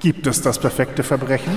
Gibt 0.00 0.26
es 0.26 0.42
das 0.42 0.58
perfekte 0.58 1.04
Verbrechen? 1.04 1.56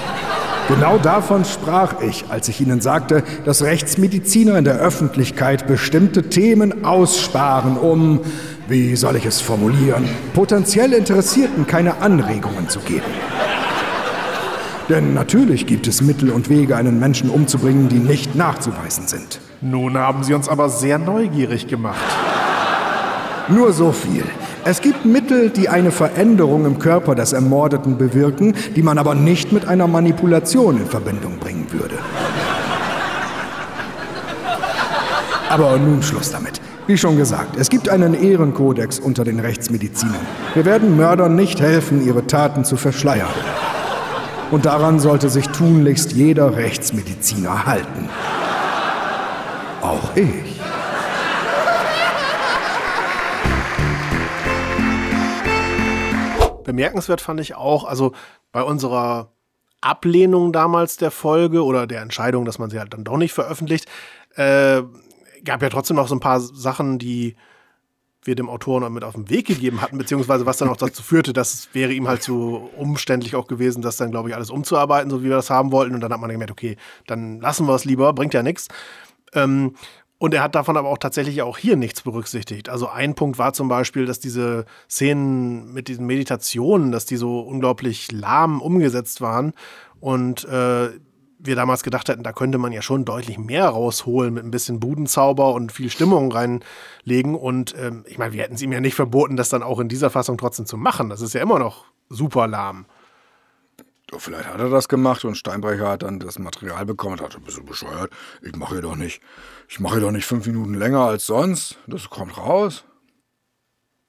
Genau 0.68 0.98
davon 0.98 1.46
sprach 1.46 2.02
ich, 2.02 2.26
als 2.30 2.48
ich 2.48 2.60
Ihnen 2.60 2.82
sagte, 2.82 3.24
dass 3.46 3.62
Rechtsmediziner 3.62 4.58
in 4.58 4.66
der 4.66 4.80
Öffentlichkeit 4.80 5.68
bestimmte 5.68 6.24
Themen 6.24 6.84
aussparen, 6.84 7.78
um, 7.78 8.22
wie 8.68 8.96
soll 8.96 9.16
ich 9.16 9.28
es 9.28 9.42
formulieren, 9.42 10.10
potenziell 10.34 10.94
Interessierten 10.94 11.68
keine 11.68 12.02
Anregungen 12.02 12.68
zu 12.68 12.80
geben. 12.80 13.06
Denn 14.90 15.14
natürlich 15.14 15.68
gibt 15.68 15.86
es 15.88 16.02
Mittel 16.02 16.32
und 16.32 16.50
Wege, 16.50 16.76
einen 16.76 17.00
Menschen 17.00 17.30
umzubringen, 17.30 17.88
die 17.88 18.00
nicht 18.00 18.34
nachzuweisen 18.34 19.08
sind. 19.08 19.40
Nun 19.62 19.98
haben 19.98 20.24
Sie 20.24 20.34
uns 20.34 20.50
aber 20.50 20.70
sehr 20.70 20.98
neugierig 20.98 21.68
gemacht. 21.68 22.00
Nur 23.50 23.72
so 23.72 23.92
viel. 23.92 24.24
Es 24.68 24.82
gibt 24.82 25.06
Mittel, 25.06 25.52
die 25.52 25.70
eine 25.70 25.92
Veränderung 25.92 26.66
im 26.66 26.80
Körper 26.80 27.14
des 27.14 27.34
Ermordeten 27.34 28.00
bewirken, 28.00 28.56
die 28.76 28.82
man 28.82 28.98
aber 28.98 29.14
nicht 29.14 29.52
mit 29.52 29.68
einer 29.68 29.86
Manipulation 29.86 30.78
in 30.78 30.88
Verbindung 30.88 31.38
bringen 31.38 31.68
würde. 31.70 31.94
Aber 35.52 35.78
nun 35.78 36.02
Schluss 36.02 36.32
damit. 36.32 36.60
Wie 36.88 36.98
schon 36.98 37.16
gesagt, 37.16 37.58
es 37.58 37.70
gibt 37.70 37.90
einen 37.90 38.16
Ehrenkodex 38.16 38.98
unter 38.98 39.24
den 39.24 39.40
Rechtsmedizinern. 39.40 40.26
Wir 40.56 40.66
werden 40.66 40.98
Mördern 40.98 41.36
nicht 41.36 41.62
helfen, 41.62 42.04
ihre 42.04 42.26
Taten 42.26 42.66
zu 42.66 42.76
verschleiern. 42.76 43.30
Und 44.50 44.66
daran 44.66 45.00
sollte 45.00 45.30
sich 45.30 45.48
tunlichst 45.50 46.14
jeder 46.14 46.58
Rechtsmediziner 46.58 47.68
halten. 47.68 48.10
Auch 49.82 50.16
ich. 50.16 50.45
Bemerkenswert 56.76 57.22
fand 57.22 57.40
ich 57.40 57.56
auch, 57.56 57.86
also 57.86 58.12
bei 58.52 58.62
unserer 58.62 59.32
Ablehnung 59.80 60.52
damals 60.52 60.98
der 60.98 61.12
Folge 61.12 61.64
oder 61.64 61.88
der 61.88 62.02
Entscheidung, 62.02 62.44
dass 62.44 62.60
man 62.60 62.70
sie 62.70 62.80
halt 62.80 62.94
dann 62.94 63.06
doch 63.06 63.18
nicht 63.18 63.34
veröffentlicht, 63.34 63.88
äh, 64.36 64.82
gab 65.46 65.62
ja 65.62 65.70
trotzdem 65.70 65.96
noch 65.96 66.10
so 66.10 66.16
ein 66.16 66.20
paar 66.20 66.42
Sachen, 66.42 67.00
die 67.00 67.36
wir 68.24 68.36
dem 68.36 68.50
Autoren 68.50 68.82
noch 68.82 68.90
mit 68.90 69.04
auf 69.04 69.14
den 69.14 69.30
Weg 69.30 69.46
gegeben 69.46 69.82
hatten, 69.82 69.98
beziehungsweise 69.98 70.46
was 70.46 70.58
dann 70.58 70.68
auch 70.68 70.78
dazu 70.78 71.02
führte, 71.02 71.32
dass 71.32 71.54
es 71.54 71.70
wäre 71.74 71.94
ihm 71.94 72.08
halt 72.08 72.24
zu 72.24 72.70
umständlich 72.76 73.36
auch 73.36 73.48
gewesen, 73.48 73.82
das 73.82 73.98
dann, 73.98 74.12
glaube 74.12 74.30
ich, 74.30 74.36
alles 74.36 74.50
umzuarbeiten, 74.50 75.10
so 75.10 75.22
wie 75.22 75.30
wir 75.30 75.36
das 75.36 75.50
haben 75.50 75.72
wollten. 75.72 75.96
Und 75.96 76.02
dann 76.02 76.12
hat 76.12 76.20
man 76.20 76.30
gemerkt, 76.30 76.52
okay, 76.52 76.76
dann 77.08 77.40
lassen 77.40 77.68
wir 77.68 77.76
es 77.76 77.86
lieber, 77.86 78.12
bringt 78.14 78.34
ja 78.34 78.44
nichts. 78.44 78.68
Ähm, 79.34 79.76
und 80.18 80.34
er 80.34 80.44
hat 80.44 80.56
davon 80.56 80.78
aber 80.78 80.90
auch 80.90 80.98
tatsächlich 80.98 81.42
auch 81.42 81.58
hier 81.58 81.76
nichts 81.76 82.02
berücksichtigt. 82.02 82.70
Also 82.70 82.88
ein 82.88 83.16
Punkt 83.16 83.38
war 83.38 83.54
zum 83.54 83.68
Beispiel, 83.68 84.06
dass 84.06 84.20
diese 84.20 84.66
Szenen 84.90 85.74
mit 85.74 85.88
diesen 85.88 86.06
Meditationen, 86.06 86.92
dass 86.92 87.06
die 87.06 87.18
so 87.18 87.40
unglaublich 87.42 88.12
lahm 88.12 88.62
umgesetzt 88.62 89.22
waren 89.22 89.54
und 90.00 90.46
äh, 90.46 90.90
wir 91.38 91.56
damals 91.56 91.84
gedacht 91.84 92.10
hätten, 92.10 92.24
da 92.24 92.34
könnte 92.34 92.58
man 92.58 92.72
ja 92.72 92.82
schon 92.82 93.06
deutlich 93.06 93.38
mehr 93.38 93.68
rausholen 93.68 94.34
mit 94.34 94.44
ein 94.44 94.52
bisschen 94.52 94.80
Budenzauber 94.80 95.54
und 95.54 95.72
viel 95.72 95.90
Stimmung 95.90 96.32
reinlegen. 96.32 97.36
Und 97.36 97.76
ähm, 97.78 98.04
ich 98.08 98.18
meine, 98.18 98.34
wir 98.34 98.44
hätten 98.44 98.56
es 98.56 98.62
ihm 98.62 98.72
ja 98.72 98.80
nicht 98.80 98.96
verboten, 98.96 99.38
das 99.38 99.50
dann 99.50 99.64
auch 99.64 99.80
in 99.80 99.90
dieser 99.90 100.10
Fassung 100.10 100.38
trotzdem 100.38 100.66
zu 100.66 100.78
machen. 100.78 101.10
Das 101.10 101.22
ist 101.22 101.34
ja 101.34 101.42
immer 101.42 101.60
noch 101.60 101.86
super 102.10 102.48
lahm. 102.48 102.86
Vielleicht 104.20 104.48
hat 104.48 104.60
er 104.60 104.70
das 104.70 104.88
gemacht 104.88 105.26
und 105.26 105.36
Steinbrecher 105.36 105.90
hat 105.90 106.04
dann 106.04 106.20
das 106.20 106.40
Material 106.40 106.86
bekommen 106.86 107.20
und 107.20 107.22
hat, 107.22 107.44
bist 107.44 107.58
du 107.58 107.64
bescheuert? 107.64 108.12
Ich 108.42 108.56
mache 108.56 108.76
hier 108.76 108.82
doch 108.82 108.96
nicht, 108.96 109.22
ich 109.68 109.80
mache 109.80 109.96
hier 109.96 110.02
doch 110.02 110.12
nicht 110.12 110.26
fünf 110.26 110.46
Minuten 110.46 110.74
länger 110.74 111.02
als 111.02 111.26
sonst. 111.26 111.78
Das 111.88 112.10
kommt 112.10 112.38
raus. 112.38 112.86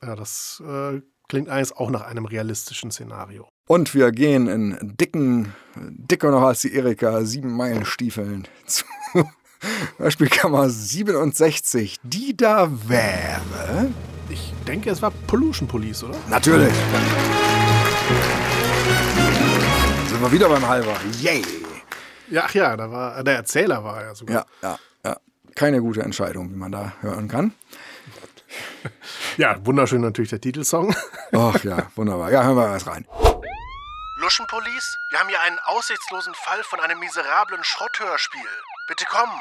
Ja, 0.02 0.14
das 0.14 0.62
äh, 0.66 1.00
klingt 1.28 1.48
eigentlich 1.48 1.76
auch 1.76 1.90
nach 1.90 2.02
einem 2.02 2.26
realistischen 2.26 2.90
Szenario. 2.90 3.48
Und 3.68 3.94
wir 3.94 4.12
gehen 4.12 4.46
in 4.46 4.96
dicken, 4.96 5.54
dicker 5.74 6.30
noch 6.30 6.42
als 6.42 6.60
die 6.60 6.72
Erika, 6.72 7.24
sieben 7.24 7.56
Meilen 7.56 7.84
Stiefeln 7.84 8.46
zu 8.66 8.84
Beispielkammer 9.98 10.70
67, 10.70 11.96
die 12.02 12.36
da 12.36 12.70
wäre. 12.88 13.90
Ich 14.28 14.52
denke, 14.66 14.90
es 14.90 15.02
war 15.02 15.10
Pollution 15.26 15.66
Police, 15.66 16.04
oder? 16.04 16.16
Natürlich. 16.28 16.72
Sind 20.16 20.24
wir 20.24 20.32
wieder 20.32 20.48
beim 20.48 20.66
Halber. 20.66 20.96
Yay! 21.20 21.44
Ja, 22.30 22.44
ach 22.46 22.54
ja, 22.54 22.74
da 22.74 22.90
war 22.90 23.22
der 23.22 23.36
Erzähler 23.36 23.84
war 23.84 24.02
ja 24.02 24.14
sogar. 24.14 24.46
Ja, 24.62 24.70
ja, 24.70 25.10
ja. 25.10 25.16
Keine 25.54 25.82
gute 25.82 26.00
Entscheidung, 26.00 26.50
wie 26.50 26.56
man 26.56 26.72
da 26.72 26.94
hören 27.02 27.28
kann. 27.28 27.52
Ja, 29.36 29.56
wunderschön 29.66 30.00
natürlich 30.00 30.30
der 30.30 30.40
Titelsong. 30.40 30.96
Ach 31.32 31.62
ja, 31.62 31.90
wunderbar. 31.94 32.32
Ja, 32.32 32.44
hören 32.44 32.56
wir 32.56 32.70
was 32.70 32.86
rein. 32.86 33.06
Luschen 34.22 34.46
Police, 34.46 34.96
wir 35.10 35.20
haben 35.20 35.28
hier 35.28 35.42
einen 35.42 35.58
aussichtslosen 35.66 36.32
Fall 36.32 36.62
von 36.62 36.80
einem 36.80 36.98
miserablen 36.98 37.62
Schrotthörspiel. 37.62 38.48
Bitte 38.88 39.04
kommen. 39.04 39.38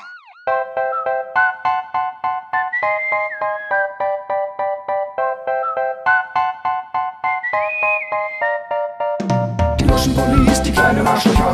Die 10.06 10.12
Luschen 10.12 10.24
Police, 10.24 10.62
die 10.62 10.72
kleinen 10.72 11.08
Arschlöcher, 11.08 11.53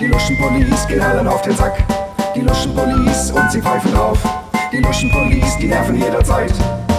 Die 0.00 0.06
Luschenpolice 0.06 0.88
gehen 0.88 1.00
allen 1.00 1.28
auf 1.28 1.42
den 1.42 1.56
Sack. 1.56 1.84
Die 2.34 2.40
Luschenpolice 2.40 3.32
und 3.32 3.52
sie 3.52 3.62
pfeifen 3.62 3.92
drauf. 3.92 4.18
Die 4.72 4.80
Luschenpolice, 4.80 5.58
die 5.60 5.68
nerven 5.68 5.94
jederzeit. 5.94 6.52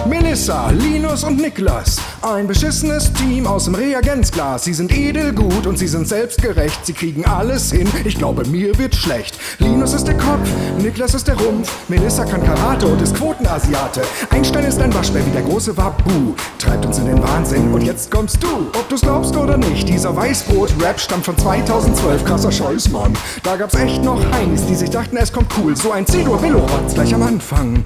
Melissa, 0.06 0.70
Linus 0.70 1.24
und 1.24 1.40
Niklas. 1.40 1.96
Ein 2.22 2.46
beschissenes 2.46 3.12
Team 3.12 3.46
aus 3.46 3.64
dem 3.64 3.74
Reagenzglas. 3.74 4.64
Sie 4.64 4.74
sind 4.74 4.96
edelgut 4.96 5.66
und 5.66 5.78
sie 5.78 5.88
sind 5.88 6.06
selbstgerecht. 6.06 6.86
Sie 6.86 6.92
kriegen 6.92 7.24
alles 7.24 7.72
hin. 7.72 7.88
Ich 8.04 8.16
glaube, 8.16 8.46
mir 8.46 8.78
wird 8.78 8.94
schlecht. 8.94 9.38
Linus 9.58 9.94
ist 9.94 10.06
der 10.06 10.16
Kopf, 10.16 10.48
Niklas 10.78 11.14
ist 11.14 11.26
der 11.26 11.36
Rumpf. 11.36 11.70
Melissa 11.88 12.24
kann 12.24 12.44
Karate 12.44 12.86
und 12.86 13.02
ist 13.02 13.16
Quotenasiate. 13.16 14.02
Einstein 14.30 14.64
ist 14.64 14.80
ein 14.80 14.94
Waschbär 14.94 15.26
wie 15.26 15.30
der 15.30 15.42
große 15.42 15.76
Wabu. 15.76 16.34
Treibt 16.58 16.86
uns 16.86 16.98
in 16.98 17.06
den 17.06 17.22
Wahnsinn 17.22 17.72
und 17.72 17.82
jetzt 17.82 18.10
kommst 18.10 18.42
du. 18.42 18.68
Ob 18.78 18.88
du's 18.88 19.00
glaubst 19.00 19.36
oder 19.36 19.56
nicht, 19.56 19.88
dieser 19.88 20.14
Weißbrot-Rap 20.14 21.00
stammt 21.00 21.24
von 21.24 21.36
2012. 21.36 22.24
Krasser 22.24 22.52
Scheiß, 22.52 22.90
Mann. 22.90 23.12
Da 23.42 23.56
gab's 23.56 23.74
echt 23.74 24.04
noch 24.04 24.20
Heinis, 24.32 24.66
die 24.66 24.74
sich 24.76 24.90
dachten, 24.90 25.16
es 25.16 25.32
kommt 25.32 25.52
cool. 25.58 25.76
So 25.76 25.90
ein 25.90 26.06
C-Dur-Billo-Rotz 26.06 26.94
gleich 26.94 27.14
am 27.14 27.22
Anfang. 27.22 27.82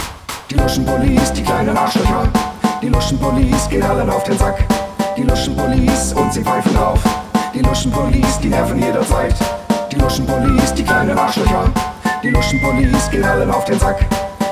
Die 0.50 0.56
Luschenpolice, 0.56 1.32
die 1.32 1.44
kleinen 1.44 1.76
Arschlöcher. 1.76 2.28
Die 2.82 2.88
Luschenpolice 2.88 3.68
gehen 3.68 3.84
allen 3.84 4.10
auf 4.10 4.24
den 4.24 4.36
Sack. 4.36 4.58
Die 5.16 5.22
Luschenpolice 5.22 6.12
und 6.16 6.32
sie 6.32 6.42
pfeifen 6.42 6.74
drauf. 6.74 6.98
Die 7.54 7.60
Luschenpolice, 7.60 8.40
die 8.40 8.48
nerven 8.48 8.82
jederzeit. 8.82 9.36
Die 9.92 9.96
Luschenpolice, 9.96 10.74
die 10.74 10.84
kleinen 10.84 11.16
Arschlöcher. 11.16 11.70
Die 12.24 12.30
Luschenpolice 12.30 13.10
gehen 13.12 13.22
allen 13.22 13.48
auf 13.48 13.64
den 13.64 13.78
Sack. 13.78 14.04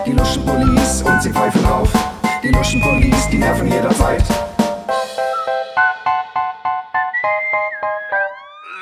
Die 0.07 0.13
Luschenpolice 0.13 1.05
und 1.05 1.21
sie 1.21 1.33
pfeifen 1.33 1.65
drauf. 1.65 1.89
Die 2.45 2.53
Luschenpolice, 2.53 3.31
die 3.33 3.39
nerven 3.39 3.67
jederzeit. 3.67 4.23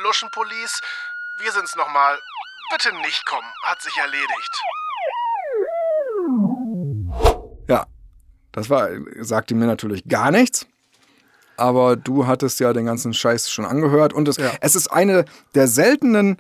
Luschenpolice, 0.03 0.83
wir 1.39 1.51
sind's 1.51 1.75
nochmal. 1.77 2.19
Bitte 2.73 2.95
nicht 2.97 3.25
kommen, 3.25 3.49
hat 3.63 3.81
sich 3.81 3.97
erledigt. 3.97 4.63
Das 8.57 8.71
war, 8.71 8.89
sagte 9.21 9.55
mir 9.55 9.67
natürlich 9.67 10.09
gar 10.09 10.31
nichts. 10.31 10.67
Aber 11.59 11.95
du 11.95 12.27
hattest 12.27 12.59
ja 12.59 12.73
den 12.73 12.87
ganzen 12.87 13.13
Scheiß 13.13 13.51
schon 13.51 13.67
angehört. 13.67 14.15
Und 14.15 14.27
es, 14.29 14.39
es 14.61 14.75
ist 14.75 14.89
eine 14.89 15.27
der 15.55 15.69
seltenen 15.69 16.39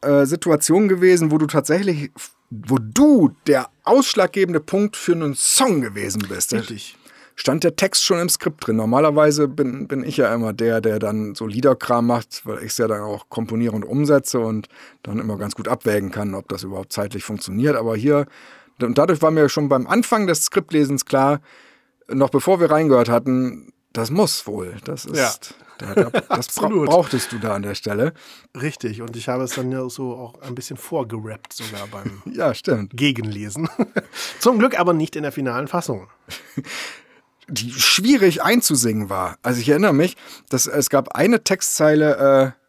äh, 0.00 0.26
Situationen 0.26 0.88
gewesen, 0.88 1.32
wo 1.32 1.38
du 1.38 1.46
tatsächlich, 1.46 2.12
wo 2.50 2.78
du 2.78 3.32
der 3.48 3.68
ausschlaggebende 3.82 4.60
Punkt 4.60 4.96
für 4.96 5.12
einen 5.12 5.34
Song 5.34 5.80
gewesen 5.80 6.24
bist. 6.28 6.52
Richtig. 6.52 6.96
Stand 7.34 7.64
der 7.64 7.74
Text 7.74 8.04
schon 8.04 8.20
im 8.20 8.28
Skript 8.28 8.64
drin. 8.64 8.76
Normalerweise 8.76 9.48
bin, 9.48 9.88
bin 9.88 10.04
ich 10.04 10.16
ja 10.18 10.32
immer 10.32 10.52
der, 10.52 10.80
der 10.80 11.00
dann 11.00 11.34
so 11.34 11.48
Liederkram 11.48 12.06
macht, 12.06 12.42
weil 12.46 12.58
ich 12.58 12.70
es 12.70 12.78
ja 12.78 12.86
dann 12.86 13.02
auch 13.02 13.28
komponiere 13.28 13.74
und 13.74 13.84
umsetze 13.84 14.38
und 14.38 14.68
dann 15.02 15.18
immer 15.18 15.36
ganz 15.36 15.56
gut 15.56 15.66
abwägen 15.66 16.12
kann, 16.12 16.34
ob 16.34 16.48
das 16.48 16.62
überhaupt 16.62 16.92
zeitlich 16.92 17.24
funktioniert. 17.24 17.74
Aber 17.74 17.96
hier 17.96 18.26
und 18.82 18.98
dadurch 18.98 19.22
war 19.22 19.30
mir 19.30 19.48
schon 19.48 19.68
beim 19.68 19.86
Anfang 19.86 20.26
des 20.26 20.44
Skriptlesens 20.44 21.04
klar, 21.04 21.40
noch 22.08 22.30
bevor 22.30 22.60
wir 22.60 22.70
reingehört 22.70 23.08
hatten, 23.08 23.72
das 23.92 24.10
muss 24.10 24.46
wohl. 24.46 24.76
Das 24.84 25.06
ist. 25.06 25.16
Ja. 25.16 25.32
Da, 25.78 25.94
da, 25.94 26.20
das 26.36 26.48
bra 26.54 26.68
brauchtest 26.68 27.32
du 27.32 27.38
da 27.38 27.54
an 27.54 27.62
der 27.62 27.74
Stelle. 27.74 28.14
Richtig, 28.60 29.02
und 29.02 29.16
ich 29.16 29.28
habe 29.28 29.44
es 29.44 29.52
dann 29.52 29.70
ja 29.72 29.88
so 29.88 30.14
auch 30.14 30.40
ein 30.42 30.54
bisschen 30.54 30.76
vorgerappt, 30.76 31.52
sogar 31.52 31.86
beim 31.88 32.22
Ja, 32.32 32.54
stimmt. 32.54 32.96
Gegenlesen. 32.96 33.68
Zum 34.38 34.58
Glück 34.58 34.78
aber 34.78 34.92
nicht 34.92 35.16
in 35.16 35.22
der 35.22 35.32
finalen 35.32 35.68
Fassung. 35.68 36.08
Die 37.48 37.72
schwierig 37.72 38.42
einzusingen 38.42 39.08
war. 39.08 39.36
Also 39.42 39.60
ich 39.60 39.68
erinnere 39.68 39.94
mich, 39.94 40.16
dass 40.48 40.66
es 40.66 40.90
gab 40.90 41.14
eine 41.14 41.44
Textzeile, 41.44 42.54
äh, 42.56 42.65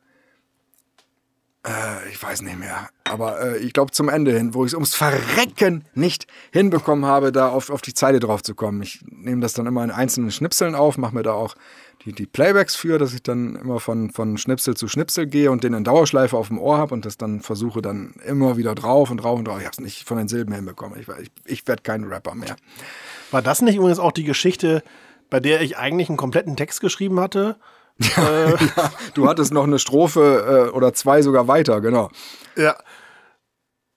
äh, 1.67 2.09
ich 2.09 2.21
weiß 2.21 2.41
nicht 2.41 2.57
mehr, 2.57 2.89
aber 3.03 3.41
äh, 3.41 3.57
ich 3.57 3.73
glaube 3.73 3.91
zum 3.91 4.09
Ende 4.09 4.35
hin, 4.35 4.53
wo 4.53 4.63
ich 4.63 4.69
es 4.69 4.73
ums 4.73 4.95
Verrecken 4.95 5.83
nicht 5.93 6.27
hinbekommen 6.51 7.05
habe, 7.05 7.31
da 7.31 7.49
auf, 7.49 7.69
auf 7.69 7.81
die 7.81 7.93
Zeile 7.93 8.19
drauf 8.19 8.41
zu 8.43 8.55
kommen. 8.55 8.81
Ich 8.81 9.01
nehme 9.09 9.41
das 9.41 9.53
dann 9.53 9.65
immer 9.65 9.83
in 9.83 9.91
einzelnen 9.91 10.31
Schnipseln 10.31 10.75
auf, 10.75 10.97
mache 10.97 11.13
mir 11.13 11.23
da 11.23 11.33
auch 11.33 11.55
die, 12.05 12.13
die 12.13 12.25
Playbacks 12.25 12.75
für, 12.75 12.97
dass 12.97 13.13
ich 13.13 13.23
dann 13.23 13.55
immer 13.55 13.79
von, 13.79 14.11
von 14.11 14.37
Schnipsel 14.37 14.75
zu 14.75 14.87
Schnipsel 14.87 15.27
gehe 15.27 15.51
und 15.51 15.63
den 15.63 15.73
in 15.73 15.83
Dauerschleife 15.83 16.37
auf 16.37 16.47
dem 16.47 16.59
Ohr 16.59 16.77
habe 16.77 16.93
und 16.93 17.05
das 17.05 17.17
dann 17.17 17.41
versuche 17.41 17.81
dann 17.81 18.13
immer 18.25 18.55
wieder 18.57 18.75
drauf 18.75 19.11
und 19.11 19.17
drauf 19.17 19.37
und 19.37 19.45
drauf. 19.45 19.59
Ich 19.59 19.65
habe 19.65 19.73
es 19.73 19.81
nicht 19.81 20.07
von 20.07 20.17
den 20.17 20.27
Silben 20.27 20.53
hinbekommen. 20.53 20.99
Ich, 20.99 21.07
ich, 21.07 21.31
ich 21.45 21.67
werde 21.67 21.83
kein 21.83 22.05
Rapper 22.05 22.35
mehr. 22.35 22.55
War 23.31 23.41
das 23.41 23.61
nicht 23.61 23.75
übrigens 23.75 23.99
auch 23.99 24.11
die 24.11 24.23
Geschichte, 24.23 24.83
bei 25.29 25.39
der 25.39 25.61
ich 25.61 25.77
eigentlich 25.77 26.07
einen 26.09 26.17
kompletten 26.17 26.55
Text 26.55 26.79
geschrieben 26.79 27.19
hatte? 27.19 27.57
Ja, 28.17 28.49
ja, 28.49 28.55
du 29.13 29.27
hattest 29.27 29.51
noch 29.53 29.63
eine 29.63 29.79
Strophe 29.79 30.67
äh, 30.69 30.75
oder 30.75 30.93
zwei 30.93 31.21
sogar 31.21 31.47
weiter, 31.47 31.81
genau. 31.81 32.09
Ja. 32.55 32.75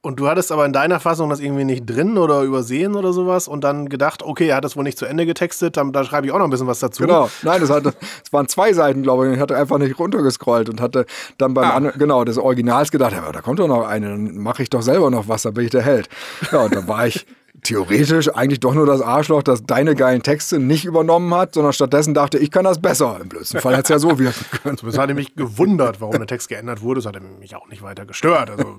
Und 0.03 0.19
du 0.19 0.29
hattest 0.29 0.51
aber 0.51 0.65
in 0.65 0.73
deiner 0.73 0.99
Fassung 0.99 1.29
das 1.29 1.41
irgendwie 1.41 1.65
nicht 1.65 1.85
drin 1.85 2.17
oder 2.17 2.41
übersehen 2.41 2.97
oder 2.97 3.13
sowas 3.13 3.47
und 3.49 3.63
dann 3.65 3.91
gedacht, 3.91 4.23
okay, 4.23 4.47
er 4.49 4.57
hat 4.57 4.65
das 4.65 4.75
wohl 4.75 4.83
nicht 4.83 4.97
zu 4.97 5.05
Ende 5.05 5.27
getextet, 5.27 5.77
dann, 5.77 5.93
da 5.93 6.05
schreibe 6.05 6.27
ich 6.27 6.33
auch 6.33 6.39
noch 6.39 6.47
ein 6.47 6.51
bisschen 6.51 6.67
was 6.67 6.79
dazu. 6.79 7.03
Genau, 7.03 7.29
nein, 7.43 7.61
das, 7.61 7.69
hatte, 7.69 7.93
das 8.23 8.33
waren 8.33 8.49
zwei 8.49 8.73
Seiten, 8.73 9.03
glaube 9.03 9.29
ich. 9.29 9.35
Ich 9.35 9.41
hatte 9.41 9.59
einfach 9.59 9.77
nicht 9.77 9.99
runtergescrollt 9.99 10.71
und 10.71 10.81
hatte 10.81 11.05
dann 11.37 11.53
beim 11.53 11.65
Ah. 11.65 11.75
anderen, 11.75 11.99
genau, 11.99 12.25
des 12.25 12.39
Originals 12.39 12.91
gedacht, 12.91 13.13
ja, 13.13 13.19
aber 13.23 13.33
da 13.33 13.43
kommt 13.43 13.59
doch 13.59 13.69
noch 13.69 13.87
eine, 13.87 14.09
dann 14.09 14.39
mache 14.39 14.63
ich 14.63 14.71
doch 14.71 14.81
selber 14.81 15.11
noch 15.11 15.29
was, 15.29 15.43
dann 15.43 15.53
bin 15.53 15.65
ich 15.67 15.71
der 15.71 15.83
Held. 15.83 16.09
Ja, 16.51 16.61
und 16.61 16.75
dann 16.75 16.89
war 16.89 17.07
ich 17.07 17.27
theoretisch 17.63 18.35
eigentlich 18.35 18.61
doch 18.61 18.75
nur 18.75 18.87
das 18.87 19.01
Arschloch, 19.01 19.43
das 19.43 19.65
deine 19.65 19.95
geilen 19.95 20.23
Texte 20.23 20.59
nicht 20.59 20.85
übernommen 20.85 21.33
hat, 21.35 21.55
sondern 21.55 21.73
stattdessen 21.73 22.15
dachte, 22.15 22.39
ich 22.39 22.51
kann 22.51 22.65
das 22.65 22.81
besser. 22.81 23.19
Im 23.21 23.29
blödsten 23.29 23.61
Fall 23.61 23.75
hätte 23.75 23.83
es 23.85 23.89
ja 23.89 23.99
so 23.99 24.19
wirken 24.19 24.45
können. 24.63 24.79
Das 24.83 24.99
hatte 24.99 25.15
mich 25.15 25.35
gewundert, 25.35 26.01
warum 26.01 26.19
der 26.19 26.27
Text 26.27 26.49
geändert 26.49 26.83
wurde. 26.83 27.01
Das 27.01 27.07
hatte 27.07 27.21
mich 27.21 27.55
auch 27.57 27.69
nicht 27.69 27.83
weiter 27.83 28.07
gestört. 28.07 28.51
Also 28.51 28.77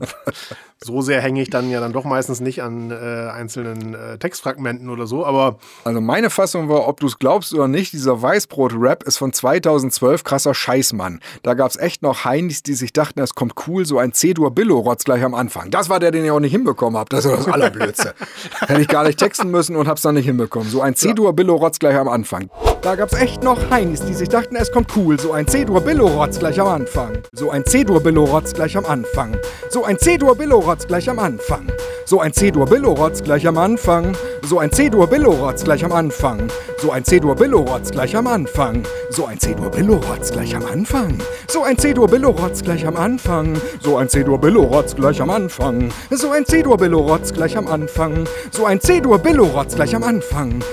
so 0.84 1.02
sehr 1.02 1.22
hänge 1.22 1.42
ich 1.42 1.50
dann 1.50 1.70
ja 1.70 1.80
dann 1.80 1.94
doch 1.94 2.06
meistens 2.06 2.40
nicht 2.40 2.64
an 2.64 2.92
äh, 2.92 2.96
einzelnen 3.32 3.94
äh, 3.94 4.18
Textfragmenten 4.18 4.90
oder 4.90 5.08
so, 5.08 5.26
aber 5.26 5.58
Also 5.84 6.02
meine 6.02 6.30
Fassung 6.30 6.70
war, 6.70 6.88
ob 6.88 7.00
du 7.00 7.08
es 7.08 7.20
glaubst 7.20 7.54
oder 7.54 7.68
nicht, 7.68 7.94
dieser 7.94 8.22
Weißbrot-Rap 8.22 9.04
ist 9.04 9.18
von 9.18 9.34
2012 9.34 10.24
krasser 10.24 10.54
Scheißmann. 10.54 11.20
Da 11.44 11.54
gab 11.54 11.70
es 11.70 11.78
echt 11.78 12.02
noch 12.02 12.26
Heinis, 12.26 12.64
die 12.64 12.74
sich 12.74 12.94
dachten, 12.94 13.20
es 13.20 13.36
kommt 13.36 13.54
cool, 13.68 13.86
so 13.86 13.98
ein 13.98 14.14
C-Dur-Billo-Rotz 14.14 15.04
gleich 15.04 15.24
am 15.24 15.36
Anfang. 15.36 15.72
Das 15.72 15.90
war 15.90 16.00
der, 16.00 16.12
den 16.12 16.26
ich 16.26 16.32
auch 16.32 16.40
nicht 16.40 16.52
hinbekommen 16.52 16.98
habe. 16.98 17.10
Das 17.10 17.26
ist 17.26 17.32
das 17.32 17.48
Allerblödste. 17.48 18.14
Hätte 18.72 18.84
ich 18.84 18.88
gar 18.88 19.04
nicht 19.04 19.20
texten 19.20 19.52
müssen 19.52 19.76
und 19.76 19.90
hab's 19.90 20.02
dann 20.02 20.16
nicht 20.16 20.26
hinbekommen. 20.26 20.70
So 20.70 20.82
ein 20.82 20.96
C-Dur-Billo-Rotz 20.96 21.78
gleich 21.78 21.98
am 21.98 22.08
Anfang. 22.08 22.50
Da 22.82 22.96
gab's 22.96 23.14
echt 23.14 23.44
noch 23.44 23.70
Heinis, 23.70 24.02
die 24.02 24.16
sich 24.16 24.28
dachten, 24.28 24.56
es 24.56 24.72
kommt 24.72 24.96
cool, 24.96 25.20
so 25.20 25.34
ein 25.34 25.46
C-Dur-Billo-Rotz 25.48 26.40
gleich 26.40 26.60
am 26.60 26.68
Anfang. 26.68 27.20
So 27.32 27.52
ein 27.52 27.64
C-Dur-Billo-Rotz 27.64 28.54
gleich 28.56 28.76
am 28.76 28.86
Anfang. 28.86 29.38
So 29.70 29.84
ein 29.84 30.00
C-Dur-Billo-Rotz 30.00 30.88
gleich 30.88 31.08
am 31.08 31.20
Anfang. 31.20 31.68
So 32.06 32.20
ein 32.20 32.34
C-Dur-Billo-Rotz 32.34 33.22
gleich 33.22 33.46
am 33.46 33.60
Anfang. 33.60 34.16
So 34.48 34.58
ein 34.58 34.72
C-Dur-Billo-Rotz 34.72 35.64
gleich 35.64 35.86
am 35.86 35.92
Anfang. 35.92 36.48
So 36.80 36.90
ein 36.90 37.06
C-Dur-Billo-Rotz 37.06 37.92
gleich 37.92 38.16
am 38.16 38.26
Anfang. 38.26 38.84
So 39.12 39.28
ein 39.28 39.38
C-Dur-Billo-Rotz 39.38 40.32
gleich 40.32 40.56
am 40.56 40.66
Anfang. 40.66 41.22
So 41.52 41.64
ein 41.66 41.78
C-Dur-Billo-Rotz 41.78 42.64
gleich 42.64 42.88
am 42.88 42.96
Anfang. 42.96 43.62
So 43.80 43.98
ein 43.98 44.10
C-Dur-Billo-Rotz 44.10 44.96
gleich 44.96 45.22
am 45.22 45.30
Anfang. 45.30 45.92
So 46.10 46.32
ein 46.32 46.46
C-Dur-Billo-Rotz 46.48 47.34
gleich 47.34 47.58
am 47.58 47.68
Anfang. 47.68 48.26
So 48.50 48.66
ein 48.66 48.82
C-Dur-Billo-Rotz 48.82 49.76
gleich 49.76 49.96
am 49.96 50.04
Anfang. 50.04 50.64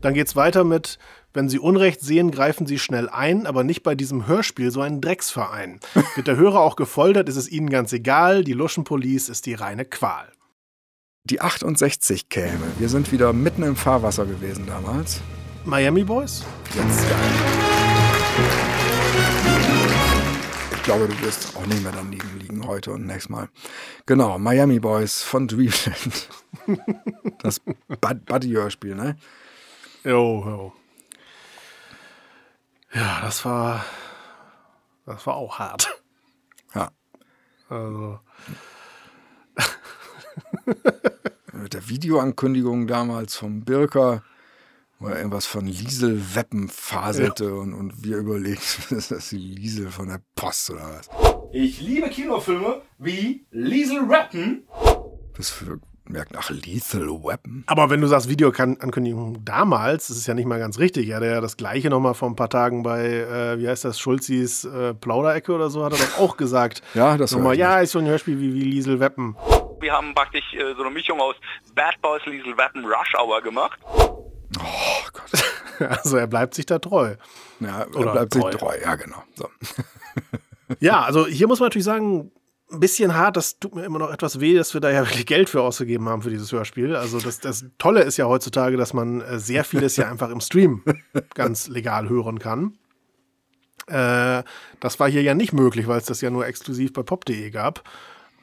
dann 0.00 0.14
geht's 0.14 0.36
weiter 0.36 0.64
mit 0.64 0.98
wenn 1.34 1.48
Sie 1.48 1.58
Unrecht 1.58 2.00
sehen, 2.00 2.30
greifen 2.30 2.66
Sie 2.66 2.78
schnell 2.78 3.08
ein, 3.08 3.46
aber 3.46 3.62
nicht 3.64 3.82
bei 3.82 3.94
diesem 3.94 4.26
Hörspiel, 4.26 4.70
so 4.70 4.80
ein 4.80 5.00
Drecksverein. 5.00 5.78
Wird 6.14 6.26
der 6.26 6.36
Hörer 6.36 6.60
auch 6.60 6.74
gefoltert, 6.76 7.28
ist 7.28 7.36
es 7.36 7.48
Ihnen 7.50 7.70
ganz 7.70 7.92
egal, 7.92 8.44
die 8.44 8.54
Luschenpolice 8.54 9.28
ist 9.30 9.46
die 9.46 9.54
reine 9.54 9.84
Qual. 9.84 10.32
Die 11.24 11.40
68 11.40 12.28
käme. 12.30 12.64
Wir 12.78 12.88
sind 12.88 13.12
wieder 13.12 13.32
mitten 13.32 13.62
im 13.62 13.76
Fahrwasser 13.76 14.24
gewesen 14.24 14.66
damals. 14.66 15.20
Miami 15.64 16.02
Boys? 16.04 16.44
Jetzt. 16.74 17.04
Ich 20.74 20.82
glaube, 20.84 21.06
du 21.08 21.20
wirst 21.26 21.54
auch 21.54 21.66
nicht 21.66 21.82
mehr 21.82 21.92
daneben 21.94 22.38
liegen 22.40 22.66
heute 22.66 22.92
und 22.92 23.04
nächstes 23.06 23.28
Mal. 23.28 23.48
Genau, 24.06 24.38
Miami 24.38 24.80
Boys 24.80 25.22
von 25.22 25.46
Dreamland. 25.46 26.28
Das 27.42 27.60
Bud- 27.60 28.24
Buddy-Hörspiel, 28.24 28.94
ne? 28.94 29.16
Jo, 30.04 30.42
jo. 30.46 30.72
Ja, 32.94 33.20
das 33.22 33.44
war. 33.44 33.84
Das 35.06 35.26
war 35.26 35.36
auch 35.36 35.58
hart. 35.58 36.02
Ja. 36.74 36.90
Also. 37.68 38.20
Mit 41.52 41.74
der 41.74 41.88
Videoankündigung 41.88 42.86
damals 42.86 43.36
vom 43.36 43.64
Birker, 43.64 44.22
wo 44.98 45.08
er 45.08 45.16
irgendwas 45.18 45.46
von 45.46 45.66
Liesel 45.66 46.34
Weppen 46.34 46.68
faselte 46.68 47.54
und, 47.54 47.72
und 47.74 48.04
wir 48.04 48.18
überlegt, 48.18 48.60
ist 48.90 49.10
das 49.10 49.30
die 49.30 49.38
Liesel 49.38 49.90
von 49.90 50.08
der 50.08 50.20
Post 50.34 50.70
oder 50.70 50.98
was? 50.98 51.08
Ich 51.52 51.80
liebe 51.80 52.08
Kinofilme 52.10 52.82
wie 52.98 53.46
Liesel 53.50 54.04
Rappen. 54.04 54.68
Das 55.36 55.50
für, 55.50 55.80
merken, 56.10 56.34
ach, 56.38 56.50
Lethal 56.50 57.08
Weapon. 57.08 57.64
Aber 57.66 57.90
wenn 57.90 58.00
du 58.00 58.06
sagst 58.06 58.28
Videoankündigung 58.28 59.44
damals, 59.44 60.08
das 60.08 60.16
ist 60.16 60.26
ja 60.26 60.34
nicht 60.34 60.46
mal 60.46 60.58
ganz 60.58 60.78
richtig. 60.78 61.08
Er 61.08 61.16
hatte 61.16 61.26
ja 61.26 61.40
das 61.40 61.56
gleiche 61.56 61.90
nochmal 61.90 62.14
vor 62.14 62.28
ein 62.28 62.36
paar 62.36 62.50
Tagen 62.50 62.82
bei, 62.82 63.04
äh, 63.06 63.58
wie 63.58 63.68
heißt 63.68 63.84
das, 63.84 63.98
Schulzis 63.98 64.64
äh, 64.64 64.94
Plauderecke 64.94 65.52
oder 65.52 65.70
so, 65.70 65.84
hat 65.84 65.92
er 65.92 65.98
doch 65.98 66.18
auch 66.18 66.36
gesagt. 66.36 66.82
ja, 66.94 67.16
das 67.16 67.32
nochmal, 67.32 67.56
Ja, 67.56 67.80
ist 67.80 67.92
so 67.92 67.98
ein 67.98 68.06
Hörspiel 68.06 68.38
wie, 68.40 68.54
wie 68.54 68.62
Liesel 68.62 69.00
Weapon. 69.00 69.36
Wir 69.80 69.92
haben 69.92 70.14
praktisch 70.14 70.52
äh, 70.54 70.74
so 70.76 70.82
eine 70.82 70.90
Mischung 70.90 71.20
aus 71.20 71.36
Bad 71.74 72.00
Boys, 72.02 72.24
Liesel 72.26 72.56
Weapon, 72.56 72.84
Rush 72.84 73.14
Hour 73.18 73.40
gemacht. 73.42 73.78
Oh 74.58 75.08
Gott. 75.12 75.44
Also 75.80 76.16
er 76.16 76.26
bleibt 76.26 76.54
sich 76.54 76.66
da 76.66 76.80
treu. 76.80 77.14
Ja, 77.60 77.82
er 77.82 77.96
Oder 77.96 78.10
bleibt 78.10 78.32
treu. 78.32 78.50
sich 78.50 78.60
treu, 78.60 78.74
ja, 78.82 78.96
genau. 78.96 79.22
So. 79.36 79.48
ja, 80.80 81.02
also 81.02 81.28
hier 81.28 81.46
muss 81.46 81.60
man 81.60 81.66
natürlich 81.66 81.84
sagen, 81.84 82.32
ein 82.70 82.80
bisschen 82.80 83.14
hart, 83.14 83.36
das 83.36 83.58
tut 83.58 83.74
mir 83.74 83.84
immer 83.84 83.98
noch 83.98 84.12
etwas 84.12 84.40
weh, 84.40 84.54
dass 84.54 84.74
wir 84.74 84.80
da 84.80 84.90
ja 84.90 85.00
wirklich 85.06 85.26
Geld 85.26 85.48
für 85.48 85.62
ausgegeben 85.62 86.08
haben 86.08 86.22
für 86.22 86.30
dieses 86.30 86.52
Hörspiel. 86.52 86.96
Also 86.96 87.18
das, 87.18 87.40
das 87.40 87.64
Tolle 87.78 88.02
ist 88.02 88.16
ja 88.16 88.26
heutzutage, 88.26 88.76
dass 88.76 88.92
man 88.92 89.20
äh, 89.20 89.38
sehr 89.38 89.64
vieles 89.64 89.96
ja 89.96 90.08
einfach 90.08 90.30
im 90.30 90.40
Stream 90.40 90.82
ganz 91.34 91.68
legal 91.68 92.08
hören 92.08 92.38
kann. 92.38 92.76
Äh, 93.86 94.42
das 94.80 95.00
war 95.00 95.08
hier 95.08 95.22
ja 95.22 95.34
nicht 95.34 95.52
möglich, 95.52 95.86
weil 95.86 95.98
es 95.98 96.06
das 96.06 96.20
ja 96.20 96.30
nur 96.30 96.46
exklusiv 96.46 96.92
bei 96.92 97.02
pop.de 97.02 97.50
gab. 97.50 97.82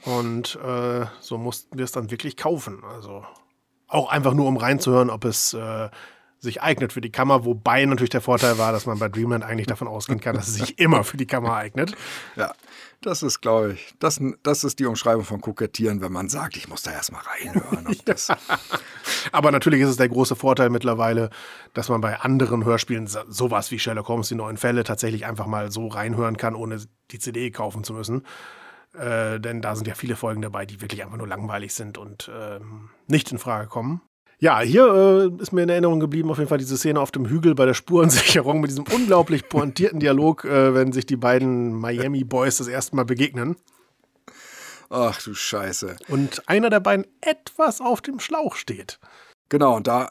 Und 0.06 0.60
äh, 0.64 1.06
so 1.20 1.38
mussten 1.38 1.78
wir 1.78 1.86
es 1.86 1.92
dann 1.92 2.12
wirklich 2.12 2.38
kaufen. 2.38 2.84
Also 2.84 3.26
auch 3.88 4.10
einfach 4.10 4.34
nur, 4.34 4.48
um 4.48 4.58
reinzuhören, 4.58 5.10
ob 5.10 5.26
es 5.26 5.54
äh, 5.54 5.90
sich 6.40 6.62
eignet 6.62 6.94
für 6.94 7.02
die 7.02 7.12
Kammer, 7.12 7.46
wobei 7.46 7.84
natürlich 7.86 8.10
der 8.12 8.22
Vorteil 8.22 8.58
war, 8.58 8.72
dass 8.72 8.86
man 8.86 9.00
bei 9.00 9.10
Dreamland 9.10 9.44
eigentlich 9.44 9.68
davon 9.68 9.88
ausgehen 9.88 10.20
kann, 10.20 10.36
dass 10.36 10.48
es 10.48 10.56
sich 10.56 10.80
immer 10.80 11.04
für 11.04 11.18
die 11.18 11.26
Kammer 11.26 11.56
eignet. 11.56 11.96
Ja, 12.36 12.54
das 13.06 13.24
ist, 13.24 13.42
glaube 13.42 13.74
ich, 13.74 13.94
das, 14.00 14.20
das 14.44 14.64
ist 14.64 14.80
die 14.80 14.86
Umschreibung 14.86 15.24
von 15.24 15.42
Kokettieren, 15.42 16.02
wenn 16.02 16.12
man 16.12 16.30
sagt, 16.30 16.58
ich 16.58 16.68
muss 16.68 16.84
da 16.84 16.92
erstmal 16.92 17.22
reinhören. 17.22 17.96
ja. 18.08 18.38
Aber 19.32 19.52
natürlich 19.52 19.82
ist 19.82 19.90
es 19.90 19.98
der 19.98 20.10
große 20.10 20.36
Vorteil 20.36 20.70
mittlerweile, 20.70 21.30
dass 21.74 21.90
man 21.90 22.02
bei 22.02 22.20
anderen 22.20 22.66
Hörspielen 22.66 23.08
sowas 23.08 23.72
wie 23.72 23.80
Sherlock 23.80 24.08
Holmes, 24.08 24.30
die 24.30 24.36
neuen 24.36 24.58
Fälle, 24.58 24.84
tatsächlich 24.84 25.26
einfach 25.26 25.46
mal 25.46 25.72
so 25.72 25.88
reinhören 25.88 26.38
kann, 26.38 26.56
ohne 26.56 26.82
die 27.12 27.20
CD 27.20 27.52
kaufen 27.52 27.84
zu 27.84 27.94
müssen. 27.94 28.26
Äh, 28.94 29.40
denn 29.40 29.62
da 29.62 29.76
sind 29.76 29.88
ja 29.88 29.96
viele 29.96 30.16
Folgen 30.16 30.42
dabei, 30.42 30.66
die 30.66 30.82
wirklich 30.82 31.04
einfach 31.04 31.18
nur 31.18 31.28
langweilig 31.28 31.74
sind 31.74 31.98
und 31.98 32.30
äh, 32.30 32.60
nicht 33.08 33.32
in 33.32 33.38
Frage 33.38 33.68
kommen. 33.68 34.02
Ja, 34.40 34.60
hier 34.60 35.32
äh, 35.38 35.42
ist 35.42 35.54
mir 35.54 35.64
in 35.64 35.70
Erinnerung 35.70 36.00
geblieben 36.00 36.30
auf 36.30 36.38
jeden 36.38 36.50
Fall 36.50 36.58
diese 36.58 36.78
Szene 36.78 37.00
auf 37.00 37.12
dem 37.12 37.26
Hügel 37.26 37.56
bei 37.56 37.66
der 37.66 37.74
Spurensicherung 37.74 38.60
mit 38.60 38.70
diesem 38.70 38.86
unglaublich 38.94 39.48
pointierten 39.48 40.00
Dialog, 40.00 40.46
äh, 40.46 40.74
wenn 40.74 40.92
sich 40.92 41.06
die 41.06 41.16
beiden 41.16 41.74
Miami 41.74 42.24
Boys 42.24 42.58
das 42.58 42.68
erste 42.68 42.96
Mal 42.96 43.06
begegnen. 43.06 43.56
Ach 44.90 45.22
du 45.22 45.34
Scheiße. 45.34 45.96
Und 46.10 46.48
einer 46.48 46.70
der 46.70 46.80
beiden 46.80 47.06
etwas 47.22 47.82
auf 47.82 48.02
dem 48.02 48.20
Schlauch 48.20 48.56
steht. 48.56 49.00
Genau, 49.50 49.76
und 49.78 49.88
da 49.88 50.10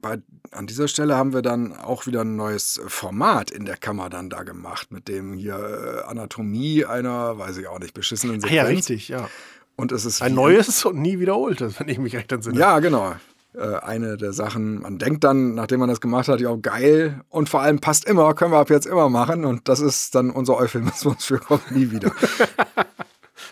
bei, 0.00 0.18
an 0.52 0.66
dieser 0.66 0.88
Stelle 0.88 1.16
haben 1.16 1.32
wir 1.32 1.42
dann 1.42 1.74
auch 1.74 2.06
wieder 2.06 2.22
ein 2.22 2.36
neues 2.36 2.80
Format 2.86 3.50
in 3.50 3.64
der 3.64 3.76
Kammer 3.76 4.10
dann 4.10 4.30
da 4.30 4.42
gemacht, 4.42 4.90
mit 4.90 5.08
dem 5.08 5.34
hier 5.34 5.56
äh, 5.56 6.10
Anatomie 6.10 6.84
einer, 6.84 7.38
weiß 7.38 7.56
ich 7.58 7.68
auch 7.68 7.78
nicht, 7.78 7.94
beschissenen 7.94 8.40
Sequenz. 8.40 8.52
Ah, 8.52 8.64
ja, 8.64 8.64
richtig, 8.64 9.08
ja. 9.08 9.28
Und 9.76 9.92
es 9.92 10.06
ist 10.06 10.22
ein 10.22 10.34
neues 10.34 10.84
und 10.84 10.96
nie 11.00 11.20
wiederholtes, 11.20 11.78
wenn 11.78 11.88
ich 11.88 11.98
mich 11.98 12.16
recht 12.16 12.32
entsinne. 12.32 12.58
Ja, 12.58 12.78
genau. 12.78 13.14
Äh, 13.56 13.78
eine 13.78 14.18
der 14.18 14.34
Sachen, 14.34 14.82
man 14.82 14.98
denkt 14.98 15.24
dann, 15.24 15.54
nachdem 15.54 15.80
man 15.80 15.88
das 15.88 16.02
gemacht 16.02 16.28
hat, 16.28 16.40
ja, 16.40 16.54
geil 16.56 17.22
und 17.30 17.48
vor 17.48 17.62
allem 17.62 17.80
passt 17.80 18.04
immer, 18.04 18.34
können 18.34 18.52
wir 18.52 18.58
ab 18.58 18.68
jetzt 18.68 18.86
immer 18.86 19.08
machen 19.08 19.46
und 19.46 19.68
das 19.68 19.80
ist 19.80 20.14
dann 20.14 20.30
unser 20.30 20.58
Euphemismus 20.58 21.24
für 21.24 21.38
kommt 21.38 21.70
nie 21.70 21.90
wieder. 21.90 22.12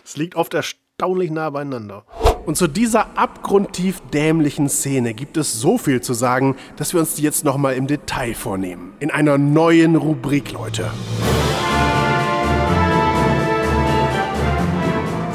Es 0.03 0.17
liegt 0.17 0.35
oft 0.35 0.53
erstaunlich 0.53 1.31
nah 1.31 1.49
beieinander. 1.49 2.05
Und 2.45 2.57
zu 2.57 2.67
dieser 2.67 3.17
abgrundtief 3.17 4.01
dämlichen 4.13 4.69
Szene 4.69 5.15
gibt 5.15 5.35
es 5.37 5.59
so 5.59 5.79
viel 5.79 6.01
zu 6.01 6.13
sagen, 6.13 6.55
dass 6.75 6.93
wir 6.93 6.99
uns 6.99 7.15
die 7.15 7.23
jetzt 7.23 7.43
nochmal 7.43 7.73
im 7.73 7.87
Detail 7.87 8.35
vornehmen. 8.35 8.93
In 8.99 9.09
einer 9.09 9.39
neuen 9.39 9.95
Rubrik, 9.95 10.51
Leute. 10.51 10.91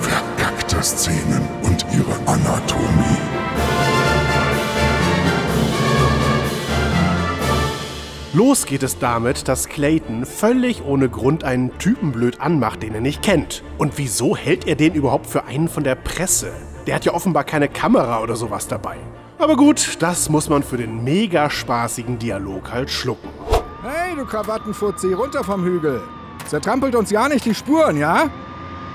Verkackte 0.01 0.83
Szenen 0.83 1.49
und 1.62 1.85
ihre 1.93 2.14
Anatomie. 2.27 3.10
Los 8.33 8.64
geht 8.64 8.85
es 8.85 8.97
damit, 8.97 9.49
dass 9.49 9.68
Clayton 9.68 10.24
völlig 10.24 10.85
ohne 10.85 11.09
Grund 11.09 11.43
einen 11.43 11.76
Typen 11.78 12.12
blöd 12.12 12.41
anmacht, 12.41 12.81
den 12.85 12.95
er 12.95 13.01
nicht 13.01 13.22
kennt. 13.22 13.64
Und 13.76 13.99
wieso 13.99 14.37
hält 14.37 14.68
er 14.68 14.76
den 14.76 14.95
überhaupt 14.95 15.26
für 15.26 15.47
einen 15.47 15.66
von 15.66 15.83
der 15.83 15.97
Presse? 15.97 16.53
Der 16.87 16.95
hat 16.95 17.05
ja 17.05 17.12
offenbar 17.12 17.43
keine 17.43 17.68
Kamera 17.68 18.22
oder 18.22 18.37
sowas 18.37 18.68
dabei. 18.68 18.99
Aber 19.39 19.57
gut, 19.57 19.97
das 19.99 20.28
muss 20.28 20.49
man 20.49 20.62
für 20.62 20.76
den 20.76 21.03
mega 21.03 21.51
spaßigen 21.51 22.20
Dialog 22.20 22.70
halt 22.70 22.89
schlucken. 22.89 23.31
Hey, 23.83 24.14
du 24.14 24.24
Krawattenfutzi, 24.24 25.12
runter 25.12 25.43
vom 25.43 25.64
Hügel. 25.64 26.01
Zertrampelt 26.47 26.95
uns 26.95 27.11
ja 27.11 27.28
nicht 27.28 27.45
die 27.45 27.55
Spuren, 27.55 27.97
ja? 27.97 28.31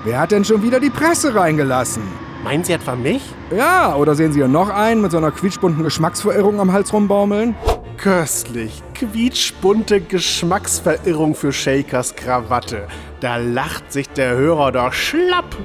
Wer 0.04 0.18
hat 0.18 0.32
denn 0.32 0.46
schon 0.46 0.62
wieder 0.62 0.80
die 0.80 0.88
Presse 0.88 1.34
reingelassen? 1.34 2.04
Meinen 2.42 2.64
Sie 2.64 2.72
etwa 2.72 2.96
mich? 2.96 3.22
Ja, 3.54 3.96
oder 3.96 4.14
sehen 4.14 4.32
Sie 4.32 4.38
hier 4.38 4.48
noch 4.48 4.70
einen 4.70 5.02
mit 5.02 5.10
so 5.10 5.18
einer 5.18 5.30
quietschbunten 5.30 5.84
Geschmacksverirrung 5.84 6.58
am 6.58 6.72
Hals 6.72 6.90
rumbaumeln? 6.90 7.54
Köstlich. 7.96 8.82
Quietschbunte 8.94 10.00
Geschmacksverirrung 10.00 11.34
für 11.34 11.52
Shakers 11.52 12.14
Krawatte. 12.14 12.86
Da 13.20 13.36
lacht 13.36 13.92
sich 13.92 14.08
der 14.08 14.36
Hörer 14.36 14.72
doch 14.72 14.92
schlapp. 14.92 15.56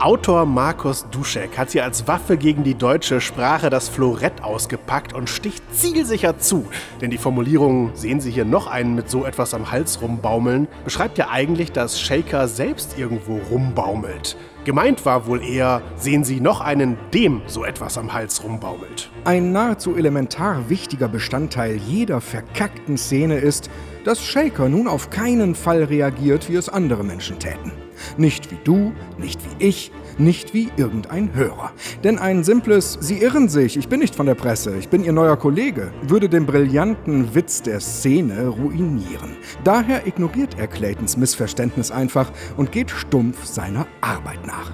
Autor 0.00 0.46
Markus 0.46 1.06
Duschek 1.10 1.58
hat 1.58 1.72
hier 1.72 1.82
als 1.82 2.06
Waffe 2.06 2.36
gegen 2.36 2.62
die 2.62 2.76
deutsche 2.76 3.20
Sprache 3.20 3.68
das 3.68 3.88
Florett 3.88 4.44
ausgepackt 4.44 5.12
und 5.12 5.28
sticht 5.28 5.64
zielsicher 5.74 6.38
zu. 6.38 6.66
Denn 7.00 7.10
die 7.10 7.18
Formulierung, 7.18 7.90
sehen 7.94 8.20
Sie 8.20 8.30
hier 8.30 8.44
noch 8.44 8.68
einen 8.68 8.94
mit 8.94 9.10
so 9.10 9.24
etwas 9.24 9.54
am 9.54 9.72
Hals 9.72 10.00
rumbaumeln, 10.00 10.68
beschreibt 10.84 11.18
ja 11.18 11.30
eigentlich, 11.30 11.72
dass 11.72 12.00
Shaker 12.00 12.46
selbst 12.46 12.96
irgendwo 12.96 13.40
rumbaumelt. 13.50 14.36
Gemeint 14.64 15.04
war 15.04 15.26
wohl 15.26 15.42
eher, 15.42 15.82
sehen 15.96 16.22
Sie 16.22 16.40
noch 16.40 16.60
einen, 16.60 16.96
dem 17.12 17.42
so 17.48 17.64
etwas 17.64 17.98
am 17.98 18.12
Hals 18.12 18.44
rumbaumelt. 18.44 19.10
Ein 19.24 19.50
nahezu 19.50 19.96
elementar 19.96 20.68
wichtiger 20.68 21.08
Bestandteil 21.08 21.74
jeder 21.74 22.20
verkackten 22.20 22.98
Szene 22.98 23.38
ist, 23.38 23.68
dass 24.04 24.22
Shaker 24.22 24.68
nun 24.68 24.86
auf 24.86 25.10
keinen 25.10 25.56
Fall 25.56 25.82
reagiert, 25.82 26.48
wie 26.48 26.54
es 26.54 26.68
andere 26.68 27.02
Menschen 27.02 27.40
täten. 27.40 27.72
Nicht 28.16 28.50
wie 28.50 28.58
du, 28.64 28.92
nicht 29.18 29.40
wie 29.44 29.64
ich, 29.64 29.92
nicht 30.18 30.54
wie 30.54 30.70
irgendein 30.76 31.34
Hörer. 31.34 31.72
Denn 32.04 32.18
ein 32.18 32.44
simples 32.44 32.98
Sie 33.00 33.18
irren 33.18 33.48
sich, 33.48 33.76
ich 33.76 33.88
bin 33.88 34.00
nicht 34.00 34.14
von 34.14 34.26
der 34.26 34.34
Presse, 34.34 34.76
ich 34.76 34.88
bin 34.88 35.04
Ihr 35.04 35.12
neuer 35.12 35.36
Kollege, 35.36 35.92
würde 36.02 36.28
den 36.28 36.46
brillanten 36.46 37.34
Witz 37.34 37.62
der 37.62 37.80
Szene 37.80 38.48
ruinieren. 38.48 39.36
Daher 39.64 40.06
ignoriert 40.06 40.58
er 40.58 40.66
Claytons 40.66 41.16
Missverständnis 41.16 41.90
einfach 41.90 42.30
und 42.56 42.72
geht 42.72 42.90
stumpf 42.90 43.44
seiner 43.44 43.86
Arbeit 44.00 44.46
nach. 44.46 44.72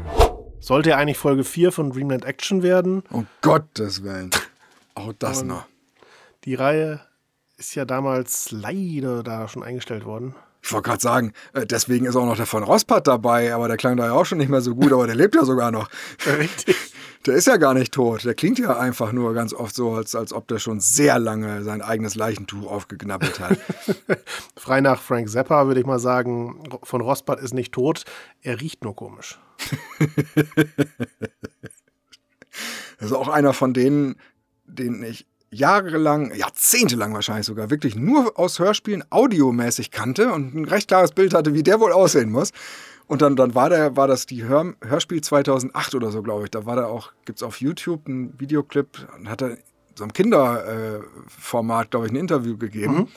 Sollte 0.61 0.91
er 0.91 0.99
eigentlich 0.99 1.19
Folge 1.19 1.45
4 1.45 1.73
von 1.73 1.91
Dreamland 1.91 2.25
Action 2.25 2.63
werden? 2.63 3.03
Um 3.11 3.27
Gottes 3.43 4.03
Willen. 4.03 4.31
Auch 4.95 5.13
das 5.19 5.43
Und 5.43 5.49
noch. 5.49 5.67
Die 6.45 6.55
Reihe 6.55 7.01
ist 7.57 7.75
ja 7.75 7.85
damals 7.85 8.51
leider 8.51 9.23
da 9.23 9.47
schon 9.49 9.63
eingestellt 9.63 10.05
worden. 10.05 10.35
Ich 10.65 10.73
wollte 10.73 10.89
gerade 10.89 11.03
sagen, 11.03 11.35
äh, 11.53 11.67
deswegen 11.67 12.07
ist 12.07 12.17
auch 12.17 12.25
noch 12.25 12.37
der 12.37 12.47
von 12.47 12.63
Rospat 12.63 13.07
dabei, 13.07 13.53
aber 13.53 13.69
der 13.69 13.77
klang 13.77 13.99
da 13.99 14.07
ja 14.07 14.13
auch 14.13 14.25
schon 14.25 14.39
nicht 14.39 14.49
mehr 14.49 14.63
so 14.63 14.75
gut, 14.75 14.95
aber 14.95 15.07
der 15.07 15.15
lebt 15.15 15.35
ja 15.35 15.45
sogar 15.45 15.71
noch. 15.71 15.91
Richtig. 16.39 16.75
Der 17.27 17.35
ist 17.35 17.47
ja 17.47 17.59
gar 17.59 17.75
nicht 17.75 17.93
tot. 17.93 18.25
Der 18.25 18.35
klingt 18.35 18.59
ja 18.59 18.79
einfach 18.79 19.13
nur 19.13 19.35
ganz 19.35 19.53
oft 19.53 19.75
so, 19.75 19.93
als, 19.93 20.15
als 20.15 20.33
ob 20.33 20.49
der 20.49 20.59
schon 20.59 20.81
sehr 20.81 21.19
lange 21.19 21.63
sein 21.65 21.83
eigenes 21.83 22.15
Leichentuch 22.15 22.67
aufgeknappelt 22.67 23.41
hat. 23.41 23.59
Frei 24.57 24.81
nach 24.81 25.03
Frank 25.03 25.29
Zappa 25.29 25.67
würde 25.67 25.81
ich 25.81 25.87
mal 25.87 25.99
sagen, 25.99 26.67
von 26.83 27.03
Rospat 27.03 27.41
ist 27.41 27.53
nicht 27.53 27.73
tot, 27.73 28.05
er 28.41 28.63
riecht 28.63 28.85
nur 28.85 28.97
komisch. 28.97 29.39
das 32.99 33.11
ist 33.11 33.13
auch 33.13 33.29
einer 33.29 33.53
von 33.53 33.75
denen, 33.75 34.17
den 34.65 35.03
ich 35.03 35.27
jahrelang, 35.55 36.35
jahrzehntelang 36.35 37.15
wahrscheinlich 37.15 37.47
sogar, 37.47 37.71
wirklich 37.71 37.97
nur 37.97 38.39
aus 38.39 38.59
Hörspielen 38.59 39.05
audiomäßig 39.11 39.91
kannte 39.91 40.33
und 40.33 40.55
ein 40.55 40.65
recht 40.65 40.89
klares 40.89 41.13
Bild 41.13 41.35
hatte, 41.35 41.55
wie 41.55 41.63
der 41.63 41.81
wohl 41.81 41.93
aussehen 41.93 42.31
muss. 42.31 42.51
Und 43.07 43.21
dann, 43.23 43.37
dann 43.37 43.55
war, 43.55 43.69
der, 43.69 43.97
war 43.97 44.09
das 44.09 44.27
die 44.27 44.45
Hör, 44.45 44.75
Hörspiel 44.83 45.21
2008 45.21 45.95
oder 45.95 46.11
so, 46.11 46.23
glaube 46.23 46.45
ich. 46.45 46.51
Da 46.51 46.65
war 46.65 46.77
da 46.77 46.87
auch, 46.87 47.13
gibt 47.25 47.39
es 47.39 47.43
auf 47.43 47.61
YouTube 47.61 48.07
einen 48.07 48.39
Videoclip 48.41 49.07
und 49.17 49.29
hat 49.29 49.43
er 49.43 49.59
so 49.95 50.05
einem 50.05 50.13
Kinderformat, 50.13 51.87
äh, 51.87 51.89
glaube 51.91 52.07
ich, 52.07 52.13
ein 52.13 52.17
Interview 52.17 52.57
gegeben. 52.57 52.95
Mhm. 52.95 53.09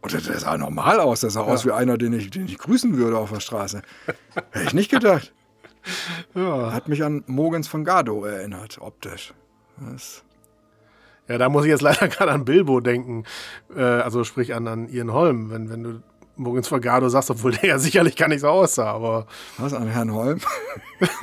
Und 0.00 0.12
der, 0.12 0.20
der, 0.20 0.38
sah 0.38 0.56
normal 0.56 1.00
aus. 1.00 1.20
Der 1.20 1.30
sah 1.30 1.42
ja. 1.42 1.46
aus 1.46 1.66
wie 1.66 1.72
einer, 1.72 1.98
den 1.98 2.14
ich, 2.14 2.30
den 2.30 2.46
ich 2.46 2.56
grüßen 2.56 2.96
würde 2.96 3.18
auf 3.18 3.30
der 3.30 3.40
Straße. 3.40 3.82
Hätte 4.52 4.66
ich 4.66 4.74
nicht 4.74 4.90
gedacht. 4.90 5.34
ja. 6.34 6.72
Hat 6.72 6.88
mich 6.88 7.04
an 7.04 7.24
Mogens 7.26 7.68
von 7.68 7.84
Gardo 7.84 8.24
erinnert, 8.24 8.78
optisch. 8.80 9.34
Das 9.80 10.24
ja, 11.28 11.38
da 11.38 11.48
muss 11.48 11.64
ich 11.64 11.70
jetzt 11.70 11.82
leider 11.82 12.08
gerade 12.08 12.32
an 12.32 12.44
Bilbo 12.44 12.80
denken. 12.80 13.24
Äh, 13.74 13.82
also 13.82 14.24
sprich 14.24 14.54
an, 14.54 14.66
an 14.66 14.88
Ian 14.88 15.12
Holm, 15.12 15.50
wenn, 15.50 15.70
wenn 15.70 15.82
du 15.82 16.02
Morgens 16.36 16.68
Vergado 16.68 17.08
sagst, 17.08 17.30
obwohl 17.30 17.50
der 17.50 17.68
ja 17.68 17.78
sicherlich 17.80 18.14
gar 18.14 18.28
nicht 18.28 18.42
so 18.42 18.48
aussah, 18.48 18.92
aber. 18.92 19.26
Was, 19.56 19.72
an 19.72 19.88
Herrn 19.88 20.12
Holm? 20.12 20.40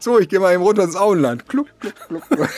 So, 0.00 0.18
ich 0.18 0.28
gehe 0.28 0.40
mal 0.40 0.54
eben 0.54 0.62
runter 0.62 0.82
ins 0.82 0.96
Auenland. 0.96 1.48
Kluck, 1.48 1.68
kluck, 1.78 1.94
kluck. 2.08 2.28
kluck. 2.28 2.48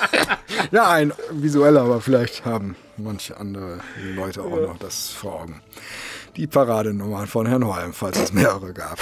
ja, 0.70 0.90
ein 0.90 1.12
visueller, 1.30 1.82
aber 1.82 2.00
vielleicht 2.00 2.44
haben 2.44 2.76
manche 2.96 3.36
andere 3.36 3.80
Leute 4.14 4.42
auch 4.42 4.60
noch 4.60 4.78
das 4.78 5.10
vor 5.10 5.42
Augen. 5.42 5.62
Die 6.36 6.46
Paradenummern 6.46 7.26
von 7.26 7.46
Herrn 7.46 7.66
Holm, 7.66 7.92
falls 7.92 8.18
es 8.18 8.32
mehrere 8.32 8.72
gab. 8.72 8.98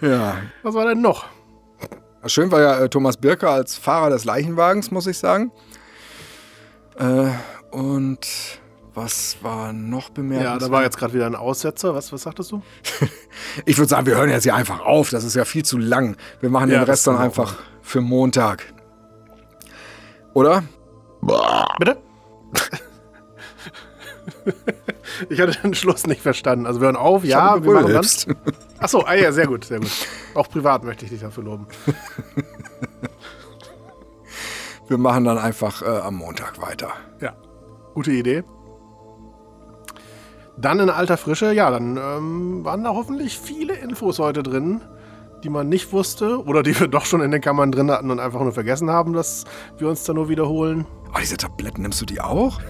ja. 0.00 0.42
Was 0.62 0.74
war 0.74 0.86
denn 0.86 1.00
noch? 1.00 1.26
Schön 2.28 2.50
war 2.50 2.60
ja 2.60 2.80
äh, 2.80 2.88
Thomas 2.88 3.16
Birker 3.16 3.50
als 3.50 3.76
Fahrer 3.76 4.10
des 4.10 4.24
Leichenwagens, 4.24 4.90
muss 4.90 5.06
ich 5.06 5.18
sagen. 5.18 5.52
Äh, 6.98 7.30
und 7.70 8.26
was 8.94 9.36
war 9.42 9.72
noch 9.72 10.10
bemerkenswert? 10.10 10.62
Ja, 10.62 10.66
da 10.66 10.72
war 10.72 10.82
jetzt 10.82 10.96
gerade 10.96 11.12
wieder 11.12 11.26
ein 11.26 11.34
Aussetzer. 11.34 11.94
Was, 11.94 12.12
was 12.12 12.22
sagtest 12.22 12.52
du? 12.52 12.62
ich 13.66 13.76
würde 13.76 13.90
sagen, 13.90 14.06
wir 14.06 14.16
hören 14.16 14.30
jetzt 14.30 14.44
hier 14.44 14.54
einfach 14.54 14.80
auf. 14.80 15.10
Das 15.10 15.24
ist 15.24 15.34
ja 15.34 15.44
viel 15.44 15.64
zu 15.64 15.76
lang. 15.76 16.16
Wir 16.40 16.48
machen 16.48 16.70
ja, 16.70 16.78
den 16.78 16.84
Rest 16.84 17.06
dann 17.06 17.18
einfach 17.18 17.52
machen. 17.52 17.64
für 17.82 18.00
Montag. 18.00 18.64
Oder? 20.32 20.64
Bitte? 21.78 21.98
ich 25.28 25.40
hatte 25.40 25.58
den 25.62 25.74
Schluss 25.74 26.06
nicht 26.06 26.22
verstanden. 26.22 26.66
Also 26.66 26.80
wir 26.80 26.86
hören 26.86 26.96
auf, 26.96 27.24
ja, 27.24 27.62
wir 27.62 27.72
machen 27.72 27.92
dann. 27.92 28.06
Achso, 28.78 29.04
ah 29.06 29.14
ja, 29.14 29.32
sehr 29.32 29.46
gut, 29.46 29.64
sehr 29.64 29.80
gut. 29.80 29.90
Auch 30.34 30.48
privat 30.48 30.84
möchte 30.84 31.04
ich 31.04 31.10
dich 31.10 31.20
dafür 31.20 31.44
loben. 31.44 31.66
wir 34.88 34.98
machen 34.98 35.24
dann 35.24 35.38
einfach 35.38 35.82
äh, 35.82 35.86
am 35.86 36.16
Montag 36.16 36.60
weiter. 36.60 36.90
Ja, 37.20 37.34
gute 37.94 38.12
Idee. 38.12 38.44
Dann 40.58 40.80
in 40.80 40.88
alter 40.88 41.16
Frische, 41.16 41.52
ja, 41.52 41.70
dann 41.70 41.96
ähm, 41.96 42.64
waren 42.64 42.82
da 42.82 42.90
hoffentlich 42.90 43.38
viele 43.38 43.74
Infos 43.74 44.18
heute 44.18 44.42
drin, 44.42 44.80
die 45.44 45.48
man 45.50 45.68
nicht 45.68 45.92
wusste 45.92 46.44
oder 46.44 46.62
die 46.62 46.78
wir 46.78 46.88
doch 46.88 47.04
schon 47.04 47.20
in 47.20 47.30
den 47.30 47.40
Kammern 47.40 47.72
drin 47.72 47.90
hatten 47.90 48.10
und 48.10 48.20
einfach 48.20 48.40
nur 48.40 48.52
vergessen 48.52 48.90
haben, 48.90 49.12
dass 49.12 49.44
wir 49.78 49.88
uns 49.88 50.04
da 50.04 50.12
nur 50.12 50.28
wiederholen. 50.28 50.86
Oh, 51.14 51.18
diese 51.20 51.36
Tabletten 51.36 51.82
nimmst 51.82 52.00
du 52.00 52.04
die 52.06 52.20
auch? 52.20 52.60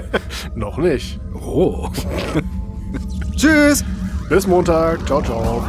Noch 0.54 0.78
nicht. 0.78 1.20
Oh. 1.40 1.88
Tschüss. 3.36 3.84
Bis 4.28 4.46
Montag. 4.46 5.06
Ciao, 5.06 5.22
ciao. 5.22 5.64